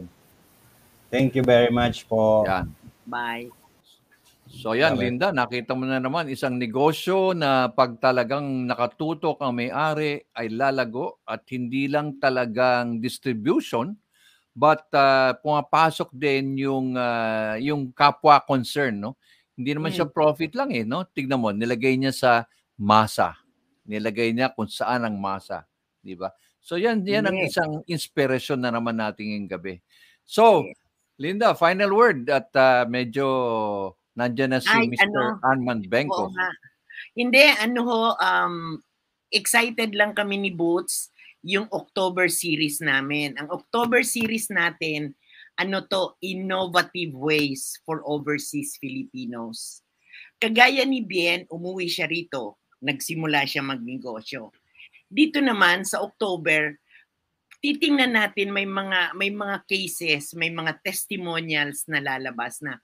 Thank 1.11 1.31
you 1.37 1.45
very 1.45 1.69
much 1.69 2.05
po. 2.09 2.45
Yan. 2.49 2.73
Bye. 3.05 3.49
So 4.51 4.75
yan, 4.75 4.99
Okay. 4.99 5.07
Linda, 5.07 5.31
nakita 5.31 5.79
mo 5.79 5.87
na 5.87 6.03
naman 6.03 6.27
isang 6.27 6.59
negosyo 6.59 7.39
na 7.39 7.71
pag 7.71 8.03
talagang 8.03 8.67
nakatutok 8.67 9.39
ang 9.39 9.55
may-ari 9.55 10.27
ay 10.35 10.51
lalago 10.51 11.23
at 11.23 11.47
hindi 11.55 11.87
lang 11.87 12.19
talagang 12.19 12.99
distribution 12.99 13.95
but 14.61 14.85
uh, 14.93 15.33
pumapasok 15.41 16.13
din 16.13 16.61
yung 16.61 16.93
uh, 16.93 17.57
yung 17.57 17.89
kapwa 17.97 18.37
concern, 18.45 19.01
no? 19.01 19.17
Hindi 19.57 19.73
naman 19.73 19.93
siya 19.97 20.09
profit 20.09 20.53
lang 20.53 20.77
eh, 20.77 20.85
no? 20.85 21.09
Tignan 21.09 21.41
mo, 21.41 21.49
nilagay 21.49 21.97
niya 21.97 22.13
sa 22.13 22.33
masa. 22.77 23.41
Nilagay 23.89 24.37
niya 24.37 24.53
kung 24.53 24.69
saan 24.69 25.09
ang 25.09 25.17
masa, 25.17 25.65
di 26.05 26.13
ba? 26.13 26.29
So 26.61 26.77
yan 26.77 27.01
yan 27.09 27.25
ang 27.25 27.41
isang 27.41 27.81
inspirasyon 27.89 28.61
na 28.61 28.73
naman 28.73 29.01
natin 29.01 29.33
ngayong 29.33 29.49
gabi. 29.49 29.75
So, 30.29 30.69
Linda, 31.17 31.57
final 31.57 31.97
word 31.97 32.29
at 32.29 32.53
uh, 32.53 32.85
medyo 32.85 33.27
Nandiyan 34.21 34.51
na 34.53 34.61
si 34.61 34.69
Ay, 34.69 34.91
Mr. 34.91 35.07
ano? 35.07 35.39
Armand 35.41 35.87
Benko. 35.87 36.29
Hindi, 37.15 37.45
ano 37.57 37.81
ho, 37.87 38.01
um, 38.19 38.77
excited 39.31 39.95
lang 39.95 40.13
kami 40.13 40.37
ni 40.37 40.51
Boots 40.51 41.09
yung 41.41 41.69
October 41.73 42.29
series 42.29 42.81
namin. 42.85 43.37
Ang 43.41 43.49
October 43.49 44.05
series 44.05 44.53
natin, 44.53 45.17
ano 45.57 45.85
to, 45.89 46.17
innovative 46.25 47.13
ways 47.13 47.77
for 47.85 48.05
overseas 48.05 48.77
Filipinos. 48.81 49.85
Kagaya 50.41 50.85
ni 50.89 51.05
Bien, 51.05 51.45
umuwi 51.49 51.89
siya 51.89 52.09
rito. 52.09 52.61
Nagsimula 52.81 53.45
siya 53.45 53.61
magnegosyo. 53.61 54.53
Dito 55.05 55.41
naman 55.45 55.85
sa 55.85 56.01
October, 56.01 56.81
titingnan 57.61 58.17
natin 58.17 58.49
may 58.57 58.65
mga 58.65 59.13
may 59.13 59.29
mga 59.29 59.69
cases, 59.69 60.33
may 60.33 60.49
mga 60.49 60.81
testimonials 60.81 61.85
na 61.93 62.01
lalabas 62.01 62.65
na 62.65 62.81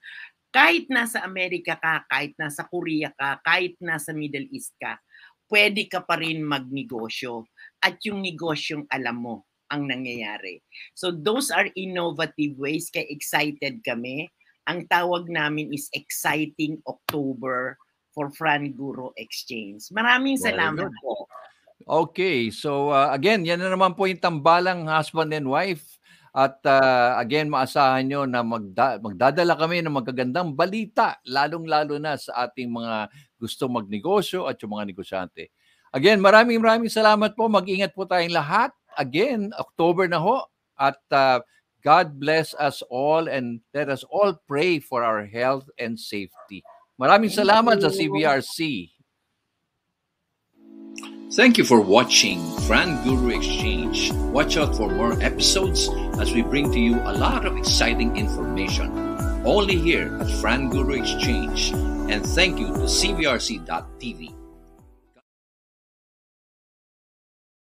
kahit 0.53 0.85
nasa 0.89 1.25
Amerika 1.25 1.77
ka, 1.77 2.05
kahit 2.05 2.37
nasa 2.37 2.61
Korea 2.65 3.09
ka, 3.13 3.41
kahit 3.41 3.77
nasa 3.81 4.13
Middle 4.13 4.47
East 4.53 4.77
ka, 4.77 5.01
pwede 5.49 5.89
ka 5.89 6.05
pa 6.05 6.19
rin 6.21 6.45
magnegosyo 6.45 7.47
at 7.81 8.01
yung 8.05 8.21
negosyong 8.21 8.85
alam 8.89 9.21
mo 9.21 9.35
ang 9.67 9.87
nangyayari. 9.87 10.63
So 10.95 11.11
those 11.11 11.51
are 11.51 11.67
innovative 11.75 12.55
ways 12.55 12.87
kaya 12.87 13.07
excited 13.11 13.83
kami. 13.83 14.31
Ang 14.67 14.87
tawag 14.91 15.31
namin 15.31 15.71
is 15.71 15.87
Exciting 15.95 16.83
October 16.83 17.79
for 18.11 18.27
Fran 18.35 18.75
Guro 18.75 19.15
Exchange. 19.15 19.87
Maraming 19.95 20.35
salamat 20.35 20.91
po. 20.99 21.23
Okay, 21.87 22.51
so 22.51 22.91
uh, 22.91 23.15
again, 23.15 23.47
yan 23.47 23.63
na 23.63 23.71
naman 23.71 23.95
po 23.95 24.11
yung 24.11 24.19
tambalang 24.19 24.91
husband 24.91 25.31
and 25.31 25.47
wife. 25.47 25.95
At 26.35 26.59
uh, 26.67 27.15
again, 27.17 27.47
maasahan 27.47 28.11
nyo 28.11 28.27
na 28.27 28.43
magda- 28.43 28.99
magdadala 28.99 29.55
kami 29.55 29.79
ng 29.81 29.95
magagandang 29.95 30.51
balita, 30.51 31.17
lalong-lalo 31.25 31.95
na 31.97 32.19
sa 32.19 32.45
ating 32.45 32.67
mga 32.69 33.07
gusto 33.39 33.71
magnegosyo 33.71 34.45
at 34.51 34.59
yung 34.61 34.75
mga 34.75 34.85
negosyante. 34.85 35.49
Again, 35.95 36.19
maraming 36.19 36.59
maraming 36.59 36.91
salamat 36.91 37.33
po. 37.37 37.47
Mag-ingat 37.47 37.95
po 37.95 38.03
tayong 38.03 38.35
lahat. 38.35 38.75
Again, 38.97 39.53
October 39.55 40.07
na 40.07 40.19
ho. 40.19 40.43
At 40.77 40.99
uh, 41.09 41.41
God 41.81 42.19
bless 42.19 42.53
us 42.57 42.83
all 42.91 43.29
and 43.29 43.61
let 43.73 43.89
us 43.89 44.03
all 44.11 44.35
pray 44.45 44.79
for 44.79 45.03
our 45.03 45.25
health 45.25 45.69
and 45.79 45.97
safety. 45.97 46.61
Maraming 46.99 47.31
Thank 47.31 47.47
salamat 47.47 47.79
sa. 47.79 47.93
CBRC. 47.93 48.91
Thank 51.35 51.57
you 51.57 51.65
for 51.67 51.81
watching 51.81 52.39
Fran 52.65 53.03
Guru 53.03 53.35
Exchange. 53.35 54.11
Watch 54.31 54.55
out 54.55 54.75
for 54.75 54.87
more 54.89 55.19
episodes 55.21 55.91
as 56.23 56.31
we 56.31 56.41
bring 56.41 56.71
to 56.71 56.79
you 56.79 56.95
a 57.03 57.13
lot 57.13 57.45
of 57.45 57.57
exciting 57.57 58.15
information. 58.15 58.89
Only 59.43 59.75
here 59.75 60.17
at 60.19 60.31
Fran 60.39 60.69
Guru 60.69 60.95
Exchange. 60.95 61.71
And 62.07 62.25
thank 62.25 62.59
you 62.59 62.67
to 62.71 62.87
CBRC.tv. 62.87 64.36